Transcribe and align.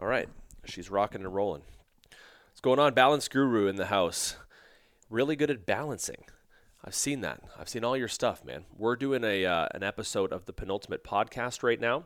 All 0.00 0.06
right, 0.06 0.28
she's 0.64 0.90
rocking 0.90 1.24
and 1.24 1.34
rolling. 1.34 1.62
What's 2.50 2.60
going 2.62 2.78
on? 2.78 2.94
Balance 2.94 3.26
Guru 3.26 3.66
in 3.66 3.74
the 3.74 3.86
house. 3.86 4.36
Really 5.10 5.34
good 5.34 5.50
at 5.50 5.66
balancing. 5.66 6.22
I've 6.84 6.94
seen 6.94 7.20
that. 7.22 7.40
I've 7.58 7.68
seen 7.68 7.82
all 7.82 7.96
your 7.96 8.06
stuff, 8.06 8.44
man. 8.44 8.64
We're 8.76 8.94
doing 8.94 9.24
a 9.24 9.44
uh, 9.44 9.66
an 9.74 9.82
episode 9.82 10.32
of 10.32 10.44
the 10.44 10.52
penultimate 10.52 11.02
podcast 11.02 11.64
right 11.64 11.80
now, 11.80 12.04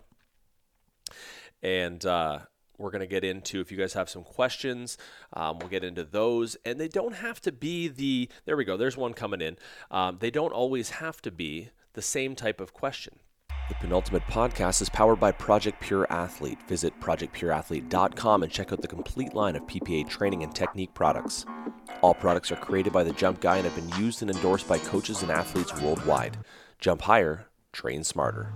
and 1.62 2.02
uh, 2.06 2.38
we're 2.78 2.90
going 2.90 3.00
to 3.00 3.06
get 3.06 3.24
into 3.24 3.60
if 3.60 3.70
you 3.70 3.77
guys 3.77 3.93
have 3.93 4.09
some 4.09 4.24
questions 4.24 4.96
um, 5.34 5.59
we'll 5.59 5.68
get 5.68 5.84
into 5.84 6.02
those 6.02 6.56
and 6.64 6.80
they 6.80 6.88
don't 6.88 7.14
have 7.14 7.40
to 7.40 7.52
be 7.52 7.86
the 7.86 8.29
there 8.45 8.56
we 8.56 8.64
go 8.64 8.77
there's 8.77 8.96
one 8.96 9.12
coming 9.12 9.40
in 9.40 9.56
um, 9.90 10.16
they 10.20 10.30
don't 10.30 10.52
always 10.52 10.90
have 10.90 11.22
to 11.22 11.30
be 11.30 11.68
the 11.93 12.02
same 12.02 12.34
type 12.34 12.61
of 12.61 12.72
question 12.72 13.20
the 13.68 13.74
penultimate 13.76 14.26
podcast 14.26 14.82
is 14.82 14.88
powered 14.88 15.20
by 15.20 15.32
project 15.32 15.80
pure 15.80 16.06
athlete. 16.10 16.58
Visit 16.68 16.98
projectpureathlete.com 17.00 18.42
and 18.42 18.52
check 18.52 18.72
out 18.72 18.82
the 18.82 18.88
complete 18.88 19.34
line 19.34 19.56
of 19.56 19.66
ppa 19.66 20.09
training 20.09 20.42
and 20.42 20.54
technique 20.54 20.92
products. 20.95 21.46
All 22.01 22.14
products 22.14 22.51
are 22.52 22.56
created 22.56 22.92
by 22.92 23.04
the 23.04 23.12
jump 23.12 23.40
guy 23.40 23.56
and 23.56 23.64
have 23.66 23.77
been 23.77 24.02
used 24.02 24.23
and 24.23 24.30
endorsed 24.30 24.68
by 24.68 24.78
coaches 24.78 25.23
and 25.23 25.30
athletes 25.30 25.74
worldwide. 25.80 26.38
Jump 26.78 27.02
higher 27.02 27.46
train 27.73 28.04
smarter 28.04 28.52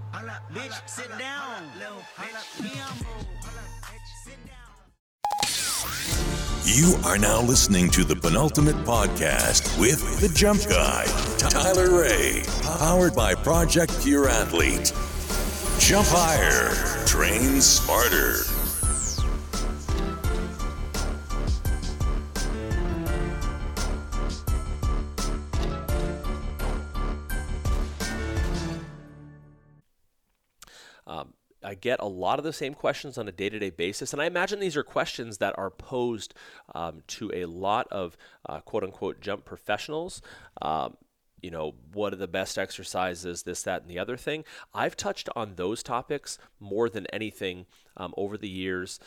You 6.66 6.96
are 7.04 7.16
now 7.16 7.40
listening 7.42 7.90
to 7.90 8.02
the 8.02 8.16
penultimate 8.16 8.74
podcast 8.84 9.78
with 9.80 10.20
the 10.20 10.28
jump 10.28 10.68
guy, 10.68 11.04
Tyler 11.38 12.00
Ray, 12.00 12.42
powered 12.60 13.14
by 13.14 13.36
Project 13.36 13.96
Pure 14.02 14.28
Athlete. 14.28 14.92
Jump 15.78 16.08
higher, 16.10 16.74
train 17.06 17.60
smarter. 17.60 18.42
Um, 31.06 31.32
I 31.66 31.74
get 31.74 31.98
a 32.00 32.06
lot 32.06 32.38
of 32.38 32.44
the 32.44 32.52
same 32.52 32.74
questions 32.74 33.18
on 33.18 33.26
a 33.26 33.32
day 33.32 33.48
to 33.48 33.58
day 33.58 33.70
basis. 33.70 34.12
And 34.12 34.22
I 34.22 34.26
imagine 34.26 34.60
these 34.60 34.76
are 34.76 34.84
questions 34.84 35.38
that 35.38 35.58
are 35.58 35.70
posed 35.70 36.32
um, 36.74 37.02
to 37.08 37.32
a 37.34 37.46
lot 37.46 37.88
of 37.90 38.16
uh, 38.48 38.60
quote 38.60 38.84
unquote 38.84 39.20
jump 39.20 39.44
professionals. 39.44 40.22
Um, 40.62 40.96
you 41.42 41.50
know, 41.50 41.74
what 41.92 42.12
are 42.12 42.16
the 42.16 42.28
best 42.28 42.56
exercises, 42.56 43.42
this, 43.42 43.62
that, 43.64 43.82
and 43.82 43.90
the 43.90 43.98
other 43.98 44.16
thing. 44.16 44.44
I've 44.74 44.96
touched 44.96 45.28
on 45.36 45.54
those 45.56 45.82
topics 45.82 46.38
more 46.58 46.88
than 46.88 47.06
anything 47.12 47.66
um, 47.96 48.14
over 48.16 48.38
the 48.38 48.48
years. 48.48 48.98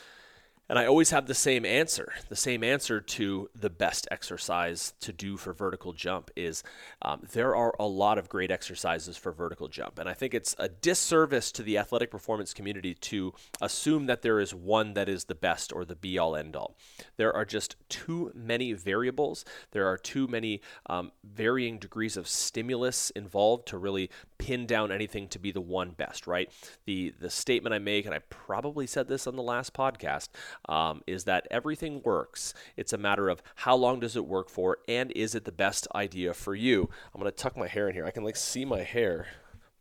And 0.70 0.78
I 0.78 0.86
always 0.86 1.10
have 1.10 1.26
the 1.26 1.34
same 1.34 1.64
answer. 1.64 2.12
The 2.28 2.36
same 2.36 2.62
answer 2.62 3.00
to 3.00 3.50
the 3.56 3.68
best 3.68 4.06
exercise 4.12 4.94
to 5.00 5.12
do 5.12 5.36
for 5.36 5.52
vertical 5.52 5.92
jump 5.92 6.30
is 6.36 6.62
um, 7.02 7.26
there 7.32 7.56
are 7.56 7.74
a 7.80 7.86
lot 7.88 8.18
of 8.18 8.28
great 8.28 8.52
exercises 8.52 9.16
for 9.16 9.32
vertical 9.32 9.66
jump. 9.66 9.98
And 9.98 10.08
I 10.08 10.14
think 10.14 10.32
it's 10.32 10.54
a 10.60 10.68
disservice 10.68 11.50
to 11.52 11.64
the 11.64 11.76
athletic 11.76 12.08
performance 12.08 12.54
community 12.54 12.94
to 12.94 13.34
assume 13.60 14.06
that 14.06 14.22
there 14.22 14.38
is 14.38 14.54
one 14.54 14.94
that 14.94 15.08
is 15.08 15.24
the 15.24 15.34
best 15.34 15.72
or 15.72 15.84
the 15.84 15.96
be 15.96 16.18
all 16.18 16.36
end 16.36 16.54
all. 16.54 16.76
There 17.16 17.34
are 17.34 17.44
just 17.44 17.74
too 17.88 18.30
many 18.32 18.72
variables. 18.72 19.44
There 19.72 19.88
are 19.88 19.98
too 19.98 20.28
many 20.28 20.60
um, 20.86 21.10
varying 21.24 21.78
degrees 21.78 22.16
of 22.16 22.28
stimulus 22.28 23.10
involved 23.10 23.66
to 23.66 23.76
really 23.76 24.08
pin 24.40 24.66
down 24.66 24.90
anything 24.90 25.28
to 25.28 25.38
be 25.38 25.52
the 25.52 25.60
one 25.60 25.90
best, 25.90 26.26
right? 26.26 26.50
The, 26.86 27.12
the 27.20 27.28
statement 27.28 27.74
I 27.74 27.78
make, 27.78 28.06
and 28.06 28.14
I 28.14 28.20
probably 28.30 28.86
said 28.86 29.06
this 29.06 29.26
on 29.26 29.36
the 29.36 29.42
last 29.42 29.74
podcast 29.74 30.30
um, 30.68 31.02
is 31.06 31.24
that 31.24 31.46
everything 31.50 32.00
works. 32.04 32.54
It's 32.76 32.94
a 32.94 32.98
matter 32.98 33.28
of 33.28 33.42
how 33.54 33.76
long 33.76 34.00
does 34.00 34.16
it 34.16 34.26
work 34.26 34.48
for, 34.48 34.78
and 34.88 35.12
is 35.12 35.34
it 35.34 35.44
the 35.44 35.52
best 35.52 35.86
idea 35.94 36.32
for 36.32 36.54
you? 36.54 36.88
I'm 37.14 37.20
gonna 37.20 37.30
tuck 37.30 37.56
my 37.56 37.68
hair 37.68 37.88
in 37.88 37.94
here. 37.94 38.06
I 38.06 38.10
can 38.10 38.24
like 38.24 38.36
see 38.36 38.64
my 38.64 38.82
hair 38.82 39.26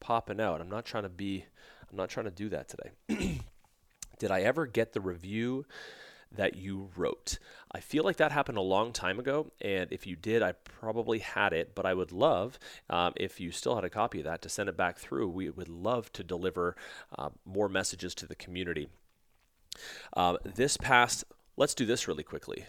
popping 0.02 0.42
out. 0.42 0.60
I'm 0.60 0.70
not 0.70 0.86
trying 0.86 1.04
to 1.04 1.10
be. 1.10 1.46
I'm 1.90 1.98
not 1.98 2.10
trying 2.10 2.26
to 2.26 2.32
do 2.32 2.50
that 2.50 2.68
today. 2.68 3.40
Did 4.20 4.32
I 4.32 4.42
ever 4.42 4.68
get 4.68 4.92
the 4.92 5.02
review? 5.02 5.66
That 6.32 6.56
you 6.56 6.90
wrote. 6.96 7.40
I 7.72 7.80
feel 7.80 8.04
like 8.04 8.18
that 8.18 8.32
happened 8.32 8.58
a 8.58 8.62
long 8.62 8.94
time 8.94 9.20
ago, 9.20 9.52
and 9.62 9.92
if 9.92 10.06
you 10.06 10.16
did, 10.16 10.42
I 10.42 10.52
probably 10.52 11.20
had 11.20 11.54
it, 11.54 11.74
but 11.76 11.86
I 11.86 11.94
would 11.94 12.12
love, 12.12 12.60
um, 12.90 13.14
if 13.16 13.40
you 13.40 13.52
still 13.52 13.76
had 13.76 13.84
a 13.84 13.90
copy 13.90 14.20
of 14.20 14.26
that, 14.26 14.42
to 14.44 14.50
send 14.50 14.70
it 14.70 14.78
back 14.78 14.98
through. 14.98 15.30
We 15.30 15.50
would 15.50 15.70
love 15.70 16.12
to 16.14 16.24
deliver 16.24 16.76
uh, 17.18 17.30
more 17.46 17.70
messages 17.70 18.14
to 18.16 18.28
the 18.28 18.36
community. 18.36 18.90
Um, 20.14 20.38
this 20.44 20.78
past, 20.78 21.24
let's 21.58 21.74
do 21.76 21.86
this 21.86 22.08
really 22.08 22.24
quickly. 22.24 22.66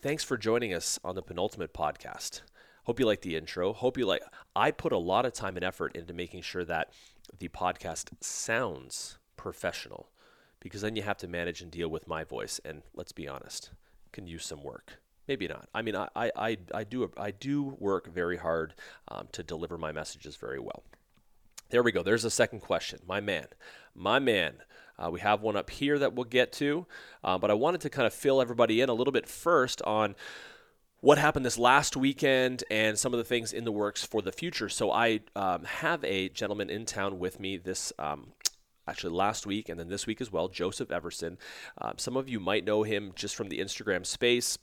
Thanks 0.00 0.24
for 0.24 0.36
joining 0.36 0.74
us 0.74 0.98
on 1.04 1.14
the 1.14 1.22
penultimate 1.22 1.72
podcast. 1.72 2.42
Hope 2.84 2.98
you 2.98 3.06
like 3.06 3.22
the 3.22 3.36
intro. 3.36 3.72
Hope 3.72 3.96
you 3.96 4.04
like. 4.04 4.22
I 4.56 4.72
put 4.72 4.92
a 4.92 4.98
lot 4.98 5.24
of 5.24 5.32
time 5.32 5.56
and 5.56 5.64
effort 5.64 5.94
into 5.94 6.12
making 6.12 6.42
sure 6.42 6.64
that 6.64 6.90
the 7.38 7.48
podcast 7.48 8.08
sounds 8.20 9.18
professional 9.36 10.08
because 10.62 10.80
then 10.80 10.96
you 10.96 11.02
have 11.02 11.18
to 11.18 11.28
manage 11.28 11.60
and 11.60 11.70
deal 11.70 11.88
with 11.88 12.08
my 12.08 12.24
voice. 12.24 12.60
And 12.64 12.82
let's 12.94 13.12
be 13.12 13.26
honest, 13.28 13.70
can 14.12 14.26
use 14.26 14.46
some 14.46 14.62
work. 14.62 14.98
Maybe 15.28 15.48
not. 15.48 15.68
I 15.74 15.82
mean, 15.82 15.96
I, 15.96 16.08
I, 16.16 16.58
I, 16.72 16.84
do, 16.84 17.10
I 17.16 17.30
do 17.30 17.76
work 17.78 18.12
very 18.12 18.36
hard 18.36 18.74
um, 19.08 19.28
to 19.32 19.42
deliver 19.42 19.78
my 19.78 19.92
messages 19.92 20.36
very 20.36 20.58
well. 20.58 20.82
There 21.70 21.82
we 21.82 21.92
go. 21.92 22.02
There's 22.02 22.24
a 22.24 22.30
second 22.30 22.60
question. 22.60 23.00
My 23.06 23.20
man, 23.20 23.46
my 23.94 24.18
man. 24.18 24.54
Uh, 24.98 25.10
we 25.10 25.20
have 25.20 25.40
one 25.40 25.56
up 25.56 25.70
here 25.70 25.98
that 25.98 26.12
we'll 26.12 26.24
get 26.24 26.52
to, 26.52 26.86
uh, 27.24 27.38
but 27.38 27.50
I 27.50 27.54
wanted 27.54 27.80
to 27.80 27.90
kind 27.90 28.06
of 28.06 28.12
fill 28.12 28.42
everybody 28.42 28.80
in 28.82 28.88
a 28.88 28.94
little 28.94 29.12
bit 29.12 29.26
first 29.26 29.80
on 29.82 30.14
what 31.00 31.18
happened 31.18 31.44
this 31.44 31.58
last 31.58 31.96
weekend 31.96 32.62
and 32.70 32.96
some 32.98 33.12
of 33.12 33.18
the 33.18 33.24
things 33.24 33.52
in 33.52 33.64
the 33.64 33.72
works 33.72 34.04
for 34.04 34.22
the 34.22 34.30
future. 34.30 34.68
So 34.68 34.92
I 34.92 35.20
um, 35.34 35.64
have 35.64 36.04
a 36.04 36.28
gentleman 36.28 36.70
in 36.70 36.84
town 36.84 37.18
with 37.18 37.40
me 37.40 37.56
this 37.56 37.92
um, 37.98 38.32
actually 38.86 39.14
last 39.14 39.46
week 39.46 39.68
and 39.68 39.78
then 39.78 39.88
this 39.88 40.06
week 40.06 40.20
as 40.20 40.32
well, 40.32 40.48
Joseph 40.48 40.90
Everson. 40.90 41.38
Um, 41.80 41.94
some 41.96 42.16
of 42.16 42.28
you 42.28 42.40
might 42.40 42.64
know 42.64 42.82
him 42.82 43.12
just 43.14 43.36
from 43.36 43.48
the 43.48 43.60
Instagram 43.60 44.06
space. 44.06 44.58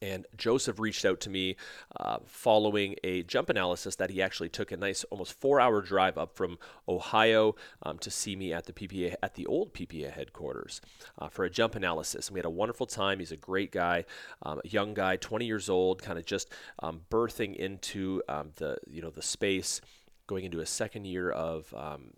And 0.00 0.26
Joseph 0.36 0.78
reached 0.78 1.04
out 1.04 1.20
to 1.20 1.30
me 1.30 1.56
uh, 2.00 2.18
following 2.24 2.96
a 3.04 3.22
jump 3.24 3.50
analysis 3.50 3.96
that 3.96 4.10
he 4.10 4.22
actually 4.22 4.48
took 4.48 4.72
a 4.72 4.76
nice, 4.76 5.04
almost 5.04 5.38
four-hour 5.40 5.82
drive 5.82 6.16
up 6.16 6.34
from 6.34 6.58
Ohio 6.88 7.56
um, 7.82 7.98
to 7.98 8.10
see 8.10 8.34
me 8.34 8.52
at 8.52 8.64
the 8.64 8.72
PPA 8.72 9.14
at 9.22 9.34
the 9.34 9.46
old 9.46 9.74
PPA 9.74 10.12
headquarters 10.12 10.80
uh, 11.18 11.28
for 11.28 11.44
a 11.44 11.50
jump 11.50 11.74
analysis. 11.74 12.28
And 12.28 12.34
we 12.34 12.38
had 12.38 12.46
a 12.46 12.50
wonderful 12.50 12.86
time. 12.86 13.18
He's 13.18 13.32
a 13.32 13.36
great 13.36 13.70
guy, 13.70 14.04
um, 14.42 14.60
a 14.64 14.68
young 14.68 14.94
guy, 14.94 15.16
20 15.16 15.44
years 15.44 15.68
old, 15.68 16.02
kind 16.02 16.18
of 16.18 16.24
just 16.24 16.50
um, 16.80 17.02
birthing 17.10 17.54
into 17.56 18.22
um, 18.28 18.50
the 18.56 18.78
you 18.88 19.02
know 19.02 19.10
the 19.10 19.22
space, 19.22 19.80
going 20.26 20.44
into 20.44 20.60
a 20.60 20.66
second 20.66 21.04
year 21.04 21.30
of 21.30 21.72
um, 21.74 22.12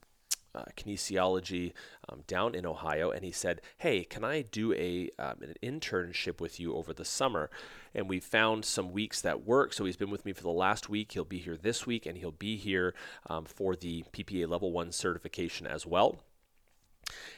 uh, 0.54 0.65
kinesiology 0.76 1.72
um, 2.09 2.22
down 2.26 2.54
in 2.54 2.66
Ohio, 2.66 3.10
and 3.10 3.25
he 3.25 3.32
said, 3.32 3.60
"Hey, 3.78 4.04
can 4.04 4.25
I 4.25 4.42
do 4.42 4.72
a 4.75 5.10
um, 5.19 5.42
an 5.42 5.54
internship 5.62 6.41
with 6.41 6.60
you 6.60 6.75
over 6.75 6.92
the 6.92 7.04
summer?" 7.04 7.50
And 7.94 8.09
we 8.09 8.20
found 8.20 8.64
some 8.64 8.93
weeks 8.93 9.20
that 9.20 9.44
work. 9.44 9.72
So 9.72 9.84
he's 9.84 9.97
been 9.97 10.10
with 10.10 10.25
me 10.25 10.32
for 10.32 10.43
the 10.43 10.50
last 10.50 10.88
week. 10.88 11.12
He'll 11.12 11.25
be 11.25 11.38
here 11.38 11.56
this 11.56 11.87
week, 11.87 12.06
and 12.06 12.19
he'll 12.19 12.32
be 12.32 12.56
here 12.56 12.94
um, 13.28 13.44
for 13.44 13.76
the 13.76 14.04
PPA 14.12 14.48
Level 14.48 14.72
One 14.72 14.93
certification 14.93 15.66
as 15.66 15.87
well. 15.87 16.19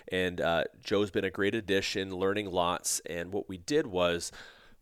And 0.08 0.40
uh, 0.40 0.64
Joe's 0.82 1.10
been 1.10 1.24
a 1.24 1.30
great 1.30 1.54
addition, 1.54 2.14
learning 2.14 2.50
lots. 2.50 3.00
And 3.06 3.32
what 3.32 3.48
we 3.48 3.58
did 3.58 3.86
was 3.86 4.30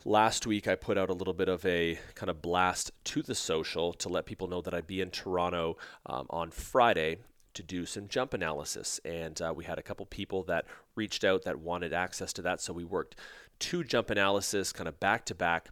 last 0.05 0.47
week 0.47 0.69
I 0.69 0.75
put 0.75 0.99
out 0.99 1.11
a 1.11 1.15
little 1.15 1.33
bit 1.33 1.49
of 1.49 1.65
a 1.65 1.99
kind 2.15 2.31
of 2.31 2.43
blast 2.43 2.93
to 3.05 3.23
the 3.23 3.35
social 3.35 3.93
to 3.95 4.09
let 4.09 4.27
people 4.27 4.49
know 4.49 4.61
that 4.61 4.75
I'd 4.75 4.87
be 4.87 5.01
in 5.01 5.11
Toronto 5.11 5.77
um, 6.07 6.27
on 6.31 6.51
Friday 6.51 7.19
to 7.55 7.63
do 7.63 7.87
some 7.87 8.09
jump 8.09 8.35
analysis. 8.35 9.01
And 9.05 9.41
uh, 9.41 9.53
we 9.57 9.65
had 9.65 9.79
a 9.79 9.83
couple 9.83 10.07
people 10.07 10.43
that 10.45 10.67
reached 10.95 11.25
out 11.25 11.43
that 11.45 11.59
wanted 11.59 11.93
access 11.93 12.33
to 12.35 12.43
that. 12.43 12.61
So 12.61 12.73
we 12.73 12.85
worked 12.85 13.17
two 13.59 13.85
jump 13.85 14.11
analysis 14.11 14.73
kind 14.73 14.89
of 14.89 15.01
back 15.01 15.25
to 15.27 15.35
back 15.35 15.69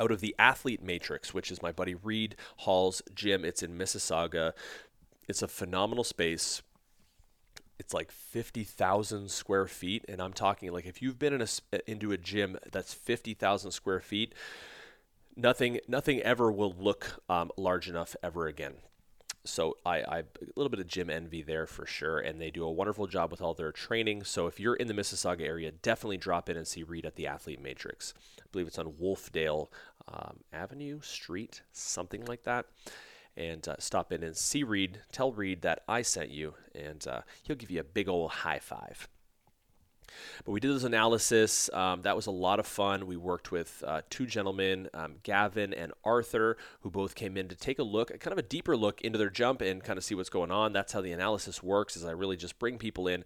out 0.00 0.10
of 0.10 0.20
the 0.20 0.34
Athlete 0.38 0.82
Matrix, 0.82 1.34
which 1.34 1.50
is 1.50 1.62
my 1.62 1.72
buddy 1.72 1.94
Reed 1.94 2.36
Hall's 2.58 3.02
gym. 3.14 3.44
It's 3.44 3.62
in 3.62 3.76
Mississauga. 3.76 4.52
It's 5.28 5.42
a 5.42 5.48
phenomenal 5.48 6.04
space. 6.04 6.62
It's 7.78 7.94
like 7.94 8.10
50,000 8.10 9.30
square 9.30 9.66
feet. 9.66 10.04
And 10.08 10.20
I'm 10.20 10.32
talking 10.32 10.72
like 10.72 10.86
if 10.86 11.02
you've 11.02 11.18
been 11.18 11.32
in 11.32 11.42
a, 11.42 11.90
into 11.90 12.12
a 12.12 12.16
gym 12.16 12.58
that's 12.70 12.94
50,000 12.94 13.70
square 13.70 14.00
feet, 14.00 14.34
nothing, 15.36 15.80
nothing 15.88 16.20
ever 16.22 16.50
will 16.50 16.74
look 16.78 17.22
um, 17.28 17.50
large 17.56 17.88
enough 17.88 18.14
ever 18.22 18.46
again 18.46 18.74
so 19.48 19.76
I, 19.84 20.02
I 20.02 20.18
a 20.18 20.24
little 20.56 20.68
bit 20.68 20.80
of 20.80 20.86
gym 20.86 21.08
envy 21.10 21.42
there 21.42 21.66
for 21.66 21.86
sure, 21.86 22.18
and 22.18 22.40
they 22.40 22.50
do 22.50 22.64
a 22.64 22.70
wonderful 22.70 23.06
job 23.06 23.30
with 23.30 23.40
all 23.40 23.54
their 23.54 23.72
training. 23.72 24.24
So 24.24 24.46
if 24.46 24.60
you're 24.60 24.74
in 24.74 24.88
the 24.88 24.94
Mississauga 24.94 25.40
area, 25.40 25.72
definitely 25.72 26.18
drop 26.18 26.48
in 26.48 26.56
and 26.56 26.66
see 26.66 26.82
Reed 26.82 27.06
at 27.06 27.16
the 27.16 27.26
Athlete 27.26 27.60
Matrix. 27.60 28.14
I 28.40 28.44
believe 28.52 28.66
it's 28.66 28.78
on 28.78 28.92
Wolfdale 28.92 29.68
um, 30.06 30.38
Avenue 30.52 31.00
Street, 31.00 31.62
something 31.72 32.24
like 32.26 32.44
that. 32.44 32.66
And 33.36 33.66
uh, 33.68 33.76
stop 33.78 34.12
in 34.12 34.22
and 34.22 34.36
see 34.36 34.64
Reed. 34.64 35.00
Tell 35.12 35.32
Reed 35.32 35.62
that 35.62 35.82
I 35.88 36.02
sent 36.02 36.30
you, 36.30 36.54
and 36.74 37.06
uh, 37.06 37.22
he'll 37.44 37.56
give 37.56 37.70
you 37.70 37.80
a 37.80 37.84
big 37.84 38.08
old 38.08 38.30
high 38.30 38.58
five. 38.58 39.08
But 40.44 40.52
we 40.52 40.60
did 40.60 40.74
this 40.74 40.84
analysis. 40.84 41.70
Um, 41.72 42.02
that 42.02 42.16
was 42.16 42.26
a 42.26 42.30
lot 42.30 42.58
of 42.60 42.66
fun. 42.66 43.06
We 43.06 43.16
worked 43.16 43.50
with 43.50 43.82
uh, 43.86 44.02
two 44.10 44.26
gentlemen, 44.26 44.88
um, 44.94 45.16
Gavin 45.22 45.72
and 45.74 45.92
Arthur, 46.04 46.56
who 46.80 46.90
both 46.90 47.14
came 47.14 47.36
in 47.36 47.48
to 47.48 47.56
take 47.56 47.78
a 47.78 47.82
look, 47.82 48.08
kind 48.20 48.32
of 48.32 48.38
a 48.38 48.42
deeper 48.42 48.76
look 48.76 49.00
into 49.02 49.18
their 49.18 49.30
jump 49.30 49.60
and 49.60 49.82
kind 49.82 49.98
of 49.98 50.04
see 50.04 50.14
what's 50.14 50.30
going 50.30 50.50
on. 50.50 50.72
That's 50.72 50.92
how 50.92 51.00
the 51.00 51.12
analysis 51.12 51.62
works. 51.62 51.96
Is 51.96 52.04
I 52.04 52.12
really 52.12 52.36
just 52.36 52.58
bring 52.58 52.78
people 52.78 53.08
in. 53.08 53.24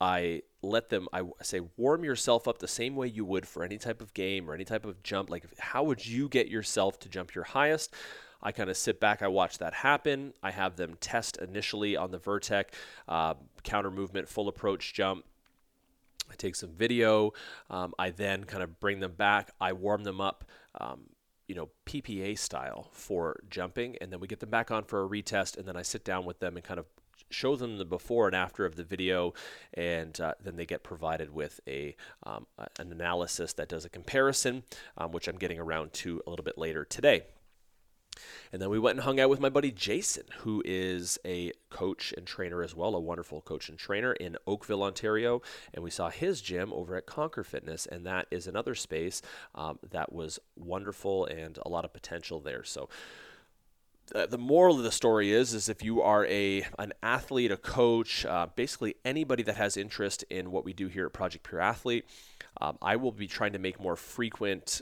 I 0.00 0.42
let 0.62 0.90
them. 0.90 1.08
I 1.12 1.22
say 1.42 1.60
warm 1.76 2.04
yourself 2.04 2.46
up 2.46 2.58
the 2.58 2.68
same 2.68 2.94
way 2.94 3.08
you 3.08 3.24
would 3.24 3.46
for 3.46 3.64
any 3.64 3.78
type 3.78 4.00
of 4.00 4.14
game 4.14 4.48
or 4.48 4.54
any 4.54 4.64
type 4.64 4.84
of 4.84 5.02
jump. 5.02 5.30
Like 5.30 5.44
how 5.58 5.82
would 5.84 6.06
you 6.06 6.28
get 6.28 6.48
yourself 6.48 6.98
to 7.00 7.08
jump 7.08 7.34
your 7.34 7.44
highest? 7.44 7.94
I 8.40 8.52
kind 8.52 8.70
of 8.70 8.76
sit 8.76 9.00
back, 9.00 9.20
I 9.20 9.26
watch 9.26 9.58
that 9.58 9.74
happen. 9.74 10.32
I 10.42 10.52
have 10.52 10.76
them 10.76 10.96
test 11.00 11.38
initially 11.38 11.96
on 11.96 12.12
the 12.12 12.20
Vertec 12.20 12.66
uh, 13.08 13.34
counter 13.64 13.90
movement, 13.90 14.28
full 14.28 14.46
approach 14.46 14.94
jump 14.94 15.24
I 16.30 16.34
take 16.36 16.56
some 16.56 16.70
video. 16.70 17.32
Um, 17.70 17.94
I 17.98 18.10
then 18.10 18.44
kind 18.44 18.62
of 18.62 18.80
bring 18.80 19.00
them 19.00 19.12
back. 19.12 19.52
I 19.60 19.72
warm 19.72 20.04
them 20.04 20.20
up. 20.20 20.44
Um, 20.80 21.10
you 21.46 21.54
know, 21.54 21.70
PPA 21.86 22.38
style 22.38 22.90
for 22.92 23.40
jumping, 23.48 23.96
and 24.02 24.12
then 24.12 24.20
we 24.20 24.26
get 24.26 24.40
them 24.40 24.50
back 24.50 24.70
on 24.70 24.84
for 24.84 25.02
a 25.02 25.08
retest, 25.08 25.56
and 25.56 25.66
then 25.66 25.78
I 25.78 25.82
sit 25.82 26.04
down 26.04 26.26
with 26.26 26.40
them 26.40 26.56
and 26.56 26.64
kind 26.64 26.78
of 26.78 26.84
show 27.30 27.56
them 27.56 27.78
the 27.78 27.84
before 27.84 28.26
and 28.26 28.36
after 28.36 28.64
of 28.64 28.76
the 28.76 28.84
video, 28.84 29.32
and 29.74 30.20
uh, 30.20 30.34
then 30.42 30.56
they 30.56 30.66
get 30.66 30.82
provided 30.82 31.32
with 31.32 31.60
a 31.66 31.96
um, 32.24 32.46
an 32.78 32.92
analysis 32.92 33.52
that 33.54 33.68
does 33.68 33.84
a 33.84 33.88
comparison, 33.88 34.62
um, 34.96 35.12
which 35.12 35.26
I'm 35.26 35.36
getting 35.36 35.58
around 35.58 35.92
to 35.94 36.22
a 36.26 36.30
little 36.30 36.44
bit 36.44 36.58
later 36.58 36.84
today. 36.84 37.22
And 38.52 38.60
then 38.60 38.70
we 38.70 38.78
went 38.78 38.96
and 38.96 39.04
hung 39.04 39.20
out 39.20 39.30
with 39.30 39.40
my 39.40 39.48
buddy 39.48 39.70
Jason, 39.70 40.24
who 40.38 40.62
is 40.64 41.18
a 41.24 41.52
coach 41.70 42.12
and 42.16 42.26
trainer 42.26 42.62
as 42.62 42.74
well, 42.74 42.94
a 42.94 43.00
wonderful 43.00 43.40
coach 43.40 43.68
and 43.68 43.78
trainer 43.78 44.12
in 44.12 44.36
Oakville, 44.46 44.82
Ontario. 44.82 45.42
And 45.74 45.84
we 45.84 45.90
saw 45.90 46.10
his 46.10 46.40
gym 46.40 46.72
over 46.72 46.96
at 46.96 47.06
Conquer 47.06 47.44
Fitness, 47.44 47.86
and 47.86 48.06
that 48.06 48.26
is 48.30 48.46
another 48.46 48.74
space 48.74 49.22
um, 49.54 49.78
that 49.90 50.12
was 50.12 50.38
wonderful 50.56 51.26
and 51.26 51.58
a 51.64 51.68
lot 51.68 51.84
of 51.84 51.92
potential 51.92 52.40
there. 52.40 52.64
So, 52.64 52.88
uh, 54.14 54.26
the 54.26 54.38
moral 54.38 54.78
of 54.78 54.84
the 54.84 54.92
story 54.92 55.32
is 55.32 55.52
is 55.52 55.68
if 55.68 55.82
you 55.82 56.00
are 56.00 56.24
a 56.26 56.66
an 56.78 56.92
athlete, 57.02 57.50
a 57.50 57.56
coach, 57.56 58.24
uh, 58.24 58.46
basically 58.56 58.94
anybody 59.04 59.42
that 59.42 59.56
has 59.56 59.76
interest 59.76 60.24
in 60.30 60.50
what 60.50 60.64
we 60.64 60.72
do 60.72 60.88
here 60.88 61.06
at 61.06 61.12
Project 61.12 61.46
Pure 61.46 61.60
Athlete, 61.60 62.06
um, 62.60 62.78
I 62.80 62.96
will 62.96 63.12
be 63.12 63.26
trying 63.26 63.52
to 63.52 63.58
make 63.58 63.80
more 63.80 63.96
frequent 63.96 64.80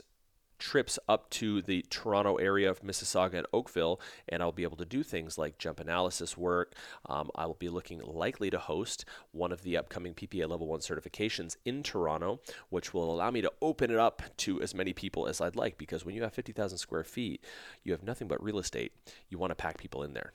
trips 0.57 0.99
up 1.07 1.29
to 1.31 1.61
the 1.61 1.85
Toronto 1.89 2.35
area 2.35 2.69
of 2.69 2.81
Mississauga 2.81 3.35
and 3.35 3.47
Oakville, 3.53 3.99
and 4.27 4.41
I'll 4.41 4.51
be 4.51 4.63
able 4.63 4.77
to 4.77 4.85
do 4.85 5.03
things 5.03 5.37
like 5.37 5.57
jump 5.57 5.79
analysis 5.79 6.37
work. 6.37 6.73
Um, 7.07 7.29
I 7.35 7.45
will 7.45 7.55
be 7.55 7.69
looking 7.69 7.99
likely 7.99 8.49
to 8.49 8.57
host 8.57 9.05
one 9.31 9.51
of 9.51 9.61
the 9.63 9.77
upcoming 9.77 10.13
PPA 10.13 10.49
Level 10.49 10.67
1 10.67 10.79
certifications 10.79 11.57
in 11.65 11.83
Toronto, 11.83 12.39
which 12.69 12.93
will 12.93 13.13
allow 13.13 13.31
me 13.31 13.41
to 13.41 13.51
open 13.61 13.91
it 13.91 13.97
up 13.97 14.21
to 14.37 14.61
as 14.61 14.73
many 14.73 14.93
people 14.93 15.27
as 15.27 15.41
I'd 15.41 15.55
like 15.55 15.77
because 15.77 16.05
when 16.05 16.15
you 16.15 16.23
have 16.23 16.33
50,000 16.33 16.77
square 16.77 17.03
feet, 17.03 17.43
you 17.83 17.91
have 17.91 18.03
nothing 18.03 18.27
but 18.27 18.43
real 18.43 18.59
estate. 18.59 18.93
You 19.29 19.37
want 19.37 19.51
to 19.51 19.55
pack 19.55 19.77
people 19.77 20.03
in 20.03 20.13
there. 20.13 20.33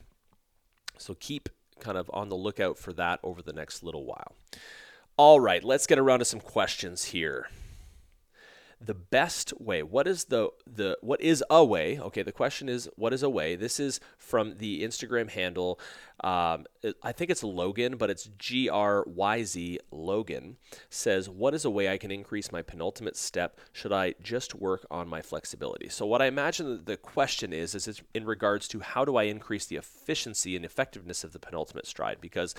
So 0.98 1.14
keep 1.18 1.48
kind 1.80 1.98
of 1.98 2.10
on 2.12 2.28
the 2.28 2.36
lookout 2.36 2.78
for 2.78 2.92
that 2.92 3.18
over 3.22 3.42
the 3.42 3.52
next 3.52 3.82
little 3.82 4.04
while. 4.04 4.34
All 5.16 5.40
right, 5.40 5.62
let's 5.62 5.86
get 5.86 5.98
around 5.98 6.20
to 6.20 6.24
some 6.24 6.40
questions 6.40 7.04
here 7.06 7.48
the 8.84 8.94
best 8.94 9.52
way. 9.60 9.82
What 9.82 10.06
is 10.06 10.24
the 10.24 10.50
the 10.66 10.98
what 11.00 11.20
is 11.20 11.44
a 11.50 11.64
way? 11.64 11.98
Okay 11.98 12.22
the 12.22 12.32
question 12.32 12.68
is 12.68 12.88
what 12.96 13.12
is 13.12 13.22
a 13.22 13.30
way? 13.30 13.56
This 13.56 13.78
is 13.80 14.00
from 14.18 14.56
the 14.58 14.82
instagram 14.82 15.30
handle 15.30 15.78
um, 16.24 16.64
i 17.02 17.12
think 17.12 17.30
it's 17.30 17.42
logan 17.42 17.96
but 17.96 18.08
it's 18.08 18.30
g-r-y-z 18.38 19.78
logan 19.90 20.56
says 20.88 21.28
what 21.28 21.54
is 21.54 21.64
a 21.64 21.70
way 21.70 21.88
i 21.88 21.98
can 21.98 22.10
increase 22.10 22.52
my 22.52 22.62
penultimate 22.62 23.16
step? 23.16 23.58
Should 23.72 23.92
i 23.92 24.14
just 24.22 24.54
work 24.54 24.86
on 24.90 25.08
my 25.08 25.22
flexibility? 25.22 25.88
So 25.88 26.06
what 26.06 26.22
i 26.22 26.26
imagine 26.26 26.84
the 26.84 26.96
question 26.96 27.52
is 27.52 27.74
is 27.74 28.02
in 28.14 28.24
regards 28.24 28.68
to 28.68 28.80
how 28.80 29.04
do 29.04 29.16
i 29.16 29.24
increase 29.24 29.66
the 29.66 29.76
efficiency 29.76 30.56
and 30.56 30.64
effectiveness 30.64 31.24
of 31.24 31.32
the 31.32 31.38
penultimate 31.38 31.86
stride? 31.86 32.18
Because 32.20 32.54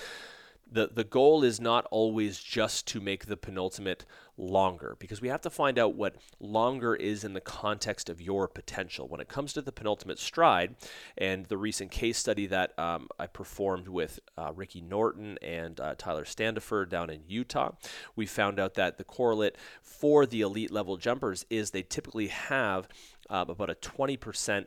the 0.73 0.89
the 0.93 1.03
goal 1.03 1.43
is 1.43 1.61
not 1.61 1.85
always 1.91 2.39
just 2.39 2.87
to 2.87 2.99
make 2.99 3.25
the 3.27 3.37
penultimate 3.37 4.05
longer 4.35 4.95
because 4.99 5.21
we 5.21 5.27
have 5.27 5.41
to 5.41 5.49
find 5.49 5.77
out 5.77 5.93
what 5.93 6.15
longer 6.39 6.95
is 6.95 7.23
in 7.23 7.33
the 7.33 7.41
context 7.41 8.09
of 8.09 8.19
your 8.19 8.47
potential. 8.47 9.07
When 9.07 9.21
it 9.21 9.27
comes 9.27 9.53
to 9.53 9.61
the 9.61 9.71
penultimate 9.71 10.17
stride 10.17 10.75
and 11.17 11.45
the 11.45 11.57
recent 11.57 11.91
case 11.91 12.17
study 12.17 12.47
that 12.47 12.77
um, 12.79 13.07
i 13.19 13.27
performed 13.27 13.87
with 13.87 14.19
uh, 14.37 14.51
ricky 14.55 14.81
norton 14.81 15.37
and 15.41 15.79
uh, 15.79 15.95
tyler 15.97 16.25
standifer 16.25 16.85
down 16.85 17.09
in 17.09 17.21
utah 17.27 17.71
we 18.15 18.25
found 18.25 18.59
out 18.59 18.73
that 18.73 18.97
the 18.97 19.03
correlate 19.03 19.55
for 19.81 20.25
the 20.25 20.41
elite 20.41 20.71
level 20.71 20.97
jumpers 20.97 21.45
is 21.49 21.71
they 21.71 21.83
typically 21.83 22.27
have 22.27 22.87
uh, 23.29 23.45
about 23.47 23.69
a 23.69 23.75
20% 23.75 24.59
uh, 24.59 24.63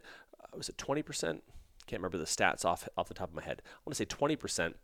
was 0.54 0.68
it 0.68 0.76
20% 0.76 1.40
can't 1.86 2.00
remember 2.00 2.18
the 2.18 2.24
stats 2.24 2.64
off 2.64 2.88
off 2.96 3.08
the 3.08 3.14
top 3.14 3.28
of 3.28 3.34
my 3.34 3.42
head. 3.42 3.62
I 3.64 3.78
want 3.84 3.96
to 3.96 3.98
say 3.98 4.06
20% 4.06 4.74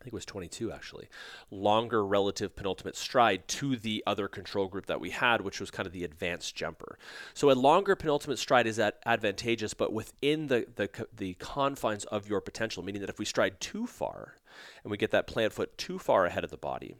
I 0.00 0.04
think 0.04 0.12
it 0.12 0.16
was 0.16 0.24
22 0.24 0.70
actually, 0.70 1.08
longer 1.50 2.06
relative 2.06 2.54
penultimate 2.54 2.96
stride 2.96 3.48
to 3.48 3.74
the 3.76 4.04
other 4.06 4.28
control 4.28 4.68
group 4.68 4.86
that 4.86 5.00
we 5.00 5.10
had, 5.10 5.40
which 5.40 5.58
was 5.58 5.72
kind 5.72 5.86
of 5.88 5.92
the 5.92 6.04
advanced 6.04 6.54
jumper. 6.54 6.98
So 7.34 7.50
a 7.50 7.52
longer 7.52 7.96
penultimate 7.96 8.38
stride 8.38 8.68
is 8.68 8.78
advantageous, 8.78 9.74
but 9.74 9.92
within 9.92 10.46
the, 10.46 10.66
the, 10.76 10.88
the 11.16 11.34
confines 11.34 12.04
of 12.04 12.28
your 12.28 12.40
potential, 12.40 12.84
meaning 12.84 13.00
that 13.00 13.10
if 13.10 13.18
we 13.18 13.24
stride 13.24 13.60
too 13.60 13.86
far 13.86 14.36
and 14.84 14.90
we 14.90 14.96
get 14.96 15.10
that 15.10 15.26
plant 15.26 15.52
foot 15.52 15.76
too 15.76 15.98
far 15.98 16.26
ahead 16.26 16.44
of 16.44 16.50
the 16.50 16.56
body, 16.56 16.94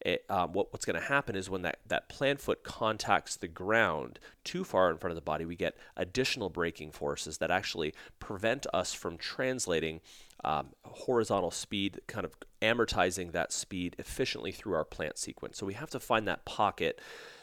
it, 0.00 0.24
um, 0.28 0.52
what, 0.52 0.72
what's 0.72 0.84
going 0.84 1.00
to 1.00 1.06
happen 1.06 1.36
is 1.36 1.50
when 1.50 1.62
that, 1.62 1.78
that 1.86 2.08
plant 2.08 2.40
foot 2.40 2.62
contacts 2.62 3.36
the 3.36 3.48
ground 3.48 4.18
too 4.44 4.64
far 4.64 4.90
in 4.90 4.98
front 4.98 5.12
of 5.12 5.16
the 5.16 5.22
body, 5.22 5.44
we 5.44 5.56
get 5.56 5.76
additional 5.96 6.48
braking 6.48 6.90
forces 6.90 7.38
that 7.38 7.50
actually 7.50 7.92
prevent 8.18 8.66
us 8.72 8.92
from 8.92 9.16
translating 9.16 10.00
um, 10.44 10.68
horizontal 10.84 11.50
speed, 11.50 12.00
kind 12.06 12.24
of 12.24 12.34
amortizing 12.62 13.32
that 13.32 13.52
speed 13.52 13.94
efficiently 13.98 14.52
through 14.52 14.74
our 14.74 14.84
plant 14.84 15.18
sequence. 15.18 15.58
So 15.58 15.66
we 15.66 15.74
have 15.74 15.90
to 15.90 16.00
find 16.00 16.26
that 16.28 16.44
pocket 16.44 17.00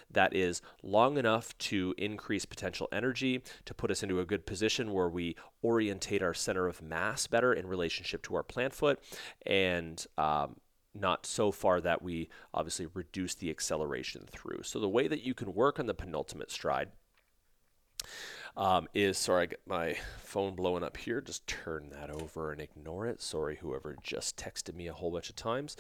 that 0.09 0.35
is 0.35 0.61
long 0.81 1.17
enough 1.17 1.57
to 1.57 1.93
increase 1.97 2.45
potential 2.45 2.87
energy, 2.91 3.41
to 3.65 3.73
put 3.73 3.91
us 3.91 4.03
into 4.03 4.19
a 4.19 4.25
good 4.25 4.45
position 4.45 4.93
where 4.93 5.09
we 5.09 5.35
orientate 5.63 6.23
our 6.23 6.33
center 6.33 6.67
of 6.67 6.81
mass 6.81 7.27
better 7.27 7.53
in 7.53 7.67
relationship 7.67 8.23
to 8.23 8.35
our 8.35 8.43
plant 8.43 8.73
foot, 8.73 8.99
and 9.45 10.07
um, 10.17 10.55
not 10.99 11.25
so 11.25 11.51
far 11.51 11.81
that 11.81 12.01
we 12.01 12.29
obviously 12.53 12.87
reduce 12.93 13.35
the 13.35 13.49
acceleration 13.49 14.25
through. 14.29 14.63
So 14.63 14.79
the 14.79 14.89
way 14.89 15.07
that 15.07 15.23
you 15.23 15.33
can 15.33 15.53
work 15.53 15.79
on 15.79 15.85
the 15.85 15.93
penultimate 15.93 16.51
stride 16.51 16.89
um, 18.57 18.87
is 18.95 19.19
sorry, 19.19 19.43
I 19.43 19.45
get 19.45 19.59
my 19.67 19.95
phone 20.17 20.55
blowing 20.55 20.83
up 20.83 20.97
here. 20.97 21.21
Just 21.21 21.45
turn 21.45 21.91
that 21.91 22.09
over 22.09 22.51
and 22.51 22.59
ignore 22.59 23.05
it. 23.05 23.21
Sorry, 23.21 23.57
whoever 23.57 23.95
just 24.01 24.35
texted 24.35 24.73
me 24.73 24.87
a 24.87 24.93
whole 24.93 25.11
bunch 25.11 25.29
of 25.29 25.35
times. 25.35 25.77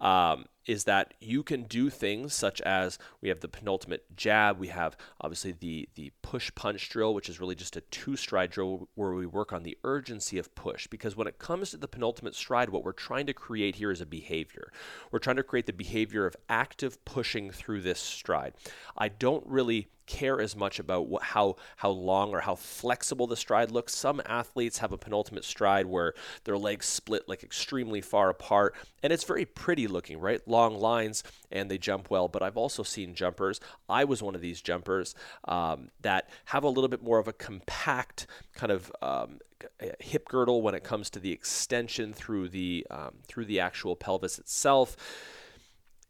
Um, 0.00 0.46
is 0.66 0.84
that 0.84 1.12
you 1.20 1.42
can 1.42 1.64
do 1.64 1.90
things 1.90 2.32
such 2.32 2.62
as 2.62 2.98
we 3.20 3.28
have 3.28 3.40
the 3.40 3.48
penultimate 3.48 4.04
jab, 4.16 4.58
we 4.58 4.68
have 4.68 4.96
obviously 5.20 5.52
the 5.52 5.86
the 5.94 6.10
push 6.22 6.50
punch 6.54 6.88
drill, 6.88 7.12
which 7.12 7.28
is 7.28 7.40
really 7.40 7.54
just 7.54 7.76
a 7.76 7.82
two 7.82 8.16
stride 8.16 8.50
drill 8.50 8.88
where 8.94 9.12
we 9.12 9.26
work 9.26 9.52
on 9.52 9.62
the 9.62 9.76
urgency 9.84 10.38
of 10.38 10.54
push. 10.54 10.86
Because 10.86 11.16
when 11.16 11.26
it 11.26 11.38
comes 11.38 11.70
to 11.70 11.76
the 11.76 11.86
penultimate 11.86 12.34
stride, 12.34 12.70
what 12.70 12.84
we're 12.84 12.92
trying 12.92 13.26
to 13.26 13.34
create 13.34 13.76
here 13.76 13.90
is 13.90 14.00
a 14.00 14.06
behavior. 14.06 14.72
We're 15.10 15.18
trying 15.18 15.36
to 15.36 15.42
create 15.42 15.66
the 15.66 15.74
behavior 15.74 16.24
of 16.24 16.36
active 16.48 17.04
pushing 17.04 17.50
through 17.50 17.82
this 17.82 18.00
stride. 18.00 18.54
I 18.96 19.08
don't 19.08 19.46
really 19.46 19.88
care 20.06 20.40
as 20.40 20.54
much 20.56 20.78
about 20.78 21.06
what, 21.06 21.22
how 21.22 21.56
how 21.76 21.90
long 21.90 22.34
or 22.34 22.40
how 22.40 22.54
flexible 22.54 23.26
the 23.26 23.36
stride 23.36 23.70
looks. 23.70 23.94
Some 23.94 24.20
athletes 24.26 24.78
have 24.78 24.92
a 24.92 24.98
penultimate 24.98 25.44
stride 25.44 25.86
where 25.86 26.14
their 26.44 26.58
legs 26.58 26.86
split 26.86 27.28
like 27.28 27.42
extremely 27.42 28.00
far 28.00 28.30
apart, 28.30 28.74
and 29.02 29.12
it's 29.12 29.24
very 29.24 29.44
pretty 29.44 29.86
looking, 29.86 30.18
right? 30.18 30.40
Long 30.46 30.76
lines, 30.76 31.22
and 31.50 31.70
they 31.70 31.78
jump 31.78 32.10
well. 32.10 32.28
But 32.28 32.42
I've 32.42 32.56
also 32.56 32.82
seen 32.82 33.14
jumpers. 33.14 33.60
I 33.88 34.04
was 34.04 34.22
one 34.22 34.34
of 34.34 34.40
these 34.40 34.60
jumpers 34.60 35.14
um, 35.46 35.90
that 36.02 36.28
have 36.46 36.64
a 36.64 36.68
little 36.68 36.88
bit 36.88 37.02
more 37.02 37.18
of 37.18 37.28
a 37.28 37.32
compact 37.32 38.26
kind 38.54 38.72
of 38.72 38.92
um, 39.02 39.38
hip 40.00 40.28
girdle 40.28 40.62
when 40.62 40.74
it 40.74 40.84
comes 40.84 41.10
to 41.10 41.18
the 41.18 41.32
extension 41.32 42.12
through 42.12 42.48
the 42.48 42.86
um, 42.90 43.14
through 43.26 43.44
the 43.46 43.60
actual 43.60 43.96
pelvis 43.96 44.38
itself 44.38 44.96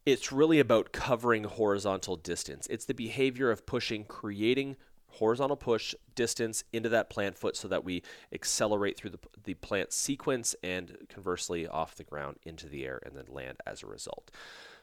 it's 0.06 0.30
really 0.30 0.60
about 0.60 0.92
covering 0.92 1.44
horizontal 1.44 2.16
distance. 2.16 2.66
It's 2.68 2.84
the 2.84 2.94
behavior 2.94 3.50
of 3.50 3.66
pushing, 3.66 4.04
creating 4.04 4.76
horizontal 5.08 5.56
push 5.56 5.94
distance 6.14 6.64
into 6.72 6.88
that 6.88 7.08
plant 7.08 7.38
foot 7.38 7.56
so 7.56 7.68
that 7.68 7.84
we 7.84 8.02
accelerate 8.32 8.96
through 8.96 9.10
the, 9.10 9.18
the 9.44 9.54
plant 9.54 9.92
sequence 9.92 10.54
and 10.62 10.96
conversely 11.08 11.66
off 11.66 11.94
the 11.94 12.04
ground 12.04 12.36
into 12.44 12.68
the 12.68 12.84
air 12.84 13.00
and 13.06 13.16
then 13.16 13.24
land 13.28 13.58
as 13.66 13.82
a 13.82 13.86
result. 13.86 14.30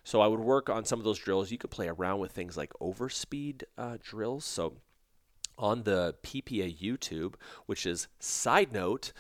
So 0.03 0.21
I 0.21 0.27
would 0.27 0.39
work 0.39 0.69
on 0.69 0.85
some 0.85 0.99
of 0.99 1.05
those 1.05 1.19
drills. 1.19 1.51
You 1.51 1.57
could 1.57 1.69
play 1.69 1.87
around 1.87 2.19
with 2.19 2.31
things 2.31 2.57
like 2.57 2.71
overspeed 2.81 3.63
uh, 3.77 3.97
drills. 4.01 4.45
So 4.45 4.77
on 5.57 5.83
the 5.83 6.15
PPA 6.23 6.79
YouTube, 6.79 7.35
which 7.65 7.85
is 7.85 8.07
side 8.19 8.71
note, 8.71 9.11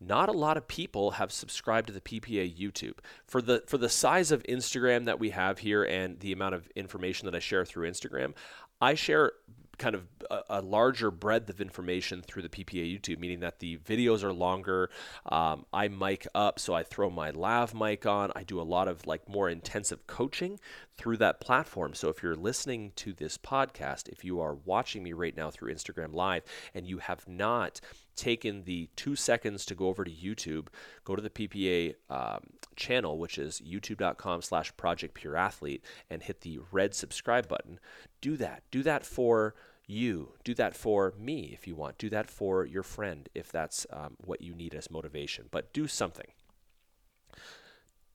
not 0.00 0.28
a 0.28 0.32
lot 0.32 0.56
of 0.56 0.66
people 0.66 1.12
have 1.12 1.30
subscribed 1.30 1.88
to 1.88 1.92
the 1.92 2.00
PPA 2.00 2.56
YouTube. 2.58 2.98
For 3.26 3.42
the 3.42 3.62
for 3.66 3.78
the 3.78 3.88
size 3.88 4.32
of 4.32 4.42
Instagram 4.44 5.04
that 5.04 5.18
we 5.18 5.30
have 5.30 5.58
here 5.58 5.84
and 5.84 6.18
the 6.20 6.32
amount 6.32 6.54
of 6.54 6.68
information 6.74 7.26
that 7.26 7.34
I 7.34 7.38
share 7.38 7.64
through 7.64 7.90
Instagram, 7.90 8.34
I 8.80 8.94
share 8.94 9.32
kind 9.80 9.94
of 9.94 10.06
a, 10.30 10.42
a, 10.50 10.60
larger 10.60 11.10
breadth 11.10 11.48
of 11.48 11.60
information 11.60 12.20
through 12.20 12.42
the 12.42 12.48
PPA 12.50 13.00
YouTube, 13.00 13.18
meaning 13.18 13.40
that 13.40 13.60
the 13.60 13.78
videos 13.78 14.22
are 14.22 14.32
longer. 14.32 14.90
Um, 15.24 15.64
I 15.72 15.88
mic 15.88 16.26
up, 16.34 16.58
so 16.60 16.74
I 16.74 16.82
throw 16.82 17.08
my 17.08 17.30
lav 17.30 17.74
mic 17.74 18.04
on. 18.04 18.30
I 18.36 18.42
do 18.42 18.60
a 18.60 18.62
lot 18.62 18.88
of 18.88 19.06
like 19.06 19.26
more 19.28 19.48
intensive 19.48 20.06
coaching 20.06 20.60
through 21.00 21.16
that 21.16 21.40
platform. 21.40 21.94
So 21.94 22.10
if 22.10 22.22
you're 22.22 22.36
listening 22.36 22.92
to 22.96 23.14
this 23.14 23.38
podcast, 23.38 24.10
if 24.10 24.22
you 24.22 24.38
are 24.38 24.54
watching 24.66 25.02
me 25.02 25.14
right 25.14 25.34
now 25.34 25.50
through 25.50 25.72
Instagram 25.72 26.12
Live 26.12 26.42
and 26.74 26.86
you 26.86 26.98
have 26.98 27.26
not 27.26 27.80
taken 28.16 28.64
the 28.64 28.90
two 28.96 29.16
seconds 29.16 29.64
to 29.64 29.74
go 29.74 29.86
over 29.86 30.04
to 30.04 30.10
YouTube, 30.10 30.66
go 31.06 31.16
to 31.16 31.22
the 31.22 31.30
PPA 31.30 31.94
um, 32.10 32.40
channel, 32.76 33.16
which 33.16 33.38
is 33.38 33.62
youtube.com 33.62 34.42
slash 34.42 34.76
project 34.76 35.14
pure 35.14 35.38
athlete, 35.38 35.82
and 36.10 36.22
hit 36.22 36.42
the 36.42 36.60
red 36.70 36.94
subscribe 36.94 37.48
button. 37.48 37.80
Do 38.20 38.36
that. 38.36 38.64
Do 38.70 38.82
that 38.82 39.06
for 39.06 39.54
you. 39.86 40.34
Do 40.44 40.52
that 40.56 40.76
for 40.76 41.14
me 41.18 41.48
if 41.54 41.66
you 41.66 41.74
want. 41.74 41.96
Do 41.96 42.10
that 42.10 42.28
for 42.28 42.66
your 42.66 42.82
friend 42.82 43.26
if 43.34 43.50
that's 43.50 43.86
um, 43.90 44.16
what 44.18 44.42
you 44.42 44.54
need 44.54 44.74
as 44.74 44.90
motivation. 44.90 45.46
But 45.50 45.72
do 45.72 45.86
something 45.86 46.28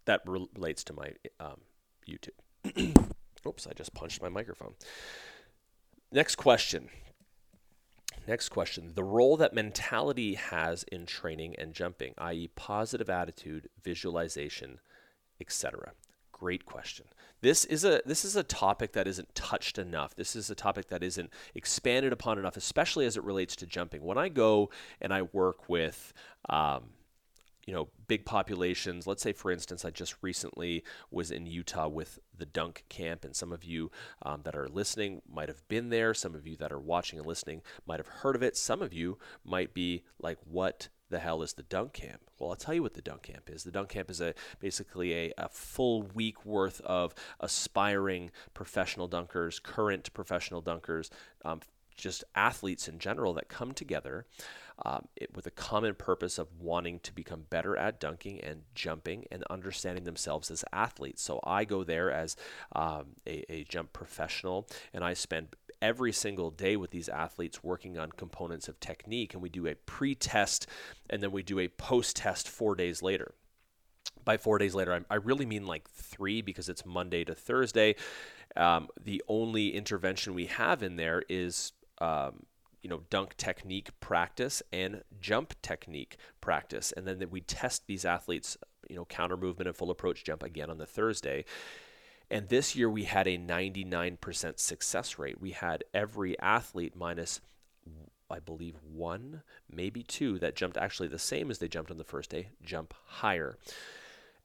that 0.06 0.22
relates 0.28 0.84
to 0.84 0.94
my 0.94 1.14
um, 1.40 1.62
YouTube. 2.08 2.45
Oops, 3.48 3.68
I 3.68 3.74
just 3.74 3.94
punched 3.94 4.22
my 4.22 4.30
microphone. 4.30 4.74
Next 6.12 6.36
question. 6.36 6.90
Next 8.28 8.50
question. 8.50 8.94
The 8.96 9.04
role 9.04 9.38
that 9.38 9.54
mentality 9.54 10.36
has 10.36 10.84
in 10.84 11.06
training 11.06 11.56
and 11.58 11.74
jumping, 11.74 12.14
i.e., 12.18 12.50
positive 12.56 13.10
attitude, 13.10 13.70
visualization, 13.84 14.80
etc. 15.40 15.92
Great 16.32 16.66
question. 16.66 17.06
This 17.42 17.66
is 17.66 17.86
a 17.86 18.02
this 18.06 18.26
is 18.26 18.36
a 18.36 18.44
topic 18.44 18.94
that 18.94 19.08
isn't 19.08 19.36
touched 19.36 19.78
enough. 19.78 20.16
This 20.16 20.36
is 20.36 20.50
a 20.50 20.56
topic 20.56 20.88
that 20.90 21.04
isn't 21.04 21.30
expanded 21.54 22.12
upon 22.12 22.40
enough, 22.40 22.58
especially 22.58 23.06
as 23.06 23.16
it 23.16 23.24
relates 23.24 23.56
to 23.58 23.68
jumping. 23.68 24.04
When 24.04 24.18
I 24.18 24.30
go 24.30 24.70
and 25.00 25.14
I 25.14 25.22
work 25.22 25.70
with 25.70 26.14
um, 26.50 26.86
you 27.66 27.74
know 27.74 27.90
big 28.08 28.26
populations 28.26 29.08
let's 29.08 29.24
say 29.24 29.34
for 29.34 29.52
instance 29.52 29.84
i 29.84 29.90
just 29.90 30.16
recently 30.22 30.84
was 31.12 31.32
in 31.32 31.46
utah 31.46 31.88
with 31.88 32.20
the 32.38 32.46
dunk 32.46 32.84
camp 32.90 33.24
and 33.24 33.36
some 33.36 33.52
of 33.52 33.64
you 33.64 33.92
um, 34.24 34.42
that 34.44 34.56
are 34.56 34.68
listening 34.68 35.22
might 35.32 35.50
have 35.50 35.68
been 35.68 35.90
there 35.90 36.14
some 36.14 36.36
of 36.36 36.48
you 36.48 36.56
that 36.56 36.72
are 36.72 36.80
watching 36.80 37.20
and 37.20 37.28
listening 37.28 37.62
might 37.86 38.00
have 38.00 38.08
heard 38.08 38.36
of 38.36 38.44
it 38.44 38.58
some 38.58 38.82
of 38.82 38.94
you 38.94 39.18
might 39.44 39.74
be 39.74 40.04
like 40.20 40.38
what 40.46 40.90
the 41.10 41.20
hell 41.20 41.44
is 41.44 41.54
the 41.54 41.64
dunk 41.64 41.94
camp? 41.94 42.22
Well, 42.40 42.50
I'll 42.50 42.56
tell 42.56 42.74
you 42.74 42.82
what 42.82 42.96
the 42.96 43.02
dunk 43.02 43.24
camp 43.24 43.50
is. 43.50 43.64
The 43.64 43.72
dunk 43.72 43.90
camp 43.90 44.10
is 44.10 44.22
a 44.22 44.34
basically 44.60 45.14
a, 45.14 45.34
a 45.38 45.50
full 45.50 46.04
week 46.14 46.46
worth 46.46 46.82
of 46.82 47.14
aspiring 47.40 48.32
professional 48.54 49.08
dunkers, 49.08 49.62
current 49.62 50.12
professional 50.14 50.62
dunkers, 50.62 51.10
um, 51.44 51.62
just 51.96 52.24
athletes 52.34 52.88
in 52.88 53.00
general 53.00 53.34
that 53.34 53.48
come 53.48 53.72
together 53.72 54.26
um, 54.84 55.08
it, 55.16 55.36
with 55.36 55.48
a 55.48 55.52
common 55.52 55.96
purpose 55.96 56.38
of 56.38 56.48
wanting 56.60 57.00
to 57.00 57.14
become 57.14 57.46
better 57.50 57.78
at 57.78 58.00
dunking 58.00 58.42
and 58.42 58.64
jumping 58.74 59.26
and 59.32 59.44
understanding 59.50 60.04
themselves 60.04 60.52
as 60.52 60.66
athletes. 60.74 61.22
So 61.22 61.40
I 61.44 61.64
go 61.66 61.84
there 61.84 62.12
as 62.12 62.36
um, 62.76 63.16
a, 63.26 63.52
a 63.52 63.64
jump 63.64 63.94
professional 63.94 64.68
and 64.94 65.04
I 65.04 65.14
spend 65.14 65.56
every 65.82 66.12
single 66.12 66.52
day 66.52 66.76
with 66.76 66.92
these 66.92 67.10
athletes 67.10 67.64
working 67.64 67.98
on 67.98 68.12
components 68.12 68.68
of 68.68 68.80
technique. 68.80 69.34
And 69.34 69.42
we 69.42 69.50
do 69.50 69.68
a 69.68 69.76
pre 69.76 70.16
test 70.16 70.68
and 71.10 71.22
then 71.22 71.32
we 71.32 71.44
do 71.44 71.60
a 71.60 71.68
post 71.68 72.18
test 72.18 72.50
four 72.50 72.76
days 72.76 73.02
later. 73.02 73.34
By 74.24 74.38
four 74.38 74.58
days 74.58 74.74
later, 74.74 74.94
I, 74.94 75.14
I 75.14 75.18
really 75.18 75.46
mean 75.46 75.68
like 75.68 75.88
three 75.90 76.42
because 76.42 76.68
it's 76.68 76.86
Monday 76.86 77.24
to 77.26 77.36
Thursday. 77.36 77.96
Um, 78.56 78.88
the 79.02 79.22
only 79.28 79.76
intervention 79.76 80.34
we 80.34 80.48
have 80.48 80.82
in 80.82 80.96
there 80.96 81.24
is 81.30 81.74
um, 82.00 82.46
you 82.86 82.90
know 82.90 83.02
dunk 83.10 83.36
technique 83.36 83.90
practice 84.00 84.62
and 84.72 85.04
jump 85.20 85.60
technique 85.64 86.18
practice 86.40 86.92
and 86.92 87.08
then 87.08 87.18
that 87.18 87.32
we 87.32 87.42
test 87.42 87.88
these 87.88 88.06
athletes 88.06 88.60
you 88.88 88.96
know 88.96 89.06
counter 89.06 89.36
movement 89.36 89.68
and 89.68 89.76
full 89.76 89.90
approach 89.90 90.24
jump 90.24 90.44
again 90.44 90.70
on 90.70 90.78
the 90.78 90.86
thursday 90.86 91.44
and 92.30 92.50
this 92.50 92.76
year 92.76 92.90
we 92.90 93.04
had 93.04 93.28
a 93.28 93.38
99% 93.38 94.60
success 94.60 95.20
rate. 95.20 95.40
We 95.40 95.52
had 95.52 95.84
every 95.94 96.38
athlete 96.40 96.96
minus, 96.96 97.40
I 98.30 98.40
believe, 98.40 98.76
one, 98.84 99.44
maybe 99.72 100.02
two 100.02 100.40
that 100.40 100.56
jumped 100.56 100.78
actually 100.78 101.08
the 101.10 101.20
same 101.20 101.52
as 101.52 101.60
they 101.60 101.68
jumped 101.68 101.92
on 101.92 101.98
the 101.98 102.04
first 102.04 102.32
day, 102.32 102.50
jump 102.64 102.94
higher. 103.06 103.58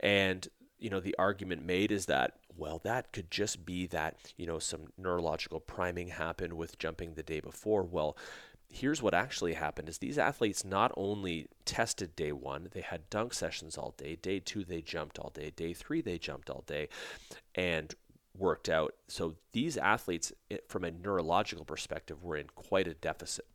And, 0.01 0.47
you 0.81 0.91
know, 0.91 1.01
the 1.01 1.15
argument 1.19 1.65
made 1.65 1.93
is 1.93 2.07
that, 2.07 2.37
well, 2.57 2.81
that 2.85 3.13
could 3.13 3.31
just 3.31 3.65
be 3.65 3.87
that, 3.89 4.17
you 4.37 4.47
know, 4.47 4.59
some 4.59 4.87
neurological 4.99 5.61
priming 5.61 6.09
happened 6.09 6.55
with 6.55 6.79
jumping 6.79 7.15
the 7.15 7.23
day 7.23 7.41
before. 7.41 7.83
Well, 7.83 8.17
here's 8.71 9.03
what 9.03 9.15
actually 9.15 9.55
happened 9.55 9.89
is 9.89 9.99
these 9.99 10.19
athletes 10.19 10.65
not 10.65 10.93
only 10.97 11.49
tested 11.65 12.15
day 12.15 12.31
one 12.31 12.69
they 12.73 12.81
had 12.81 13.11
dunk 13.11 13.35
sessions 13.35 13.77
all 13.77 13.95
day 13.99 14.15
day 14.15 14.39
two 14.39 14.65
they 14.65 14.81
jumped 14.81 15.19
all 15.19 15.31
day 15.31 15.51
day 15.51 15.73
three 15.73 16.01
they 16.01 16.17
jumped 16.17 16.49
all 16.49 16.63
day 16.67 16.89
and 17.57 17.95
worked 18.39 18.69
out 18.69 18.95
so 19.09 19.35
these 19.53 19.77
athletes 19.77 20.33
eh, 20.53 20.59
from 20.69 20.85
a 20.85 20.91
neurological 20.91 21.65
perspective 21.65 22.23
were 22.23 22.37
in 22.37 22.47
quite 22.55 22.87
a 22.87 22.95
deficit 22.95 23.47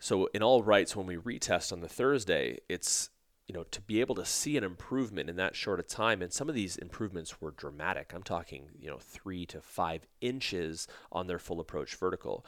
so 0.00 0.28
in 0.34 0.42
all 0.42 0.64
rights 0.64 0.96
when 0.96 1.06
we 1.06 1.16
retest 1.16 1.72
on 1.72 1.80
the 1.80 1.88
thursday 1.88 2.58
it's 2.68 3.10
you 3.50 3.54
know 3.54 3.64
to 3.72 3.80
be 3.80 4.00
able 4.00 4.14
to 4.14 4.24
see 4.24 4.56
an 4.56 4.62
improvement 4.62 5.28
in 5.28 5.34
that 5.34 5.56
short 5.56 5.80
a 5.80 5.82
time 5.82 6.22
and 6.22 6.32
some 6.32 6.48
of 6.48 6.54
these 6.54 6.76
improvements 6.76 7.40
were 7.40 7.50
dramatic 7.50 8.12
i'm 8.14 8.22
talking 8.22 8.68
you 8.78 8.88
know 8.88 8.98
three 9.00 9.44
to 9.44 9.60
five 9.60 10.06
inches 10.20 10.86
on 11.10 11.26
their 11.26 11.40
full 11.40 11.58
approach 11.58 11.96
vertical 11.96 12.46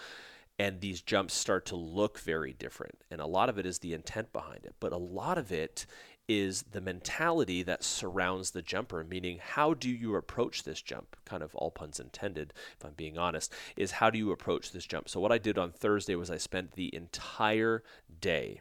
and 0.60 0.80
these 0.80 1.00
jumps 1.00 1.34
start 1.34 1.66
to 1.66 1.74
look 1.74 2.20
very 2.20 2.52
different. 2.52 2.98
And 3.10 3.20
a 3.20 3.26
lot 3.26 3.48
of 3.48 3.58
it 3.58 3.66
is 3.66 3.78
the 3.78 3.94
intent 3.94 4.32
behind 4.32 4.64
it, 4.64 4.74
but 4.78 4.92
a 4.92 4.98
lot 4.98 5.38
of 5.38 5.50
it 5.50 5.86
is 6.28 6.62
the 6.70 6.80
mentality 6.80 7.64
that 7.64 7.82
surrounds 7.82 8.50
the 8.52 8.62
jumper, 8.62 9.02
meaning 9.02 9.40
how 9.42 9.74
do 9.74 9.90
you 9.90 10.14
approach 10.14 10.62
this 10.62 10.80
jump? 10.80 11.16
Kind 11.24 11.42
of 11.42 11.54
all 11.56 11.72
puns 11.72 11.98
intended, 11.98 12.52
if 12.78 12.84
I'm 12.84 12.92
being 12.92 13.18
honest, 13.18 13.52
is 13.76 13.92
how 13.92 14.10
do 14.10 14.18
you 14.18 14.30
approach 14.30 14.70
this 14.70 14.84
jump? 14.84 15.08
So, 15.08 15.18
what 15.18 15.32
I 15.32 15.38
did 15.38 15.58
on 15.58 15.72
Thursday 15.72 16.14
was 16.14 16.30
I 16.30 16.36
spent 16.36 16.72
the 16.72 16.94
entire 16.94 17.82
day 18.20 18.60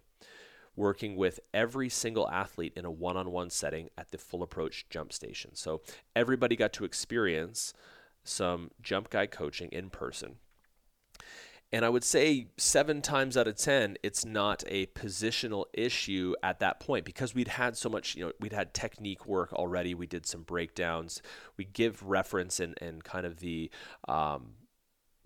working 0.75 1.15
with 1.15 1.39
every 1.53 1.89
single 1.89 2.29
athlete 2.29 2.73
in 2.75 2.85
a 2.85 2.91
one 2.91 3.17
on 3.17 3.31
one 3.31 3.49
setting 3.49 3.89
at 3.97 4.11
the 4.11 4.17
full 4.17 4.43
approach 4.43 4.85
jump 4.89 5.11
station. 5.13 5.55
So, 5.55 5.81
everybody 6.15 6.55
got 6.55 6.73
to 6.73 6.85
experience 6.85 7.73
some 8.23 8.71
jump 8.81 9.09
guy 9.09 9.25
coaching 9.25 9.69
in 9.71 9.89
person 9.89 10.35
and 11.73 11.85
I 11.85 11.89
would 11.89 12.03
say 12.03 12.47
seven 12.57 13.01
times 13.01 13.37
out 13.37 13.47
of 13.47 13.55
10, 13.55 13.97
it's 14.03 14.25
not 14.25 14.63
a 14.67 14.87
positional 14.87 15.65
issue 15.73 16.35
at 16.43 16.59
that 16.59 16.81
point 16.81 17.05
because 17.05 17.33
we'd 17.33 17.47
had 17.47 17.77
so 17.77 17.87
much, 17.87 18.15
you 18.15 18.25
know, 18.25 18.31
we'd 18.41 18.51
had 18.51 18.73
technique 18.73 19.25
work 19.25 19.53
already. 19.53 19.93
We 19.93 20.05
did 20.05 20.25
some 20.25 20.41
breakdowns. 20.41 21.21
We 21.55 21.63
give 21.63 22.03
reference 22.03 22.59
and, 22.59 22.75
and 22.81 23.03
kind 23.05 23.25
of 23.25 23.39
the, 23.39 23.71
um, 24.09 24.55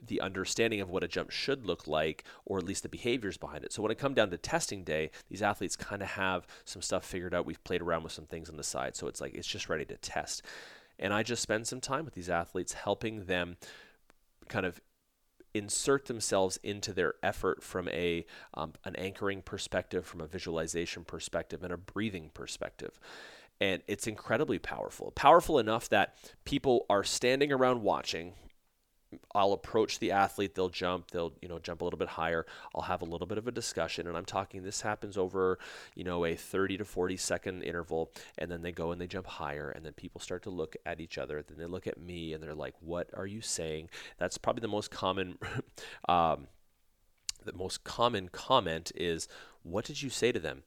the 0.07 0.21
understanding 0.21 0.81
of 0.81 0.89
what 0.89 1.03
a 1.03 1.07
jump 1.07 1.31
should 1.31 1.65
look 1.65 1.87
like, 1.87 2.23
or 2.45 2.57
at 2.57 2.65
least 2.65 2.83
the 2.83 2.89
behaviors 2.89 3.37
behind 3.37 3.63
it. 3.63 3.73
So 3.73 3.81
when 3.81 3.91
it 3.91 3.97
come 3.97 4.13
down 4.13 4.29
to 4.29 4.37
testing 4.37 4.83
day, 4.83 5.11
these 5.29 5.41
athletes 5.41 5.75
kind 5.75 6.01
of 6.01 6.09
have 6.09 6.47
some 6.63 6.81
stuff 6.81 7.05
figured 7.05 7.33
out. 7.33 7.45
We've 7.45 7.63
played 7.63 7.81
around 7.81 8.03
with 8.03 8.13
some 8.13 8.25
things 8.25 8.49
on 8.49 8.57
the 8.57 8.63
side, 8.63 8.95
so 8.95 9.07
it's 9.07 9.21
like 9.21 9.33
it's 9.33 9.47
just 9.47 9.69
ready 9.69 9.85
to 9.85 9.97
test. 9.97 10.43
And 10.97 11.13
I 11.13 11.23
just 11.23 11.41
spend 11.41 11.67
some 11.67 11.81
time 11.81 12.05
with 12.05 12.13
these 12.13 12.29
athletes, 12.29 12.73
helping 12.73 13.25
them 13.25 13.57
kind 14.47 14.65
of 14.65 14.79
insert 15.53 16.05
themselves 16.05 16.59
into 16.63 16.91
their 16.93 17.13
effort 17.23 17.63
from 17.63 17.87
a 17.87 18.25
um, 18.53 18.73
an 18.83 18.95
anchoring 18.97 19.41
perspective, 19.41 20.05
from 20.05 20.21
a 20.21 20.27
visualization 20.27 21.03
perspective, 21.03 21.63
and 21.63 21.73
a 21.73 21.77
breathing 21.77 22.29
perspective. 22.33 22.99
And 23.61 23.81
it's 23.87 24.05
incredibly 24.05 24.59
powerful. 24.59 25.11
Powerful 25.11 25.59
enough 25.59 25.87
that 25.89 26.15
people 26.43 26.85
are 26.89 27.05
standing 27.05 27.53
around 27.53 27.83
watching, 27.83 28.33
I'll 29.33 29.53
approach 29.53 29.99
the 29.99 30.11
athlete, 30.11 30.55
they'll 30.55 30.69
jump, 30.69 31.11
they'll, 31.11 31.33
you 31.41 31.47
know, 31.47 31.59
jump 31.59 31.81
a 31.81 31.83
little 31.83 31.97
bit 31.97 32.09
higher. 32.09 32.45
I'll 32.73 32.83
have 32.83 33.01
a 33.01 33.05
little 33.05 33.27
bit 33.27 33.37
of 33.37 33.47
a 33.47 33.51
discussion 33.51 34.07
and 34.07 34.17
I'm 34.17 34.25
talking 34.25 34.63
this 34.63 34.81
happens 34.81 35.17
over, 35.17 35.59
you 35.95 36.03
know, 36.03 36.25
a 36.25 36.35
30 36.35 36.77
to 36.77 36.85
40 36.85 37.17
second 37.17 37.61
interval 37.63 38.11
and 38.37 38.51
then 38.51 38.61
they 38.61 38.71
go 38.71 38.91
and 38.91 38.99
they 38.99 39.07
jump 39.07 39.27
higher 39.27 39.69
and 39.69 39.85
then 39.85 39.93
people 39.93 40.21
start 40.21 40.43
to 40.43 40.49
look 40.49 40.75
at 40.85 40.99
each 40.99 41.17
other, 41.17 41.43
then 41.47 41.57
they 41.57 41.65
look 41.65 41.87
at 41.87 41.99
me 41.99 42.33
and 42.33 42.41
they're 42.41 42.55
like, 42.55 42.75
"What 42.79 43.09
are 43.13 43.27
you 43.27 43.41
saying?" 43.41 43.89
That's 44.17 44.37
probably 44.37 44.61
the 44.61 44.67
most 44.67 44.91
common 44.91 45.37
um, 46.09 46.47
the 47.43 47.53
most 47.53 47.83
common 47.83 48.29
comment 48.29 48.91
is, 48.95 49.27
"What 49.63 49.85
did 49.85 50.01
you 50.01 50.09
say 50.09 50.31
to 50.31 50.39
them?" 50.39 50.63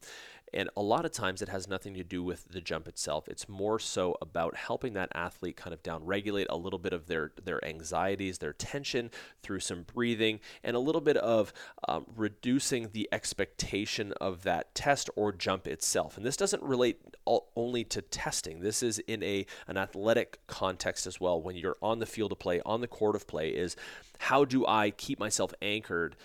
And 0.52 0.70
a 0.76 0.82
lot 0.82 1.04
of 1.04 1.12
times 1.12 1.42
it 1.42 1.48
has 1.48 1.68
nothing 1.68 1.94
to 1.94 2.04
do 2.04 2.22
with 2.22 2.48
the 2.48 2.60
jump 2.60 2.88
itself. 2.88 3.28
It's 3.28 3.48
more 3.48 3.78
so 3.78 4.16
about 4.20 4.56
helping 4.56 4.94
that 4.94 5.10
athlete 5.14 5.56
kind 5.56 5.74
of 5.74 5.82
down 5.82 6.04
regulate 6.04 6.46
a 6.50 6.56
little 6.56 6.78
bit 6.78 6.92
of 6.92 7.06
their, 7.06 7.32
their 7.42 7.64
anxieties, 7.64 8.38
their 8.38 8.52
tension 8.52 9.10
through 9.42 9.60
some 9.60 9.82
breathing, 9.82 10.40
and 10.62 10.76
a 10.76 10.80
little 10.80 11.00
bit 11.00 11.16
of 11.16 11.52
um, 11.86 12.06
reducing 12.16 12.90
the 12.92 13.08
expectation 13.12 14.12
of 14.20 14.42
that 14.42 14.74
test 14.74 15.10
or 15.16 15.32
jump 15.32 15.66
itself. 15.66 16.16
And 16.16 16.24
this 16.24 16.36
doesn't 16.36 16.62
relate 16.62 17.00
all, 17.24 17.50
only 17.56 17.84
to 17.84 18.02
testing. 18.02 18.60
This 18.60 18.82
is 18.82 18.98
in 19.00 19.22
a 19.22 19.46
an 19.66 19.76
athletic 19.76 20.38
context 20.46 21.06
as 21.06 21.20
well. 21.20 21.40
When 21.40 21.56
you're 21.56 21.76
on 21.82 21.98
the 21.98 22.06
field 22.06 22.32
of 22.32 22.38
play, 22.38 22.60
on 22.64 22.80
the 22.80 22.88
court 22.88 23.16
of 23.16 23.26
play, 23.26 23.50
is 23.50 23.76
how 24.18 24.44
do 24.44 24.66
I 24.66 24.90
keep 24.90 25.18
myself 25.18 25.52
anchored 25.62 26.16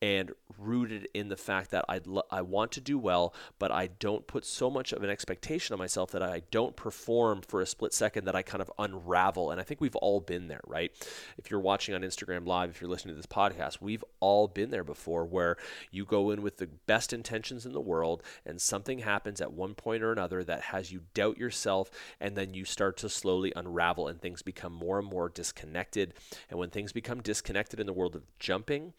and 0.00 0.32
rooted 0.58 1.08
in 1.14 1.28
the 1.28 1.36
fact 1.36 1.70
that 1.70 1.84
I 1.88 2.00
I 2.30 2.42
want 2.42 2.72
to 2.72 2.80
do 2.80 2.98
well, 2.98 3.34
but 3.58 3.72
I 3.72 3.88
don't 3.88 4.26
put 4.26 4.44
so 4.44 4.70
much 4.70 4.92
of 4.92 5.02
an 5.02 5.10
expectation 5.10 5.72
on 5.72 5.78
myself 5.78 6.10
that 6.12 6.22
I 6.22 6.42
don't 6.50 6.76
perform 6.76 7.42
for 7.42 7.60
a 7.60 7.66
split 7.66 7.92
second 7.92 8.24
that 8.24 8.36
I 8.36 8.42
kind 8.42 8.62
of 8.62 8.70
unravel. 8.78 9.50
And 9.50 9.60
I 9.60 9.64
think 9.64 9.80
we've 9.80 9.96
all 9.96 10.20
been 10.20 10.48
there, 10.48 10.60
right? 10.66 10.92
If 11.36 11.50
you're 11.50 11.60
watching 11.60 11.94
on 11.94 12.02
Instagram 12.02 12.46
Live, 12.46 12.70
if 12.70 12.80
you're 12.80 12.90
listening 12.90 13.14
to 13.14 13.18
this 13.18 13.26
podcast, 13.26 13.80
we've 13.80 14.04
all 14.20 14.46
been 14.46 14.70
there 14.70 14.84
before 14.84 15.24
where 15.24 15.56
you 15.90 16.04
go 16.04 16.30
in 16.30 16.42
with 16.42 16.58
the 16.58 16.66
best 16.66 17.12
intentions 17.12 17.66
in 17.66 17.72
the 17.72 17.80
world 17.80 18.22
and 18.46 18.60
something 18.60 19.00
happens 19.00 19.40
at 19.40 19.52
one 19.52 19.74
point 19.74 20.02
or 20.02 20.12
another 20.12 20.44
that 20.44 20.62
has 20.62 20.92
you 20.92 21.02
doubt 21.14 21.38
yourself 21.38 21.90
and 22.20 22.36
then 22.36 22.54
you 22.54 22.64
start 22.64 22.96
to 22.98 23.08
slowly 23.08 23.52
unravel 23.56 24.08
and 24.08 24.20
things 24.20 24.42
become 24.42 24.72
more 24.72 24.98
and 24.98 25.08
more 25.08 25.28
disconnected. 25.28 26.14
And 26.50 26.58
when 26.58 26.70
things 26.70 26.92
become 26.92 27.20
disconnected 27.20 27.80
in 27.80 27.86
the 27.86 27.92
world 27.92 28.14
of 28.14 28.22
jumping, 28.38 28.92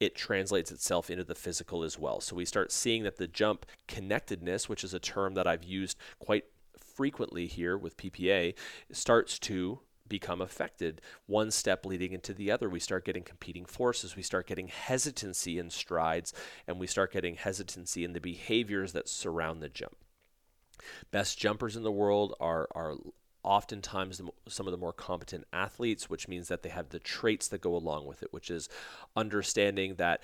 it 0.00 0.16
translates 0.16 0.72
itself 0.72 1.10
into 1.10 1.22
the 1.24 1.34
physical 1.34 1.84
as 1.84 1.98
well. 1.98 2.20
So 2.20 2.34
we 2.34 2.46
start 2.46 2.72
seeing 2.72 3.02
that 3.04 3.18
the 3.18 3.28
jump 3.28 3.66
connectedness, 3.86 4.68
which 4.68 4.82
is 4.82 4.94
a 4.94 4.98
term 4.98 5.34
that 5.34 5.46
I've 5.46 5.62
used 5.62 5.98
quite 6.18 6.46
frequently 6.78 7.46
here 7.46 7.76
with 7.76 7.98
PPA, 7.98 8.54
starts 8.90 9.38
to 9.40 9.80
become 10.08 10.40
affected. 10.40 11.00
One 11.26 11.50
step 11.50 11.86
leading 11.86 12.12
into 12.12 12.34
the 12.34 12.50
other. 12.50 12.68
We 12.68 12.80
start 12.80 13.04
getting 13.04 13.22
competing 13.22 13.64
forces. 13.64 14.16
We 14.16 14.22
start 14.22 14.46
getting 14.46 14.68
hesitancy 14.68 15.58
in 15.58 15.70
strides 15.70 16.32
and 16.66 16.80
we 16.80 16.86
start 16.86 17.12
getting 17.12 17.36
hesitancy 17.36 18.02
in 18.02 18.14
the 18.14 18.20
behaviors 18.20 18.92
that 18.92 19.08
surround 19.08 19.62
the 19.62 19.68
jump. 19.68 19.96
Best 21.10 21.38
jumpers 21.38 21.76
in 21.76 21.82
the 21.82 21.92
world 21.92 22.34
are 22.40 22.66
are 22.74 22.96
oftentimes 23.42 24.18
the, 24.18 24.28
some 24.48 24.66
of 24.66 24.72
the 24.72 24.78
more 24.78 24.92
competent 24.92 25.44
athletes, 25.52 26.10
which 26.10 26.28
means 26.28 26.48
that 26.48 26.62
they 26.62 26.68
have 26.68 26.90
the 26.90 26.98
traits 26.98 27.48
that 27.48 27.60
go 27.60 27.74
along 27.74 28.06
with 28.06 28.22
it, 28.22 28.32
which 28.32 28.50
is 28.50 28.68
understanding 29.16 29.96
that 29.96 30.20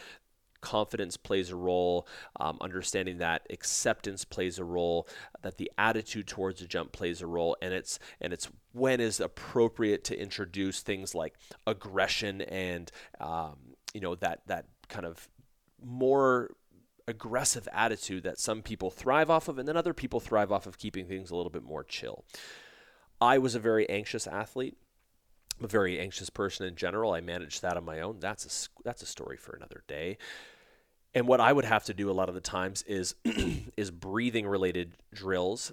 confidence 0.61 1.17
plays 1.17 1.51
a 1.51 1.57
role, 1.57 2.07
um, 2.41 2.59
understanding 2.61 3.19
that 3.19 3.47
acceptance 3.51 4.25
plays 4.25 4.59
a 4.59 4.65
role, 4.65 5.07
that 5.43 5.59
the 5.59 5.71
attitude 5.79 6.27
towards 6.27 6.61
a 6.61 6.67
jump 6.67 6.93
plays 6.93 7.23
a 7.23 7.27
role, 7.27 7.57
and 7.63 7.73
it's 7.73 7.99
and 8.21 8.33
it's 8.33 8.49
when 8.73 9.01
is 9.01 9.21
appropriate 9.21 10.05
to 10.05 10.21
introduce 10.21 10.81
things 10.81 11.15
like 11.15 11.35
aggression 11.67 12.43
and 12.43 12.91
um, 13.21 13.57
you 13.95 14.01
know 14.01 14.15
that 14.17 14.41
that 14.47 14.67
kind 14.89 15.07
of 15.07 15.29
more 15.83 16.51
aggressive 17.09 17.69
attitude 17.73 18.25
that 18.25 18.39
some 18.39 18.63
people 18.63 18.91
thrive 18.91 19.31
off 19.31 19.49
of, 19.49 19.59
and 19.59 19.69
then 19.69 19.77
other 19.77 19.95
people 19.95 20.21
thrive 20.21 20.51
off 20.51 20.67
of 20.67 20.79
keeping 20.79 21.07
things 21.07 21.31
a 21.31 21.37
little 21.37 21.51
bit 21.51 21.63
more 21.63 21.85
chill. 21.85 22.25
I 23.21 23.39
was 23.39 23.55
a 23.55 23.61
very 23.61 23.89
anxious 23.89 24.27
athlete. 24.27 24.77
I'm 25.59 25.65
a 25.65 25.69
very 25.69 25.99
anxious 25.99 26.31
person 26.31 26.67
in 26.67 26.77
general. 26.77 27.13
I 27.13 27.21
managed 27.21 27.63
that 27.63 27.77
on 27.77 27.85
my 27.85 28.01
own. 28.01 28.21
That's 28.21 28.45
a 28.45 28.83
that's 28.85 29.03
a 29.03 29.07
story 29.07 29.37
for 29.37 29.57
another 29.57 29.85
day. 29.87 30.19
And 31.15 31.27
what 31.27 31.41
I 31.41 31.53
would 31.53 31.65
have 31.65 31.85
to 31.85 31.95
do 31.95 32.11
a 32.11 32.13
lot 32.13 32.29
of 32.29 32.35
the 32.35 32.43
times 32.43 32.83
is 32.83 33.15
is 33.77 33.91
breathing 33.91 34.47
related 34.47 34.97
drills 35.15 35.73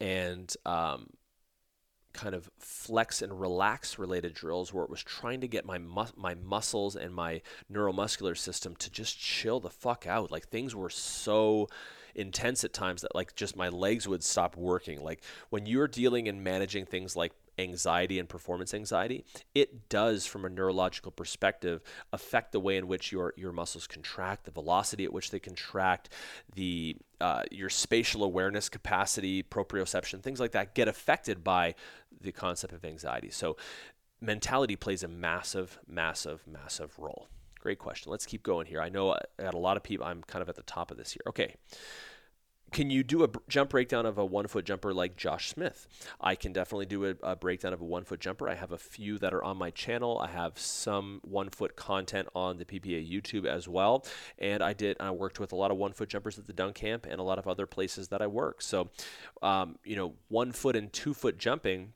and 0.00 0.54
um, 0.64 1.10
kind 2.12 2.36
of 2.36 2.48
flex 2.56 3.20
and 3.20 3.40
relax 3.40 3.98
related 3.98 4.34
drills 4.34 4.72
where 4.72 4.84
it 4.84 4.90
was 4.90 5.02
trying 5.02 5.40
to 5.40 5.48
get 5.48 5.64
my 5.64 5.78
my 6.16 6.34
muscles 6.34 6.94
and 6.94 7.12
my 7.14 7.42
neuromuscular 7.72 8.36
system 8.36 8.76
to 8.76 8.90
just 8.90 9.18
chill 9.18 9.58
the 9.58 9.70
fuck 9.70 10.06
out. 10.06 10.30
Like 10.30 10.48
things 10.48 10.74
were 10.74 10.90
so 10.90 11.68
intense 12.18 12.64
at 12.64 12.72
times 12.72 13.02
that 13.02 13.14
like 13.14 13.34
just 13.36 13.56
my 13.56 13.68
legs 13.68 14.06
would 14.08 14.22
stop 14.22 14.56
working. 14.56 15.02
Like 15.02 15.22
when 15.50 15.66
you're 15.66 15.88
dealing 15.88 16.28
and 16.28 16.42
managing 16.42 16.84
things 16.84 17.16
like 17.16 17.32
anxiety 17.58 18.18
and 18.18 18.28
performance 18.28 18.72
anxiety, 18.72 19.24
it 19.54 19.88
does, 19.88 20.26
from 20.26 20.44
a 20.44 20.48
neurological 20.48 21.12
perspective, 21.12 21.82
affect 22.12 22.52
the 22.52 22.60
way 22.60 22.76
in 22.76 22.86
which 22.86 23.12
your 23.12 23.34
your 23.36 23.52
muscles 23.52 23.86
contract, 23.86 24.44
the 24.44 24.50
velocity 24.50 25.04
at 25.04 25.12
which 25.12 25.30
they 25.30 25.38
contract, 25.38 26.10
the 26.54 26.96
uh, 27.20 27.42
your 27.50 27.68
spatial 27.68 28.24
awareness 28.24 28.68
capacity, 28.68 29.42
proprioception, 29.42 30.22
things 30.22 30.40
like 30.40 30.52
that 30.52 30.74
get 30.74 30.88
affected 30.88 31.42
by 31.42 31.74
the 32.20 32.32
concept 32.32 32.72
of 32.72 32.84
anxiety. 32.84 33.30
So, 33.30 33.56
mentality 34.20 34.76
plays 34.76 35.02
a 35.02 35.08
massive, 35.08 35.78
massive, 35.86 36.42
massive 36.46 36.98
role. 36.98 37.28
Great 37.60 37.78
question. 37.80 38.10
Let's 38.10 38.24
keep 38.24 38.44
going 38.44 38.66
here. 38.66 38.80
I 38.80 38.88
know 38.88 39.12
I 39.12 39.20
got 39.42 39.54
a 39.54 39.58
lot 39.58 39.76
of 39.76 39.82
people. 39.82 40.06
I'm 40.06 40.22
kind 40.22 40.42
of 40.42 40.48
at 40.48 40.54
the 40.54 40.62
top 40.62 40.92
of 40.92 40.96
this 40.96 41.12
here. 41.12 41.22
Okay 41.26 41.54
can 42.72 42.90
you 42.90 43.02
do 43.02 43.24
a 43.24 43.28
jump 43.48 43.70
breakdown 43.70 44.06
of 44.06 44.18
a 44.18 44.24
one 44.24 44.46
foot 44.46 44.64
jumper 44.64 44.92
like 44.92 45.16
Josh 45.16 45.50
Smith? 45.50 45.86
I 46.20 46.34
can 46.34 46.52
definitely 46.52 46.86
do 46.86 47.06
a, 47.06 47.14
a, 47.22 47.36
breakdown 47.36 47.72
of 47.72 47.80
a 47.80 47.84
one 47.84 48.04
foot 48.04 48.20
jumper. 48.20 48.48
I 48.48 48.54
have 48.54 48.72
a 48.72 48.78
few 48.78 49.18
that 49.18 49.32
are 49.32 49.42
on 49.42 49.56
my 49.56 49.70
channel. 49.70 50.18
I 50.18 50.28
have 50.28 50.58
some 50.58 51.20
one 51.22 51.50
foot 51.50 51.76
content 51.76 52.28
on 52.34 52.58
the 52.58 52.64
PPA 52.64 53.10
YouTube 53.10 53.46
as 53.46 53.68
well. 53.68 54.04
And 54.38 54.62
I 54.62 54.72
did, 54.72 54.96
I 55.00 55.10
worked 55.10 55.40
with 55.40 55.52
a 55.52 55.56
lot 55.56 55.70
of 55.70 55.76
one 55.76 55.92
foot 55.92 56.08
jumpers 56.08 56.38
at 56.38 56.46
the 56.46 56.52
dunk 56.52 56.76
camp 56.76 57.06
and 57.08 57.20
a 57.20 57.22
lot 57.22 57.38
of 57.38 57.48
other 57.48 57.66
places 57.66 58.08
that 58.08 58.20
I 58.20 58.26
work. 58.26 58.62
So, 58.62 58.90
um, 59.42 59.78
you 59.84 59.96
know, 59.96 60.14
one 60.28 60.52
foot 60.52 60.76
and 60.76 60.92
two 60.92 61.14
foot 61.14 61.38
jumping 61.38 61.92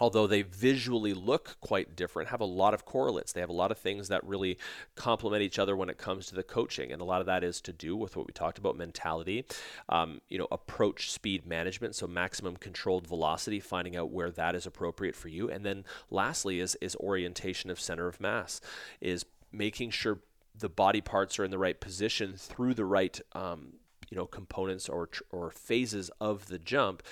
although 0.00 0.26
they 0.26 0.42
visually 0.42 1.14
look 1.14 1.56
quite 1.60 1.96
different, 1.96 2.28
have 2.28 2.40
a 2.40 2.44
lot 2.44 2.74
of 2.74 2.84
correlates. 2.84 3.32
They 3.32 3.40
have 3.40 3.48
a 3.48 3.52
lot 3.52 3.70
of 3.70 3.78
things 3.78 4.08
that 4.08 4.24
really 4.24 4.58
complement 4.94 5.42
each 5.42 5.58
other 5.58 5.76
when 5.76 5.88
it 5.88 5.98
comes 5.98 6.26
to 6.26 6.34
the 6.34 6.42
coaching, 6.42 6.92
and 6.92 7.00
a 7.00 7.04
lot 7.04 7.20
of 7.20 7.26
that 7.26 7.44
is 7.44 7.60
to 7.62 7.72
do 7.72 7.96
with 7.96 8.16
what 8.16 8.26
we 8.26 8.32
talked 8.32 8.58
about: 8.58 8.76
mentality, 8.76 9.44
um, 9.88 10.20
you 10.28 10.38
know, 10.38 10.48
approach 10.50 11.10
speed 11.10 11.46
management, 11.46 11.94
so 11.94 12.06
maximum 12.06 12.56
controlled 12.56 13.06
velocity, 13.06 13.60
finding 13.60 13.96
out 13.96 14.10
where 14.10 14.30
that 14.30 14.54
is 14.54 14.66
appropriate 14.66 15.16
for 15.16 15.28
you, 15.28 15.50
and 15.50 15.64
then 15.64 15.84
lastly 16.10 16.60
is 16.60 16.76
is 16.80 16.96
orientation 16.96 17.70
of 17.70 17.80
center 17.80 18.06
of 18.06 18.20
mass, 18.20 18.60
is 19.00 19.24
making 19.52 19.90
sure 19.90 20.20
the 20.58 20.68
body 20.68 21.00
parts 21.00 21.38
are 21.38 21.44
in 21.44 21.50
the 21.50 21.58
right 21.58 21.80
position 21.80 22.34
through 22.36 22.74
the 22.74 22.84
right 22.84 23.20
um, 23.32 23.74
you 24.10 24.16
know 24.16 24.26
components 24.26 24.88
or 24.88 25.08
or 25.30 25.50
phases 25.50 26.10
of 26.20 26.46
the 26.46 26.58
jump 26.58 27.02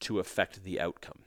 to 0.00 0.18
affect 0.18 0.64
the 0.64 0.80
outcome. 0.80 1.20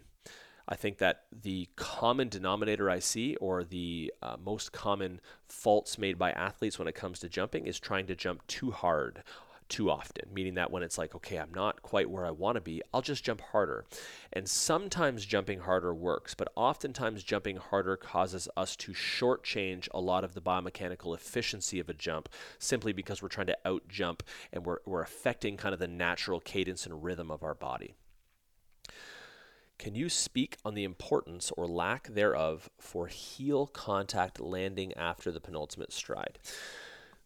I 0.67 0.75
think 0.75 0.97
that 0.97 1.23
the 1.31 1.69
common 1.75 2.29
denominator 2.29 2.89
I 2.89 2.99
see, 2.99 3.35
or 3.37 3.63
the 3.63 4.13
uh, 4.21 4.35
most 4.43 4.71
common 4.71 5.21
faults 5.47 5.97
made 5.97 6.17
by 6.17 6.31
athletes 6.31 6.77
when 6.77 6.87
it 6.87 6.95
comes 6.95 7.19
to 7.19 7.29
jumping, 7.29 7.65
is 7.65 7.79
trying 7.79 8.07
to 8.07 8.15
jump 8.15 8.45
too 8.47 8.71
hard 8.71 9.23
too 9.69 9.89
often, 9.89 10.29
meaning 10.33 10.55
that 10.55 10.71
when 10.71 10.83
it's 10.83 10.97
like, 10.97 11.15
okay, 11.15 11.37
I'm 11.37 11.53
not 11.53 11.81
quite 11.81 12.09
where 12.09 12.25
I 12.25 12.31
want 12.31 12.55
to 12.55 12.61
be, 12.61 12.81
I'll 12.93 13.01
just 13.01 13.23
jump 13.23 13.41
harder. 13.41 13.85
And 14.31 14.47
sometimes 14.47 15.25
jumping 15.25 15.59
harder 15.59 15.93
works, 15.93 16.33
but 16.33 16.51
oftentimes 16.55 17.23
jumping 17.23 17.57
harder 17.57 17.97
causes 17.97 18.47
us 18.55 18.75
to 18.77 18.93
shortchange 18.93 19.87
a 19.91 19.99
lot 19.99 20.23
of 20.23 20.33
the 20.33 20.41
biomechanical 20.41 21.15
efficiency 21.15 21.79
of 21.79 21.89
a 21.89 21.93
jump 21.93 22.29
simply 22.59 22.93
because 22.93 23.21
we're 23.21 23.27
trying 23.27 23.47
to 23.47 23.57
out 23.65 23.87
jump 23.87 24.23
and 24.53 24.65
we're, 24.65 24.79
we're 24.85 25.01
affecting 25.01 25.57
kind 25.57 25.73
of 25.73 25.79
the 25.79 25.87
natural 25.87 26.39
cadence 26.39 26.85
and 26.85 27.03
rhythm 27.03 27.29
of 27.31 27.43
our 27.43 27.55
body. 27.55 27.95
Can 29.77 29.95
you 29.95 30.09
speak 30.09 30.57
on 30.65 30.73
the 30.73 30.83
importance 30.83 31.51
or 31.55 31.67
lack 31.67 32.07
thereof 32.07 32.69
for 32.79 33.07
heel 33.07 33.67
contact 33.67 34.39
landing 34.39 34.93
after 34.93 35.31
the 35.31 35.39
penultimate 35.39 35.93
stride? 35.93 36.39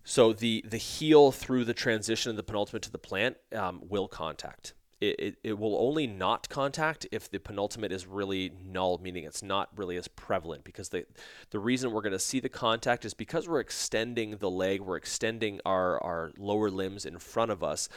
So 0.04 0.34
the 0.34 0.64
the 0.68 0.78
heel 0.78 1.32
through 1.32 1.66
the 1.66 1.74
transition 1.74 2.32
of 2.32 2.36
the 2.36 2.44
penultimate 2.44 2.84
to 2.84 2.92
the 2.92 2.98
plant 2.98 3.38
um, 3.56 3.82
will 3.88 4.08
contact. 4.08 4.74
It, 5.00 5.20
it, 5.20 5.36
it, 5.44 5.58
will 5.58 5.78
only 5.78 6.06
not 6.06 6.48
contact 6.48 7.08
if 7.12 7.28
the 7.28 7.40
penultimate 7.40 7.92
is 7.92 8.06
really 8.06 8.52
null, 8.64 9.00
meaning 9.00 9.24
it's 9.24 9.42
not 9.42 9.70
really 9.76 9.98
as 9.98 10.08
prevalent. 10.08 10.64
Because 10.64 10.90
the 10.90 11.06
the 11.50 11.60
reason 11.60 11.92
we're 11.92 12.02
going 12.02 12.12
to 12.12 12.20
see 12.20 12.40
the 12.40 12.50
contact 12.50 13.04
is 13.06 13.16
because 13.16 13.48
we're 13.48 13.62
extending 13.62 14.38
the 14.38 14.50
leg, 14.50 14.82
we're 14.82 14.98
extending 14.98 15.60
our 15.66 16.02
our 16.04 16.32
lower 16.38 16.70
limbs 16.70 17.06
in 17.06 17.18
front 17.18 17.50
of 17.50 17.64
us 17.64 17.90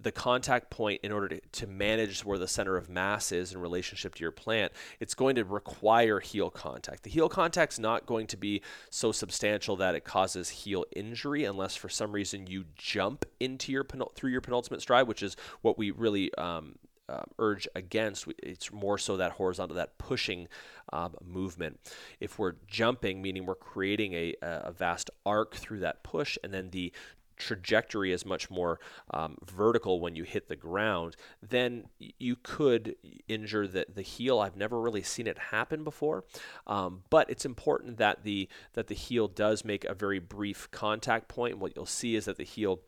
the 0.00 0.12
contact 0.12 0.70
point 0.70 1.00
in 1.02 1.10
order 1.10 1.28
to, 1.28 1.40
to 1.52 1.66
manage 1.66 2.24
where 2.24 2.38
the 2.38 2.46
center 2.46 2.76
of 2.76 2.88
mass 2.88 3.32
is 3.32 3.52
in 3.52 3.60
relationship 3.60 4.14
to 4.14 4.22
your 4.22 4.30
plant, 4.30 4.72
it's 5.00 5.14
going 5.14 5.34
to 5.36 5.44
require 5.44 6.20
heel 6.20 6.50
contact. 6.50 7.02
The 7.02 7.10
heel 7.10 7.28
contact's 7.28 7.78
not 7.78 8.06
going 8.06 8.28
to 8.28 8.36
be 8.36 8.62
so 8.90 9.10
substantial 9.10 9.76
that 9.76 9.94
it 9.94 10.04
causes 10.04 10.48
heel 10.50 10.84
injury 10.94 11.44
unless 11.44 11.74
for 11.74 11.88
some 11.88 12.12
reason 12.12 12.46
you 12.46 12.64
jump 12.76 13.24
into 13.40 13.72
your 13.72 13.84
through 14.14 14.30
your 14.30 14.40
penultimate 14.40 14.82
stride, 14.82 15.08
which 15.08 15.22
is 15.22 15.36
what 15.62 15.76
we 15.76 15.90
really 15.90 16.32
um, 16.34 16.76
uh, 17.08 17.22
urge 17.38 17.66
against. 17.74 18.26
It's 18.42 18.72
more 18.72 18.98
so 18.98 19.16
that 19.16 19.32
horizontal, 19.32 19.76
that 19.76 19.98
pushing 19.98 20.48
um, 20.92 21.16
movement. 21.24 21.80
If 22.20 22.38
we're 22.38 22.54
jumping, 22.66 23.22
meaning 23.22 23.46
we're 23.46 23.54
creating 23.54 24.12
a, 24.12 24.34
a 24.42 24.72
vast 24.72 25.10
arc 25.24 25.54
through 25.54 25.80
that 25.80 26.02
push, 26.02 26.38
and 26.44 26.52
then 26.52 26.70
the 26.70 26.92
trajectory 27.38 28.12
is 28.12 28.26
much 28.26 28.50
more 28.50 28.80
um, 29.12 29.36
vertical 29.44 30.00
when 30.00 30.14
you 30.16 30.24
hit 30.24 30.48
the 30.48 30.56
ground, 30.56 31.16
then 31.42 31.86
you 32.18 32.36
could 32.42 32.96
injure 33.26 33.66
the, 33.66 33.86
the 33.92 34.02
heel. 34.02 34.38
I've 34.40 34.56
never 34.56 34.80
really 34.80 35.02
seen 35.02 35.26
it 35.26 35.38
happen 35.38 35.84
before, 35.84 36.24
um, 36.66 37.02
but 37.10 37.30
it's 37.30 37.44
important 37.44 37.98
that 37.98 38.24
the 38.24 38.48
that 38.74 38.88
the 38.88 38.94
heel 38.94 39.28
does 39.28 39.64
make 39.64 39.84
a 39.84 39.94
very 39.94 40.18
brief 40.18 40.70
contact 40.70 41.28
point. 41.28 41.58
What 41.58 41.74
you'll 41.76 41.86
see 41.86 42.16
is 42.16 42.26
that 42.26 42.36
the 42.36 42.44
heel 42.44 42.80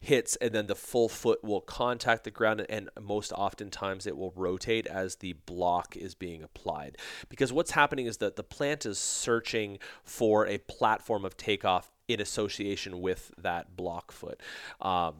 hits 0.00 0.36
and 0.36 0.52
then 0.52 0.66
the 0.66 0.74
full 0.74 1.08
foot 1.08 1.42
will 1.42 1.60
contact 1.60 2.24
the 2.24 2.30
ground 2.30 2.64
and 2.68 2.88
most 3.00 3.32
oftentimes 3.32 4.06
it 4.06 4.16
will 4.16 4.32
rotate 4.34 4.86
as 4.86 5.16
the 5.16 5.34
block 5.46 5.96
is 5.96 6.14
being 6.14 6.42
applied 6.42 6.96
because 7.28 7.52
what's 7.52 7.72
happening 7.72 8.06
is 8.06 8.18
that 8.18 8.36
the 8.36 8.42
plant 8.42 8.86
is 8.86 8.98
searching 8.98 9.78
for 10.04 10.46
a 10.46 10.58
platform 10.58 11.24
of 11.24 11.36
takeoff 11.36 11.90
in 12.08 12.20
association 12.20 13.00
with 13.00 13.32
that 13.38 13.76
block 13.76 14.10
foot 14.10 14.40
um, 14.80 15.14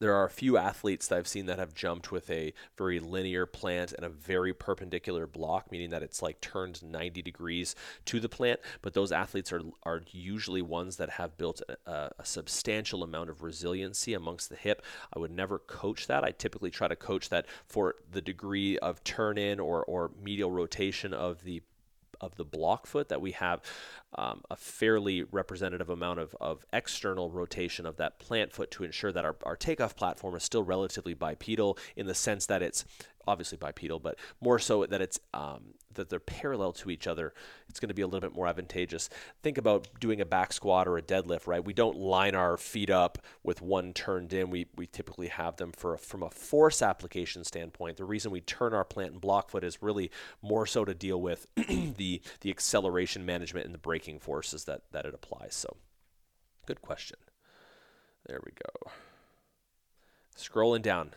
there 0.00 0.14
are 0.14 0.24
a 0.24 0.30
few 0.30 0.56
athletes 0.56 1.08
that 1.08 1.18
I've 1.18 1.28
seen 1.28 1.46
that 1.46 1.58
have 1.58 1.74
jumped 1.74 2.12
with 2.12 2.30
a 2.30 2.52
very 2.76 3.00
linear 3.00 3.46
plant 3.46 3.92
and 3.92 4.04
a 4.04 4.08
very 4.08 4.52
perpendicular 4.52 5.26
block, 5.26 5.72
meaning 5.72 5.90
that 5.90 6.02
it's 6.02 6.22
like 6.22 6.40
turned 6.40 6.82
90 6.82 7.22
degrees 7.22 7.74
to 8.06 8.20
the 8.20 8.28
plant. 8.28 8.60
But 8.80 8.94
those 8.94 9.12
athletes 9.12 9.52
are, 9.52 9.62
are 9.82 10.02
usually 10.10 10.62
ones 10.62 10.96
that 10.96 11.10
have 11.10 11.36
built 11.36 11.62
a, 11.86 12.10
a 12.18 12.24
substantial 12.24 13.02
amount 13.02 13.30
of 13.30 13.42
resiliency 13.42 14.14
amongst 14.14 14.50
the 14.50 14.56
hip. 14.56 14.82
I 15.14 15.18
would 15.18 15.32
never 15.32 15.58
coach 15.58 16.06
that. 16.06 16.24
I 16.24 16.30
typically 16.30 16.70
try 16.70 16.88
to 16.88 16.96
coach 16.96 17.28
that 17.30 17.46
for 17.66 17.96
the 18.10 18.22
degree 18.22 18.78
of 18.78 19.02
turn 19.04 19.36
in 19.36 19.58
or, 19.58 19.84
or 19.84 20.12
medial 20.22 20.50
rotation 20.50 21.12
of 21.12 21.42
the 21.42 21.62
of 22.20 22.36
the 22.36 22.44
block 22.44 22.86
foot 22.86 23.08
that 23.08 23.20
we 23.20 23.32
have 23.32 23.62
um, 24.14 24.42
a 24.50 24.56
fairly 24.56 25.24
representative 25.24 25.88
amount 25.88 26.18
of, 26.18 26.34
of 26.40 26.64
external 26.72 27.30
rotation 27.30 27.86
of 27.86 27.96
that 27.96 28.18
plant 28.18 28.52
foot 28.52 28.70
to 28.70 28.84
ensure 28.84 29.12
that 29.12 29.24
our, 29.24 29.36
our 29.44 29.56
takeoff 29.56 29.96
platform 29.96 30.34
is 30.34 30.42
still 30.42 30.64
relatively 30.64 31.14
bipedal 31.14 31.78
in 31.96 32.06
the 32.06 32.14
sense 32.14 32.46
that 32.46 32.62
it's 32.62 32.84
obviously 33.26 33.58
bipedal, 33.58 33.98
but 33.98 34.18
more 34.40 34.58
so 34.58 34.86
that 34.86 35.02
it's 35.02 35.20
um, 35.34 35.74
that 35.98 36.08
they're 36.08 36.18
parallel 36.18 36.72
to 36.72 36.90
each 36.90 37.06
other. 37.06 37.34
It's 37.68 37.78
going 37.78 37.88
to 37.88 37.94
be 37.94 38.02
a 38.02 38.06
little 38.06 38.26
bit 38.26 38.34
more 38.34 38.46
advantageous. 38.46 39.10
Think 39.42 39.58
about 39.58 39.86
doing 40.00 40.20
a 40.20 40.24
back 40.24 40.52
squat 40.52 40.88
or 40.88 40.96
a 40.96 41.02
deadlift, 41.02 41.46
right? 41.46 41.64
We 41.64 41.74
don't 41.74 41.96
line 41.96 42.34
our 42.34 42.56
feet 42.56 42.90
up 42.90 43.18
with 43.42 43.60
one 43.60 43.92
turned 43.92 44.32
in. 44.32 44.50
We, 44.50 44.66
we 44.76 44.86
typically 44.86 45.28
have 45.28 45.56
them 45.56 45.72
for 45.72 45.94
a, 45.94 45.98
from 45.98 46.22
a 46.22 46.30
force 46.30 46.80
application 46.80 47.44
standpoint. 47.44 47.98
The 47.98 48.04
reason 48.04 48.30
we 48.30 48.40
turn 48.40 48.72
our 48.72 48.84
plant 48.84 49.12
and 49.12 49.20
block 49.20 49.50
foot 49.50 49.62
is 49.62 49.82
really 49.82 50.10
more 50.40 50.66
so 50.66 50.84
to 50.84 50.94
deal 50.94 51.20
with 51.20 51.46
the 51.56 52.22
the 52.40 52.50
acceleration 52.50 53.26
management 53.26 53.66
and 53.66 53.74
the 53.74 53.78
braking 53.78 54.18
forces 54.18 54.64
that 54.64 54.82
that 54.92 55.04
it 55.04 55.14
applies. 55.14 55.54
So, 55.54 55.76
good 56.66 56.80
question. 56.80 57.18
There 58.26 58.40
we 58.44 58.52
go. 58.52 58.90
Scrolling 60.36 60.82
down. 60.82 61.12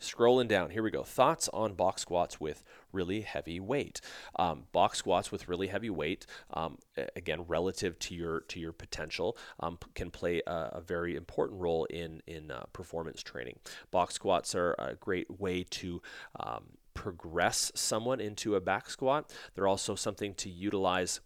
Scrolling 0.00 0.48
down, 0.48 0.70
here 0.70 0.82
we 0.82 0.90
go. 0.90 1.02
Thoughts 1.02 1.50
on 1.52 1.74
box 1.74 2.00
squats 2.00 2.40
with 2.40 2.64
really 2.90 3.20
heavy 3.20 3.60
weight. 3.60 4.00
Um, 4.36 4.64
box 4.72 4.98
squats 4.98 5.30
with 5.30 5.46
really 5.46 5.66
heavy 5.66 5.90
weight, 5.90 6.24
um, 6.54 6.78
again, 7.14 7.42
relative 7.46 7.98
to 7.98 8.14
your 8.14 8.40
to 8.48 8.58
your 8.58 8.72
potential, 8.72 9.36
um, 9.60 9.78
can 9.94 10.10
play 10.10 10.40
a, 10.46 10.70
a, 10.72 10.80
very 10.80 11.16
important 11.16 11.60
role 11.60 11.84
in 11.84 12.22
in 12.26 12.50
uh, 12.50 12.64
performance 12.72 13.22
training. 13.22 13.58
Box 13.90 14.14
squats 14.14 14.54
are 14.54 14.74
a 14.78 14.94
great 14.94 15.38
way 15.38 15.64
to 15.68 16.00
um, 16.38 16.64
progress 16.94 17.70
someone 17.74 18.20
into 18.20 18.54
a 18.54 18.60
back 18.60 18.88
squat. 18.88 19.30
They're 19.54 19.68
also 19.68 19.94
something 19.94 20.34
to 20.36 20.48
utilize. 20.48 21.20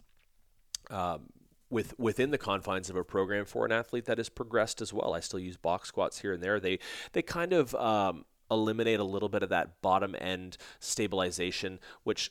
Um, 0.90 1.28
with 1.70 1.98
within 1.98 2.30
the 2.30 2.38
confines 2.38 2.90
of 2.90 2.96
a 2.96 3.02
program 3.02 3.46
for 3.46 3.64
an 3.64 3.72
athlete 3.72 4.04
that 4.04 4.18
has 4.18 4.28
progressed 4.28 4.82
as 4.82 4.92
well. 4.92 5.14
I 5.14 5.20
still 5.20 5.40
use 5.40 5.56
box 5.56 5.88
squats 5.88 6.20
here 6.20 6.32
and 6.34 6.42
there. 6.42 6.60
They 6.60 6.78
they 7.12 7.22
kind 7.22 7.52
of 7.52 7.74
um, 7.74 8.26
eliminate 8.50 9.00
a 9.00 9.04
little 9.04 9.28
bit 9.28 9.42
of 9.42 9.48
that 9.50 9.80
bottom 9.83 10.14
end 10.18 10.57
stabilization, 10.78 11.78
which 12.02 12.30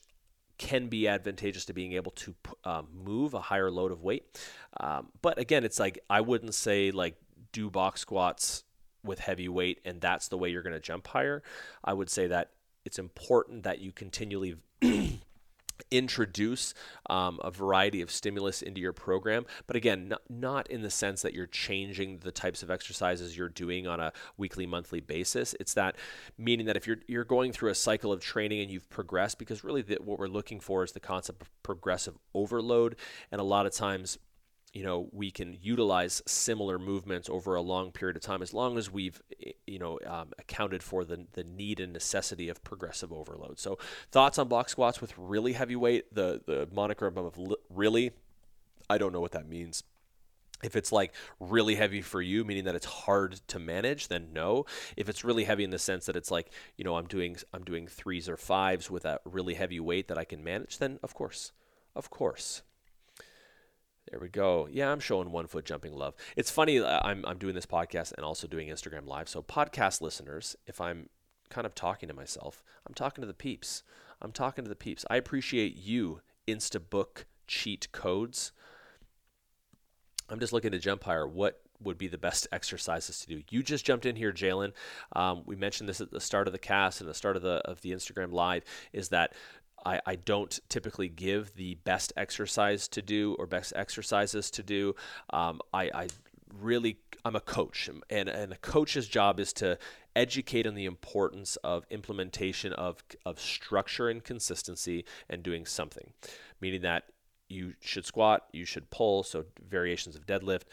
can 0.58 0.88
be 0.88 1.08
advantageous 1.08 1.65
to 1.65 1.73
being 1.73 1.93
able 1.93 2.12
to 2.12 2.36
um, 2.63 2.88
move 2.93 3.34
a 3.34 3.41
higher 3.41 3.71
load 3.71 3.91
of 3.91 4.04
weight. 4.04 4.26
Um, 4.80 5.10
but 5.21 5.38
again, 5.38 5.63
it's 5.63 5.80
like 5.80 5.99
I 6.10 6.21
wouldn't 6.21 6.56
say 6.56 6.91
like 6.91 7.15
do 7.52 7.69
box 7.69 8.02
squats 8.02 8.63
with 9.04 9.19
heavy 9.19 9.49
weight 9.49 9.82
and 9.84 9.99
that's 9.99 10.30
the 10.30 10.38
way 10.38 10.49
you're 10.49 10.62
going 10.62 10.73
to 10.73 10.80
jump 10.80 11.08
higher. 11.08 11.43
I 11.84 11.93
would 11.93 12.10
say 12.10 12.28
that 12.28 12.52
it's 12.86 12.99
important 12.99 13.63
that 13.63 13.80
you 13.80 13.91
continually 13.91 14.56
introduce 15.91 16.74
um, 17.10 17.39
a 17.43 17.52
variety 17.52 18.02
of 18.02 18.12
stimulus 18.12 18.62
into 18.62 18.82
your 18.82 18.93
program. 18.93 19.46
But 19.67 19.76
again 19.76 20.08
not, 20.08 20.22
not 20.30 20.69
in 20.69 20.82
the 20.82 20.89
sense 20.89 21.22
that 21.22 21.34
you're 21.34 21.48
changing 21.48 22.19
the 22.19 22.32
types 22.32 22.63
of 22.63 22.72
exercises 22.72 23.38
you're 23.38 23.50
doing 23.50 23.88
on 23.88 24.00
a 24.00 24.13
weekly 24.38 24.65
monthly 24.65 25.00
basis. 25.00 25.56
It's 25.60 25.74
that 25.74 25.96
meaning 26.38 26.65
that 26.65 26.78
if 26.78 26.88
you're 26.88 27.00
you're 27.08 27.24
going 27.24 27.52
through 27.52 27.69
a 27.69 27.76
cycle 27.76 28.12
of 28.12 28.19
training 28.22 28.62
and 28.62 28.72
you've 28.72 28.89
progressed 28.89 29.39
because 29.39 29.63
really 29.63 29.82
the, 29.82 29.98
what 30.04 30.19
we're 30.19 30.28
looking 30.28 30.60
for 30.60 30.84
is 30.84 30.91
the 30.91 31.00
concept 31.00 31.41
of 31.41 31.63
progressive 31.63 32.17
overload. 32.34 32.96
And 33.32 33.39
a 33.39 33.43
lot 33.43 33.65
of 33.65 33.74
times 33.74 34.17
you 34.73 34.83
know 34.83 35.07
we 35.12 35.31
can 35.31 35.55
utilize 35.62 36.21
similar 36.25 36.77
movements 36.77 37.29
over 37.29 37.55
a 37.55 37.62
long 37.62 37.91
period 37.91 38.17
of 38.17 38.21
time 38.21 38.41
as 38.41 38.53
long 38.53 38.77
as 38.77 38.91
we've 38.91 39.21
you 39.65 39.79
know 39.79 39.99
um, 40.05 40.29
accounted 40.39 40.83
for 40.83 41.05
the, 41.05 41.25
the 41.33 41.43
need 41.43 41.79
and 41.79 41.93
necessity 41.93 42.49
of 42.49 42.63
progressive 42.63 43.13
overload 43.13 43.59
so 43.59 43.77
thoughts 44.12 44.38
on 44.38 44.47
box 44.47 44.71
squats 44.71 44.99
with 44.99 45.13
really 45.17 45.53
heavy 45.53 45.75
weight 45.75 46.13
the 46.13 46.41
the 46.45 46.67
moniker 46.73 47.07
of 47.07 47.39
really 47.69 48.12
i 48.89 48.97
don't 48.97 49.13
know 49.13 49.21
what 49.21 49.31
that 49.31 49.47
means 49.47 49.83
if 50.63 50.75
it's 50.75 50.91
like 50.91 51.13
really 51.39 51.75
heavy 51.75 52.01
for 52.01 52.21
you, 52.21 52.45
meaning 52.45 52.63
that 52.63 52.75
it's 52.75 52.86
hard 52.86 53.41
to 53.47 53.59
manage, 53.59 54.07
then 54.07 54.29
no. 54.31 54.65
If 54.95 55.09
it's 55.09 55.23
really 55.23 55.43
heavy 55.43 55.65
in 55.65 55.71
the 55.71 55.77
sense 55.77 56.05
that 56.05 56.15
it's 56.15 56.31
like, 56.31 56.51
you 56.77 56.83
know, 56.86 56.95
I'm 56.95 57.05
doing 57.05 57.36
I'm 57.53 57.63
doing 57.63 57.86
threes 57.86 58.29
or 58.29 58.38
fives 58.38 58.89
with 58.89 59.05
a 59.05 59.19
really 59.25 59.55
heavy 59.55 59.81
weight 59.81 60.07
that 60.07 60.17
I 60.17 60.23
can 60.23 60.43
manage, 60.43 60.79
then 60.79 60.99
of 61.03 61.13
course. 61.13 61.51
Of 61.95 62.09
course. 62.09 62.63
There 64.10 64.20
we 64.20 64.30
go. 64.30 64.68
Yeah, 64.72 64.92
I'm 64.92 65.00
showing 65.00 65.32
one 65.32 65.48
foot 65.48 65.66
jumping 65.66 65.94
love. 65.94 66.16
It's 66.36 66.52
funny. 66.52 66.80
Uh, 66.80 67.00
I'm 67.04 67.24
I'm 67.26 67.38
doing 67.38 67.56
this 67.56 67.66
podcast 67.66 68.13
and 68.13 68.26
also 68.26 68.48
doing 68.48 68.68
Instagram 68.68 69.08
live. 69.08 69.30
So 69.30 69.42
podcast 69.42 70.02
listeners, 70.02 70.56
if 70.68 70.82
I'm 70.82 71.10
kind 71.50 71.66
of 71.66 71.74
talking 71.74 72.10
to 72.10 72.16
myself, 72.16 72.63
I'm 72.86 72.94
talking 72.94 73.22
to 73.22 73.28
the 73.28 73.34
peeps. 73.34 73.84
I'm 74.22 74.32
talking 74.32 74.63
to 74.63 74.70
the 74.70 74.76
peeps. 74.76 75.06
I 75.10 75.16
appreciate 75.18 75.76
you, 75.76 76.22
Instabook 76.48 77.26
cheat 77.48 77.92
codes. 77.92 78.52
I'm 80.30 80.39
just 80.39 80.54
looking 80.54 80.72
to 80.72 80.80
jump 80.80 81.04
higher. 81.04 81.28
What 81.28 81.62
would 81.82 81.98
be 81.98 82.08
the 82.08 82.18
best 82.18 82.48
exercises 82.52 83.20
to 83.20 83.28
do? 83.28 83.44
You 83.50 83.62
just 83.62 83.86
jumped 83.86 84.06
in 84.06 84.16
here, 84.16 84.32
Jalen. 84.32 84.72
Um, 85.13 85.44
we 85.46 85.56
mentioned 85.56 85.89
this 85.89 86.02
at 86.02 86.12
the 86.12 86.22
start 86.22 86.48
of 86.48 86.54
the 86.54 86.60
cast 86.60 87.02
and 87.02 87.10
the 87.10 87.13
start 87.13 87.36
of 87.36 87.42
the 87.42 87.62
of 87.66 87.82
the 87.82 87.92
Instagram 87.92 88.32
live. 88.32 88.63
Is 88.94 89.10
that 89.10 89.34
I, 89.86 90.00
I 90.06 90.15
don't 90.15 90.60
typically 90.69 91.10
give 91.10 91.56
the 91.56 91.76
best 91.84 92.13
exercise 92.17 92.88
to 92.89 93.02
do 93.02 93.36
or 93.39 93.46
best 93.46 93.74
exercises 93.76 94.50
to 94.52 94.63
do. 94.63 94.96
Um, 95.32 95.62
I, 95.74 95.84
I 95.93 96.08
really 96.54 96.98
I'm 97.26 97.36
a 97.36 97.41
coach, 97.41 97.89
and 98.10 98.28
and 98.28 98.52
a 98.52 98.58
coach's 98.58 99.08
job 99.08 99.39
is 99.39 99.54
to 99.54 99.78
educate 100.15 100.67
on 100.67 100.76
the 100.76 100.86
importance 100.86 101.56
of 101.63 101.86
implementation 101.89 102.74
of 102.74 103.04
of 103.26 103.39
structure 103.39 104.10
and 104.10 104.24
consistency 104.24 105.06
and 105.30 105.41
doing 105.41 105.65
something, 105.65 106.12
meaning 106.60 106.82
that 106.82 107.06
you 107.50 107.74
should 107.80 108.06
squat, 108.06 108.48
you 108.52 108.65
should 108.65 108.89
pull, 108.89 109.24
so 109.24 109.46
variations 109.69 110.15
of 110.15 110.26
deadlift, 110.26 110.63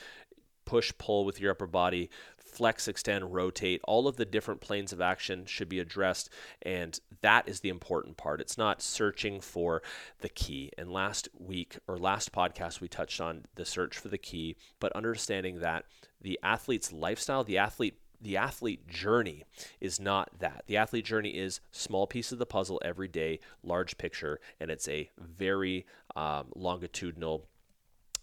push 0.65 0.93
pull 0.99 1.25
with 1.25 1.41
your 1.41 1.53
upper 1.53 1.67
body, 1.67 2.11
flex, 2.51 2.89
extend, 2.89 3.33
rotate, 3.33 3.81
all 3.85 4.07
of 4.07 4.17
the 4.17 4.25
different 4.25 4.61
planes 4.61 4.93
of 4.93 5.01
action 5.01 5.45
should 5.47 5.69
be 5.69 5.81
addressed. 5.81 6.31
And 6.63 6.99
that 7.23 7.49
is 7.49 7.61
the 7.61 7.69
important 7.69 8.17
part. 8.17 8.41
It's 8.41 8.59
not 8.59 8.83
searching 8.83 9.41
for 9.41 9.83
the 10.21 10.29
key. 10.29 10.71
And 10.77 10.93
last 10.93 11.29
week 11.39 11.79
or 11.87 11.99
last 11.99 12.33
podcast, 12.33 12.81
we 12.81 12.89
touched 12.89 13.21
on 13.21 13.47
the 13.55 13.65
search 13.65 13.99
for 13.99 14.09
the 14.09 14.19
key, 14.19 14.57
but 14.79 14.93
understanding 14.93 15.61
that 15.61 15.85
the 16.21 16.39
athlete's 16.43 16.93
lifestyle, 16.93 17.45
the 17.45 17.59
athlete 17.59 17.99
the 18.23 18.37
athlete 18.37 18.87
journey 18.87 19.45
is 19.81 19.99
not 19.99 20.29
that. 20.39 20.65
The 20.67 20.77
athlete 20.77 21.07
journey 21.07 21.31
is 21.31 21.61
small 21.73 22.07
piece 22.07 22.33
of 22.33 22.39
the 22.39 22.47
puzzle 22.47 22.81
every 22.85 23.09
day, 23.09 23.41
large 23.63 23.97
picture, 23.97 24.41
and 24.61 24.71
it's 24.71 24.89
a 24.89 25.11
very 25.19 25.87
um, 26.15 26.49
longitudinal 26.55 27.47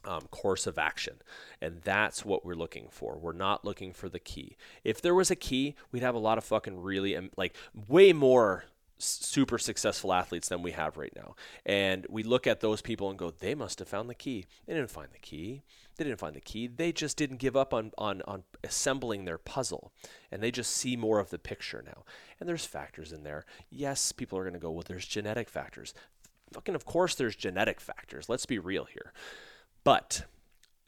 um, 0.07 0.21
course 0.31 0.65
of 0.65 0.79
action. 0.79 1.17
And 1.61 1.81
that's 1.83 2.25
what 2.25 2.45
we're 2.45 2.55
looking 2.55 2.87
for. 2.89 3.17
We're 3.17 3.33
not 3.33 3.65
looking 3.65 3.93
for 3.93 4.09
the 4.09 4.19
key. 4.19 4.57
If 4.83 5.01
there 5.01 5.13
was 5.13 5.29
a 5.29 5.35
key, 5.35 5.75
we'd 5.91 6.03
have 6.03 6.15
a 6.15 6.19
lot 6.19 6.37
of 6.37 6.43
fucking 6.43 6.81
really, 6.81 7.15
like, 7.35 7.55
way 7.87 8.13
more 8.13 8.65
super 8.99 9.59
successful 9.59 10.11
athletes 10.11 10.49
than 10.49 10.63
we 10.63 10.71
have 10.71 10.97
right 10.97 11.13
now. 11.15 11.35
And 11.65 12.07
we 12.09 12.23
look 12.23 12.47
at 12.47 12.61
those 12.61 12.81
people 12.81 13.11
and 13.11 13.19
go, 13.19 13.29
they 13.29 13.53
must 13.53 13.77
have 13.79 13.87
found 13.87 14.09
the 14.09 14.15
key. 14.15 14.45
They 14.65 14.73
didn't 14.73 14.89
find 14.89 15.09
the 15.13 15.19
key. 15.19 15.61
They 15.97 16.03
didn't 16.03 16.19
find 16.19 16.35
the 16.35 16.41
key. 16.41 16.67
They 16.67 16.91
just 16.91 17.17
didn't 17.17 17.37
give 17.37 17.55
up 17.55 17.73
on, 17.73 17.91
on, 17.97 18.21
on 18.25 18.43
assembling 18.63 19.25
their 19.25 19.37
puzzle. 19.37 19.91
And 20.31 20.41
they 20.41 20.51
just 20.51 20.71
see 20.71 20.95
more 20.95 21.19
of 21.19 21.29
the 21.29 21.39
picture 21.39 21.83
now. 21.85 22.05
And 22.39 22.47
there's 22.47 22.65
factors 22.65 23.11
in 23.11 23.23
there. 23.23 23.45
Yes, 23.69 24.11
people 24.11 24.37
are 24.39 24.43
going 24.43 24.53
to 24.53 24.59
go, 24.59 24.71
well, 24.71 24.83
there's 24.87 25.05
genetic 25.05 25.49
factors. 25.49 25.93
Fucking, 26.53 26.75
of 26.75 26.85
course, 26.85 27.13
there's 27.13 27.35
genetic 27.35 27.81
factors. 27.81 28.29
Let's 28.29 28.45
be 28.45 28.57
real 28.57 28.85
here. 28.85 29.11
But 29.83 30.25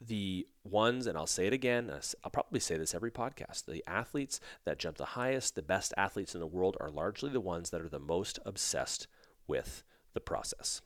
the 0.00 0.46
ones, 0.64 1.06
and 1.06 1.16
I'll 1.16 1.26
say 1.26 1.46
it 1.46 1.52
again, 1.52 1.90
I'll 2.24 2.30
probably 2.30 2.60
say 2.60 2.76
this 2.76 2.94
every 2.94 3.10
podcast 3.10 3.66
the 3.66 3.84
athletes 3.86 4.40
that 4.64 4.78
jump 4.78 4.96
the 4.96 5.04
highest, 5.04 5.54
the 5.54 5.62
best 5.62 5.92
athletes 5.96 6.34
in 6.34 6.40
the 6.40 6.46
world 6.46 6.76
are 6.80 6.90
largely 6.90 7.30
the 7.30 7.40
ones 7.40 7.70
that 7.70 7.80
are 7.80 7.88
the 7.88 7.98
most 7.98 8.38
obsessed 8.44 9.06
with 9.46 9.82
the 10.14 10.20
process. 10.20 10.80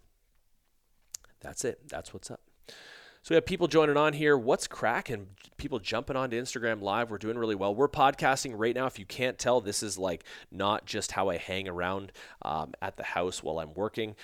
That's 1.40 1.64
it. 1.64 1.88
That's 1.88 2.14
what's 2.14 2.30
up. 2.30 2.40
So 3.24 3.32
we 3.32 3.36
have 3.36 3.46
people 3.46 3.68
joining 3.68 3.96
on 3.96 4.12
here. 4.12 4.36
What's 4.36 4.66
cracking? 4.66 5.28
People 5.56 5.78
jumping 5.78 6.14
onto 6.14 6.38
Instagram 6.40 6.82
Live. 6.82 7.10
We're 7.10 7.16
doing 7.16 7.38
really 7.38 7.54
well. 7.54 7.74
We're 7.74 7.88
podcasting 7.88 8.52
right 8.54 8.74
now. 8.74 8.84
If 8.84 8.98
you 8.98 9.06
can't 9.06 9.38
tell, 9.38 9.62
this 9.62 9.82
is 9.82 9.96
like 9.96 10.24
not 10.50 10.84
just 10.84 11.12
how 11.12 11.30
I 11.30 11.38
hang 11.38 11.66
around 11.66 12.12
um, 12.42 12.74
at 12.82 12.98
the 12.98 13.02
house 13.02 13.42
while 13.42 13.60
I'm 13.60 13.72
working. 13.72 14.14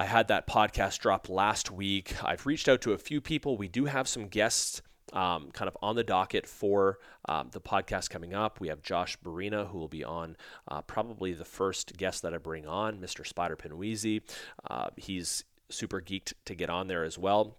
I 0.00 0.06
had 0.06 0.28
that 0.28 0.46
podcast 0.46 1.00
drop 1.00 1.28
last 1.28 1.70
week. 1.70 2.14
I've 2.24 2.46
reached 2.46 2.70
out 2.70 2.80
to 2.80 2.94
a 2.94 2.98
few 2.98 3.20
people. 3.20 3.58
We 3.58 3.68
do 3.68 3.84
have 3.84 4.08
some 4.08 4.28
guests 4.28 4.80
um, 5.12 5.50
kind 5.50 5.68
of 5.68 5.76
on 5.82 5.94
the 5.94 6.02
docket 6.02 6.46
for 6.46 7.00
um, 7.28 7.50
the 7.52 7.60
podcast 7.60 8.08
coming 8.08 8.32
up. 8.32 8.60
We 8.60 8.68
have 8.68 8.80
Josh 8.80 9.18
Barina, 9.22 9.68
who 9.68 9.76
will 9.76 9.88
be 9.88 10.02
on 10.02 10.38
uh, 10.68 10.80
probably 10.80 11.34
the 11.34 11.44
first 11.44 11.98
guest 11.98 12.22
that 12.22 12.32
I 12.32 12.38
bring 12.38 12.66
on, 12.66 12.96
Mr. 12.96 13.26
Spider 13.26 13.56
Pinweezy. 13.56 14.22
Uh, 14.70 14.88
he's 14.96 15.44
super 15.68 16.00
geeked 16.00 16.32
to 16.46 16.54
get 16.54 16.70
on 16.70 16.88
there 16.88 17.04
as 17.04 17.18
well. 17.18 17.58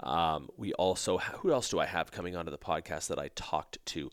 Um, 0.00 0.50
we 0.58 0.74
also, 0.74 1.16
who 1.38 1.52
else 1.52 1.70
do 1.70 1.80
I 1.80 1.86
have 1.86 2.10
coming 2.10 2.36
onto 2.36 2.50
the 2.50 2.58
podcast 2.58 3.06
that 3.06 3.18
I 3.18 3.30
talked 3.34 3.78
to? 3.86 4.10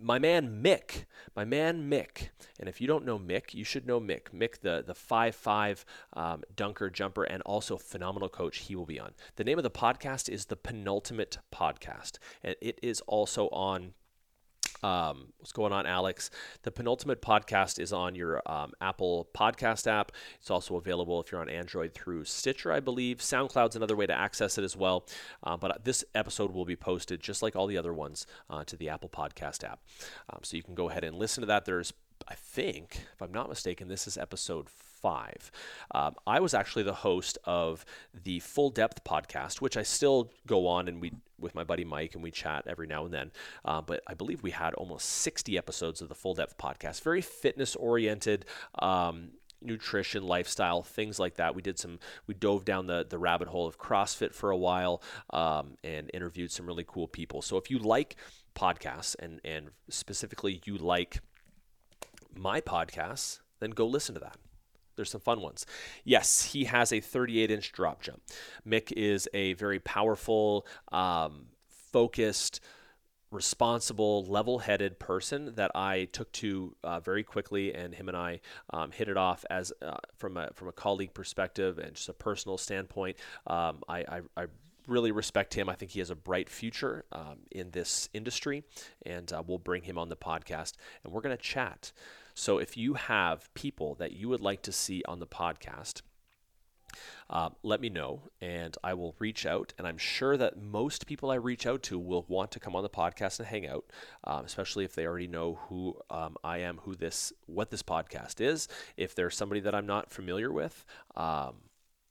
My 0.00 0.18
man 0.18 0.62
Mick, 0.62 1.04
my 1.36 1.44
man 1.44 1.90
Mick, 1.90 2.30
and 2.58 2.68
if 2.68 2.80
you 2.80 2.86
don't 2.86 3.04
know 3.04 3.18
Mick, 3.18 3.54
you 3.54 3.64
should 3.64 3.86
know 3.86 4.00
Mick. 4.00 4.30
Mick, 4.34 4.60
the 4.60 4.82
the 4.84 4.94
five 4.94 5.34
five 5.34 5.84
um, 6.14 6.42
dunker 6.54 6.90
jumper 6.90 7.24
and 7.24 7.42
also 7.42 7.76
phenomenal 7.76 8.28
coach, 8.28 8.58
he 8.58 8.74
will 8.74 8.86
be 8.86 8.98
on. 8.98 9.12
The 9.36 9.44
name 9.44 9.58
of 9.58 9.64
the 9.64 9.70
podcast 9.70 10.28
is 10.28 10.46
the 10.46 10.56
Penultimate 10.56 11.38
Podcast, 11.52 12.18
and 12.42 12.56
it 12.60 12.78
is 12.82 13.00
also 13.02 13.48
on 13.48 13.92
um, 14.82 15.28
what's 15.38 15.52
going 15.52 15.72
on, 15.72 15.86
Alex? 15.86 16.30
The 16.62 16.70
penultimate 16.70 17.22
podcast 17.22 17.78
is 17.78 17.92
on 17.92 18.14
your 18.14 18.42
um, 18.46 18.72
Apple 18.80 19.28
Podcast 19.34 19.86
app. 19.86 20.12
It's 20.40 20.50
also 20.50 20.76
available 20.76 21.20
if 21.20 21.30
you're 21.30 21.40
on 21.40 21.48
Android 21.48 21.94
through 21.94 22.24
Stitcher, 22.24 22.72
I 22.72 22.80
believe. 22.80 23.18
SoundCloud's 23.18 23.76
another 23.76 23.96
way 23.96 24.06
to 24.06 24.14
access 24.14 24.58
it 24.58 24.64
as 24.64 24.76
well. 24.76 25.06
Uh, 25.42 25.56
but 25.56 25.84
this 25.84 26.04
episode 26.14 26.52
will 26.52 26.64
be 26.64 26.76
posted, 26.76 27.20
just 27.20 27.42
like 27.42 27.56
all 27.56 27.66
the 27.66 27.78
other 27.78 27.92
ones, 27.92 28.26
uh, 28.48 28.64
to 28.64 28.76
the 28.76 28.88
Apple 28.88 29.08
Podcast 29.08 29.64
app. 29.64 29.80
Um, 30.30 30.40
so 30.42 30.56
you 30.56 30.62
can 30.62 30.74
go 30.74 30.88
ahead 30.88 31.04
and 31.04 31.16
listen 31.16 31.42
to 31.42 31.46
that. 31.46 31.64
There's, 31.64 31.92
I 32.28 32.34
think, 32.34 33.06
if 33.14 33.22
I'm 33.22 33.32
not 33.32 33.48
mistaken, 33.48 33.88
this 33.88 34.06
is 34.06 34.16
episode 34.16 34.68
five. 35.00 35.50
Um, 35.92 36.14
I 36.26 36.40
was 36.40 36.54
actually 36.54 36.84
the 36.84 36.94
host 36.94 37.38
of 37.44 37.84
the 38.24 38.40
Full 38.40 38.70
Depth 38.70 39.04
podcast, 39.04 39.60
which 39.60 39.76
I 39.76 39.82
still 39.82 40.30
go 40.46 40.66
on 40.66 40.88
and 40.88 41.00
we 41.00 41.12
with 41.38 41.54
my 41.54 41.64
buddy 41.64 41.84
Mike 41.84 42.14
and 42.14 42.22
we 42.22 42.30
chat 42.30 42.64
every 42.66 42.86
now 42.86 43.04
and 43.04 43.14
then. 43.14 43.30
Uh, 43.64 43.80
but 43.80 44.02
I 44.06 44.14
believe 44.14 44.42
we 44.42 44.50
had 44.50 44.74
almost 44.74 45.06
60 45.06 45.56
episodes 45.56 46.02
of 46.02 46.08
the 46.08 46.14
Full 46.14 46.34
Depth 46.34 46.58
podcast, 46.58 47.02
very 47.02 47.22
fitness 47.22 47.74
oriented. 47.76 48.44
Um, 48.78 49.30
nutrition, 49.62 50.22
lifestyle, 50.22 50.82
things 50.82 51.18
like 51.18 51.36
that. 51.36 51.54
We 51.54 51.62
did 51.62 51.78
some, 51.78 51.98
we 52.26 52.32
dove 52.32 52.64
down 52.64 52.86
the, 52.86 53.06
the 53.08 53.18
rabbit 53.18 53.48
hole 53.48 53.66
of 53.66 53.78
CrossFit 53.78 54.34
for 54.34 54.50
a 54.50 54.56
while 54.56 55.02
um, 55.30 55.76
and 55.84 56.10
interviewed 56.14 56.50
some 56.50 56.66
really 56.66 56.84
cool 56.86 57.06
people. 57.06 57.42
So 57.42 57.58
if 57.58 57.70
you 57.70 57.78
like 57.78 58.16
podcasts 58.54 59.14
and, 59.18 59.40
and 59.44 59.68
specifically 59.88 60.62
you 60.64 60.78
like 60.78 61.20
my 62.34 62.60
podcasts, 62.60 63.40
then 63.60 63.70
go 63.70 63.86
listen 63.86 64.14
to 64.14 64.20
that. 64.20 64.36
There's 65.00 65.10
some 65.10 65.22
fun 65.22 65.40
ones. 65.40 65.64
Yes, 66.04 66.42
he 66.42 66.64
has 66.64 66.92
a 66.92 67.00
38 67.00 67.50
inch 67.50 67.72
drop 67.72 68.02
jump. 68.02 68.20
Mick 68.68 68.92
is 68.92 69.26
a 69.32 69.54
very 69.54 69.78
powerful, 69.78 70.66
um, 70.92 71.46
focused, 71.68 72.60
responsible, 73.30 74.26
level-headed 74.26 74.98
person 74.98 75.54
that 75.54 75.70
I 75.74 76.04
took 76.12 76.30
to 76.32 76.76
uh, 76.84 77.00
very 77.00 77.22
quickly, 77.22 77.72
and 77.74 77.94
him 77.94 78.08
and 78.08 78.16
I 78.16 78.40
um, 78.74 78.90
hit 78.90 79.08
it 79.08 79.16
off 79.16 79.42
as 79.48 79.72
uh, 79.80 79.96
from 80.18 80.36
a 80.36 80.50
from 80.52 80.68
a 80.68 80.72
colleague 80.72 81.14
perspective 81.14 81.78
and 81.78 81.94
just 81.94 82.10
a 82.10 82.12
personal 82.12 82.58
standpoint. 82.58 83.16
Um, 83.46 83.82
I, 83.88 84.00
I, 84.00 84.20
I 84.36 84.46
really 84.86 85.12
respect 85.12 85.54
him. 85.54 85.70
I 85.70 85.76
think 85.76 85.92
he 85.92 86.00
has 86.00 86.10
a 86.10 86.14
bright 86.14 86.50
future 86.50 87.06
um, 87.12 87.38
in 87.50 87.70
this 87.70 88.10
industry, 88.12 88.64
and 89.06 89.32
uh, 89.32 89.42
we'll 89.46 89.58
bring 89.58 89.84
him 89.84 89.96
on 89.96 90.10
the 90.10 90.16
podcast, 90.16 90.74
and 91.04 91.12
we're 91.12 91.22
going 91.22 91.36
to 91.36 91.42
chat. 91.42 91.92
So 92.40 92.56
if 92.56 92.74
you 92.74 92.94
have 92.94 93.52
people 93.52 93.96
that 93.96 94.12
you 94.12 94.30
would 94.30 94.40
like 94.40 94.62
to 94.62 94.72
see 94.72 95.02
on 95.06 95.18
the 95.20 95.26
podcast, 95.26 96.00
uh, 97.28 97.50
let 97.62 97.82
me 97.82 97.90
know 97.90 98.30
and 98.40 98.74
I 98.82 98.94
will 98.94 99.14
reach 99.18 99.44
out. 99.44 99.74
And 99.76 99.86
I'm 99.86 99.98
sure 99.98 100.38
that 100.38 100.58
most 100.58 101.06
people 101.06 101.30
I 101.30 101.34
reach 101.34 101.66
out 101.66 101.82
to 101.82 101.98
will 101.98 102.24
want 102.28 102.50
to 102.52 102.58
come 102.58 102.74
on 102.74 102.82
the 102.82 102.88
podcast 102.88 103.40
and 103.40 103.46
hang 103.46 103.68
out, 103.68 103.84
um, 104.24 104.46
especially 104.46 104.86
if 104.86 104.94
they 104.94 105.04
already 105.04 105.26
know 105.26 105.58
who 105.68 105.98
um, 106.08 106.34
I 106.42 106.60
am, 106.60 106.78
who 106.84 106.94
this, 106.94 107.30
what 107.44 107.70
this 107.70 107.82
podcast 107.82 108.40
is. 108.40 108.68
If 108.96 109.14
there's 109.14 109.36
somebody 109.36 109.60
that 109.60 109.74
I'm 109.74 109.86
not 109.86 110.10
familiar 110.10 110.50
with 110.50 110.86
um, 111.16 111.56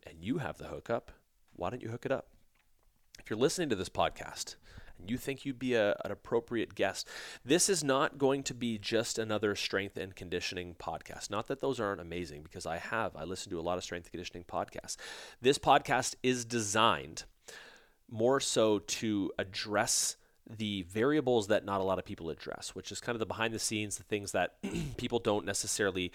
and 0.06 0.18
you 0.22 0.38
have 0.38 0.60
the 0.60 0.66
hookup, 0.66 1.12
why 1.56 1.72
don't 1.72 1.82
you 1.82 1.90
hook 1.90 2.06
it 2.06 2.12
up? 2.12 2.28
If 3.20 3.32
you're 3.32 3.40
listening 3.40 3.70
to 3.70 3.76
this 3.76 3.90
podcast, 3.90 4.58
and 5.00 5.10
you 5.10 5.18
think 5.18 5.46
you'd 5.46 5.60
be 5.60 5.74
a, 5.74 5.96
an 6.04 6.12
appropriate 6.12 6.76
guest, 6.76 7.08
this 7.44 7.70
is 7.70 7.84
not 7.84 8.18
going 8.18 8.44
to 8.44 8.54
be 8.54 8.78
just 8.78 9.18
another 9.18 9.56
strength 9.56 9.98
and 9.98 10.16
conditioning 10.16 10.76
podcast. 10.80 11.30
Not 11.30 11.48
that 11.48 11.62
those 11.62 11.80
aren't 11.80 12.02
amazing, 12.02 12.44
because 12.44 12.66
I 12.66 12.78
have. 12.78 13.16
I 13.16 13.24
listen 13.24 13.52
to 13.52 13.60
a 13.60 13.62
lot 13.62 13.78
of 13.78 13.84
strength 13.84 14.06
and 14.06 14.12
conditioning 14.12 14.44
podcasts. 14.44 14.98
This 15.42 15.58
podcast 15.58 16.16
is 16.24 16.46
designed 16.46 17.24
more 18.10 18.40
so 18.40 18.80
to 18.80 19.32
address 19.38 20.16
the 20.50 20.82
variables 20.84 21.48
that 21.48 21.64
not 21.64 21.80
a 21.80 21.84
lot 21.84 22.00
of 22.00 22.06
people 22.06 22.30
address, 22.30 22.74
which 22.74 22.92
is 22.92 23.00
kind 23.00 23.16
of 23.16 23.20
the 23.20 23.26
behind 23.26 23.54
the 23.54 23.60
scenes, 23.60 23.98
the 23.98 24.04
things 24.04 24.32
that 24.32 24.56
people 24.98 25.20
don't 25.20 25.46
necessarily 25.46 26.12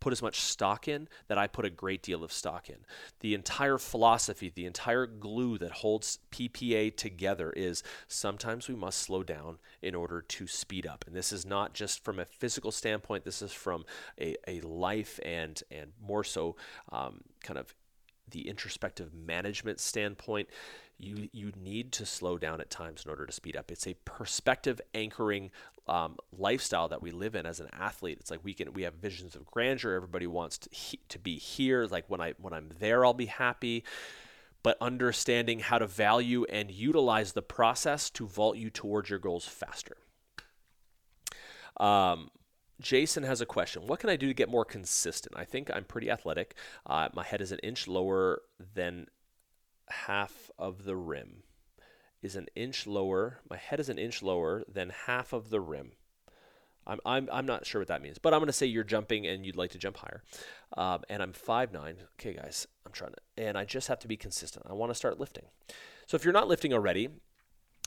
put 0.00 0.12
as 0.12 0.22
much 0.22 0.40
stock 0.40 0.88
in 0.88 1.08
that 1.28 1.38
I 1.38 1.46
put 1.46 1.64
a 1.64 1.70
great 1.70 2.02
deal 2.02 2.24
of 2.24 2.32
stock 2.32 2.68
in. 2.68 2.78
The 3.20 3.34
entire 3.34 3.78
philosophy, 3.78 4.50
the 4.54 4.66
entire 4.66 5.06
glue 5.06 5.58
that 5.58 5.70
holds 5.70 6.18
PPA 6.32 6.96
together 6.96 7.52
is 7.54 7.82
sometimes 8.08 8.68
we 8.68 8.74
must 8.74 8.98
slow 8.98 9.22
down 9.22 9.58
in 9.82 9.94
order 9.94 10.22
to 10.22 10.46
speed 10.46 10.86
up. 10.86 11.04
And 11.06 11.14
this 11.14 11.32
is 11.32 11.46
not 11.46 11.74
just 11.74 12.02
from 12.02 12.18
a 12.18 12.24
physical 12.24 12.72
standpoint, 12.72 13.24
this 13.24 13.42
is 13.42 13.52
from 13.52 13.84
a, 14.20 14.36
a 14.48 14.60
life 14.62 15.20
and, 15.24 15.62
and 15.70 15.92
more 16.02 16.24
so 16.24 16.56
um, 16.90 17.20
kind 17.42 17.58
of 17.58 17.74
the 18.30 18.48
introspective 18.48 19.12
management 19.12 19.80
standpoint 19.80 20.48
you 21.00 21.28
you 21.32 21.52
need 21.60 21.92
to 21.92 22.06
slow 22.06 22.38
down 22.38 22.60
at 22.60 22.70
times 22.70 23.04
in 23.04 23.10
order 23.10 23.26
to 23.26 23.32
speed 23.32 23.56
up. 23.56 23.70
It's 23.70 23.86
a 23.86 23.94
perspective 24.04 24.80
anchoring 24.94 25.50
um, 25.86 26.16
lifestyle 26.36 26.88
that 26.88 27.02
we 27.02 27.10
live 27.10 27.34
in 27.34 27.46
as 27.46 27.60
an 27.60 27.68
athlete. 27.72 28.18
It's 28.20 28.30
like 28.30 28.40
we 28.44 28.54
can 28.54 28.72
we 28.72 28.82
have 28.82 28.94
visions 28.94 29.34
of 29.34 29.46
grandeur. 29.46 29.94
Everybody 29.94 30.26
wants 30.26 30.58
to 30.58 30.70
he, 30.72 31.00
to 31.08 31.18
be 31.18 31.36
here. 31.36 31.86
Like 31.86 32.04
when 32.08 32.20
I 32.20 32.34
when 32.38 32.52
I'm 32.52 32.70
there, 32.78 33.04
I'll 33.04 33.14
be 33.14 33.26
happy. 33.26 33.84
But 34.62 34.76
understanding 34.80 35.60
how 35.60 35.78
to 35.78 35.86
value 35.86 36.44
and 36.44 36.70
utilize 36.70 37.32
the 37.32 37.42
process 37.42 38.10
to 38.10 38.26
vault 38.26 38.56
you 38.56 38.68
towards 38.68 39.08
your 39.08 39.18
goals 39.18 39.46
faster. 39.46 39.96
Um, 41.78 42.30
Jason 42.78 43.22
has 43.22 43.40
a 43.40 43.46
question. 43.46 43.86
What 43.86 44.00
can 44.00 44.10
I 44.10 44.16
do 44.16 44.28
to 44.28 44.34
get 44.34 44.50
more 44.50 44.66
consistent? 44.66 45.34
I 45.36 45.44
think 45.44 45.70
I'm 45.72 45.84
pretty 45.84 46.10
athletic. 46.10 46.54
Uh, 46.84 47.08
my 47.14 47.24
head 47.24 47.40
is 47.40 47.52
an 47.52 47.58
inch 47.60 47.88
lower 47.88 48.42
than 48.74 49.06
half 49.88 50.50
of 50.58 50.84
the 50.84 50.96
rim 50.96 51.42
is 52.22 52.36
an 52.36 52.46
inch 52.54 52.86
lower. 52.86 53.38
My 53.48 53.56
head 53.56 53.80
is 53.80 53.88
an 53.88 53.98
inch 53.98 54.22
lower 54.22 54.62
than 54.70 54.92
half 55.06 55.32
of 55.32 55.50
the 55.50 55.60
rim. 55.60 55.92
I'm, 56.86 56.98
I'm, 57.04 57.28
I'm 57.32 57.46
not 57.46 57.66
sure 57.66 57.80
what 57.80 57.88
that 57.88 58.02
means, 58.02 58.18
but 58.18 58.32
I'm 58.32 58.40
going 58.40 58.48
to 58.48 58.52
say 58.52 58.66
you're 58.66 58.84
jumping 58.84 59.26
and 59.26 59.44
you'd 59.44 59.56
like 59.56 59.70
to 59.72 59.78
jump 59.78 59.98
higher. 59.98 60.22
Um, 60.76 61.02
and 61.08 61.22
I'm 61.22 61.32
5'9. 61.32 61.96
Okay, 62.18 62.34
guys, 62.34 62.66
I'm 62.86 62.92
trying 62.92 63.12
to, 63.12 63.42
and 63.42 63.56
I 63.56 63.64
just 63.64 63.88
have 63.88 63.98
to 64.00 64.08
be 64.08 64.16
consistent. 64.16 64.66
I 64.68 64.72
want 64.72 64.90
to 64.90 64.94
start 64.94 65.20
lifting. 65.20 65.44
So 66.06 66.16
if 66.16 66.24
you're 66.24 66.32
not 66.32 66.48
lifting 66.48 66.72
already, 66.72 67.08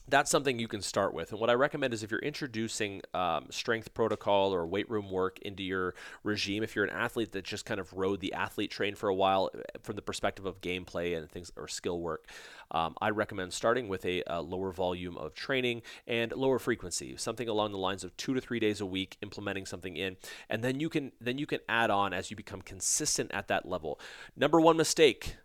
that's 0.08 0.30
something 0.30 0.60
you 0.60 0.68
can 0.68 0.82
start 0.82 1.14
with. 1.14 1.32
And 1.32 1.40
what 1.40 1.50
I 1.50 1.54
recommend 1.54 1.94
is 1.94 2.04
if 2.04 2.12
you're 2.12 2.20
introducing 2.20 3.02
um, 3.14 3.48
strength 3.50 3.94
protocol 3.94 4.54
or 4.54 4.66
weight 4.66 4.90
room 4.90 5.10
work 5.10 5.40
into 5.40 5.64
your 5.64 5.96
regime, 6.24 6.64
if 6.64 6.76
you're 6.76 6.86
an 6.86 6.92
athlete 6.92 7.32
that 7.32 7.46
just 7.46 7.66
kind 7.66 7.80
of 7.80 7.94
rode 7.94 8.20
the 8.20 8.34
athlete 8.34 8.72
train 8.72 8.96
for 8.96 9.08
a 9.08 9.16
while 9.16 9.50
uh, 9.54 9.60
from 9.82 9.96
the 9.96 10.02
perspective 10.02 10.46
of 10.46 10.62
gameplay 10.62 11.18
and 11.18 11.30
things 11.30 11.52
or 11.56 11.68
skill 11.68 12.00
work, 12.00 12.28
um, 12.72 12.96
I 13.02 13.10
recommend 13.12 13.54
starting 13.54 13.88
with 13.88 14.06
a, 14.06 14.24
a, 14.28 14.42
lower 14.42 14.72
volume 14.72 15.18
of 15.18 15.34
training 15.34 15.84
and 16.08 16.32
lower 16.32 16.60
frequency, 16.60 17.16
something 17.18 17.48
along 17.48 17.72
the 17.72 17.78
lines 17.78 18.04
of 18.04 18.16
two 18.18 18.34
to 18.34 18.42
three 18.42 18.60
days 18.60 18.82
a 18.82 18.86
week, 18.86 19.18
implementing 19.22 19.66
something 19.66 19.96
in, 19.96 20.18
and 20.50 20.64
then 20.64 20.80
you 20.80 20.90
can 20.90 21.12
then 21.22 21.38
you 21.38 21.46
can 21.46 21.60
add 21.70 21.90
on 21.90 22.14
as 22.14 22.30
you 22.30 22.38
become 22.38 22.62
consistent 22.62 23.32
at 23.32 23.48
that 23.48 23.68
level. 23.68 24.00
Number 24.36 24.60
one 24.60 24.76
mistake 24.76 25.38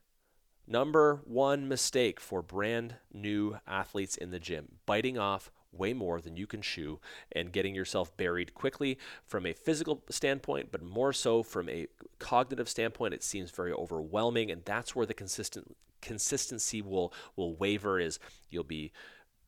Number 0.71 1.23
one 1.25 1.67
mistake 1.67 2.21
for 2.21 2.43
brand 2.43 2.97
new 3.11 3.57
athletes 3.67 4.19
in 4.19 4.31
the 4.31 4.39
gym 4.39 4.77
biting 4.85 5.17
off 5.17 5.51
way 5.73 5.95
more 5.95 6.21
than 6.21 6.37
you 6.37 6.47
can 6.47 6.61
chew 6.61 7.01
and 7.33 7.53
getting 7.53 7.75
yourself 7.75 8.15
buried 8.19 8.53
quickly 8.53 8.99
from 9.25 9.47
a 9.47 9.55
physical 9.55 10.03
standpoint, 10.11 10.71
but 10.71 10.83
more 10.83 11.15
so 11.15 11.43
from 11.43 11.71
a 11.71 11.87
cognitive 12.19 12.69
standpoint. 12.69 13.15
It 13.15 13.23
seems 13.25 13.51
very 13.51 13.73
overwhelming, 13.73 14.51
and 14.51 14.63
that's 14.67 14.95
where 14.95 15.07
the 15.07 15.15
consistent 15.15 15.75
consistency 16.01 16.81
will 16.83 17.13
will 17.35 17.57
waver 17.57 17.99
is 17.99 18.19
you'll 18.51 18.63
be 18.63 18.93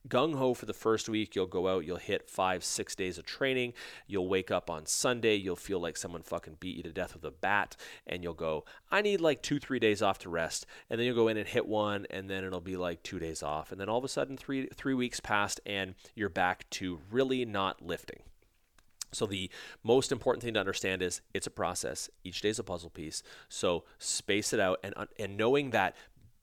gung 0.07 0.35
ho 0.35 0.53
for 0.53 0.65
the 0.65 0.73
first 0.73 1.09
week. 1.09 1.35
You'll 1.35 1.47
go 1.47 1.67
out, 1.67 1.85
you'll 1.85 1.97
hit 1.97 2.29
five, 2.29 2.63
six 2.63 2.95
days 2.95 3.17
of 3.17 3.25
training. 3.25 3.73
You'll 4.07 4.27
wake 4.27 4.51
up 4.51 4.69
on 4.69 4.85
Sunday, 4.85 5.35
you'll 5.35 5.55
feel 5.55 5.79
like 5.79 5.97
someone 5.97 6.23
fucking 6.23 6.57
beat 6.59 6.77
you 6.77 6.83
to 6.83 6.91
death 6.91 7.13
with 7.13 7.23
a 7.23 7.31
bat, 7.31 7.75
and 8.07 8.23
you'll 8.23 8.33
go, 8.33 8.65
I 8.91 9.01
need 9.01 9.21
like 9.21 9.41
two, 9.41 9.59
three 9.59 9.79
days 9.79 10.01
off 10.01 10.19
to 10.19 10.29
rest. 10.29 10.65
And 10.89 10.99
then 10.99 11.05
you'll 11.05 11.15
go 11.15 11.27
in 11.27 11.37
and 11.37 11.47
hit 11.47 11.67
one, 11.67 12.05
and 12.09 12.29
then 12.29 12.43
it'll 12.43 12.61
be 12.61 12.77
like 12.77 13.03
two 13.03 13.19
days 13.19 13.43
off. 13.43 13.71
And 13.71 13.79
then 13.79 13.89
all 13.89 13.97
of 13.97 14.03
a 14.03 14.09
sudden, 14.09 14.37
three, 14.37 14.67
three 14.75 14.93
weeks 14.93 15.19
passed, 15.19 15.59
and 15.65 15.95
you're 16.15 16.29
back 16.29 16.69
to 16.71 16.99
really 17.11 17.45
not 17.45 17.81
lifting. 17.81 18.21
So 19.13 19.25
the 19.25 19.49
most 19.83 20.11
important 20.11 20.43
thing 20.43 20.53
to 20.53 20.59
understand 20.59 21.01
is 21.01 21.21
it's 21.33 21.47
a 21.47 21.51
process. 21.51 22.09
Each 22.23 22.41
day 22.41 22.49
is 22.49 22.59
a 22.59 22.63
puzzle 22.63 22.89
piece. 22.89 23.23
So 23.49 23.83
space 23.99 24.53
it 24.53 24.59
out 24.59 24.79
and 24.83 24.93
and 25.19 25.37
knowing 25.37 25.71
that 25.71 25.95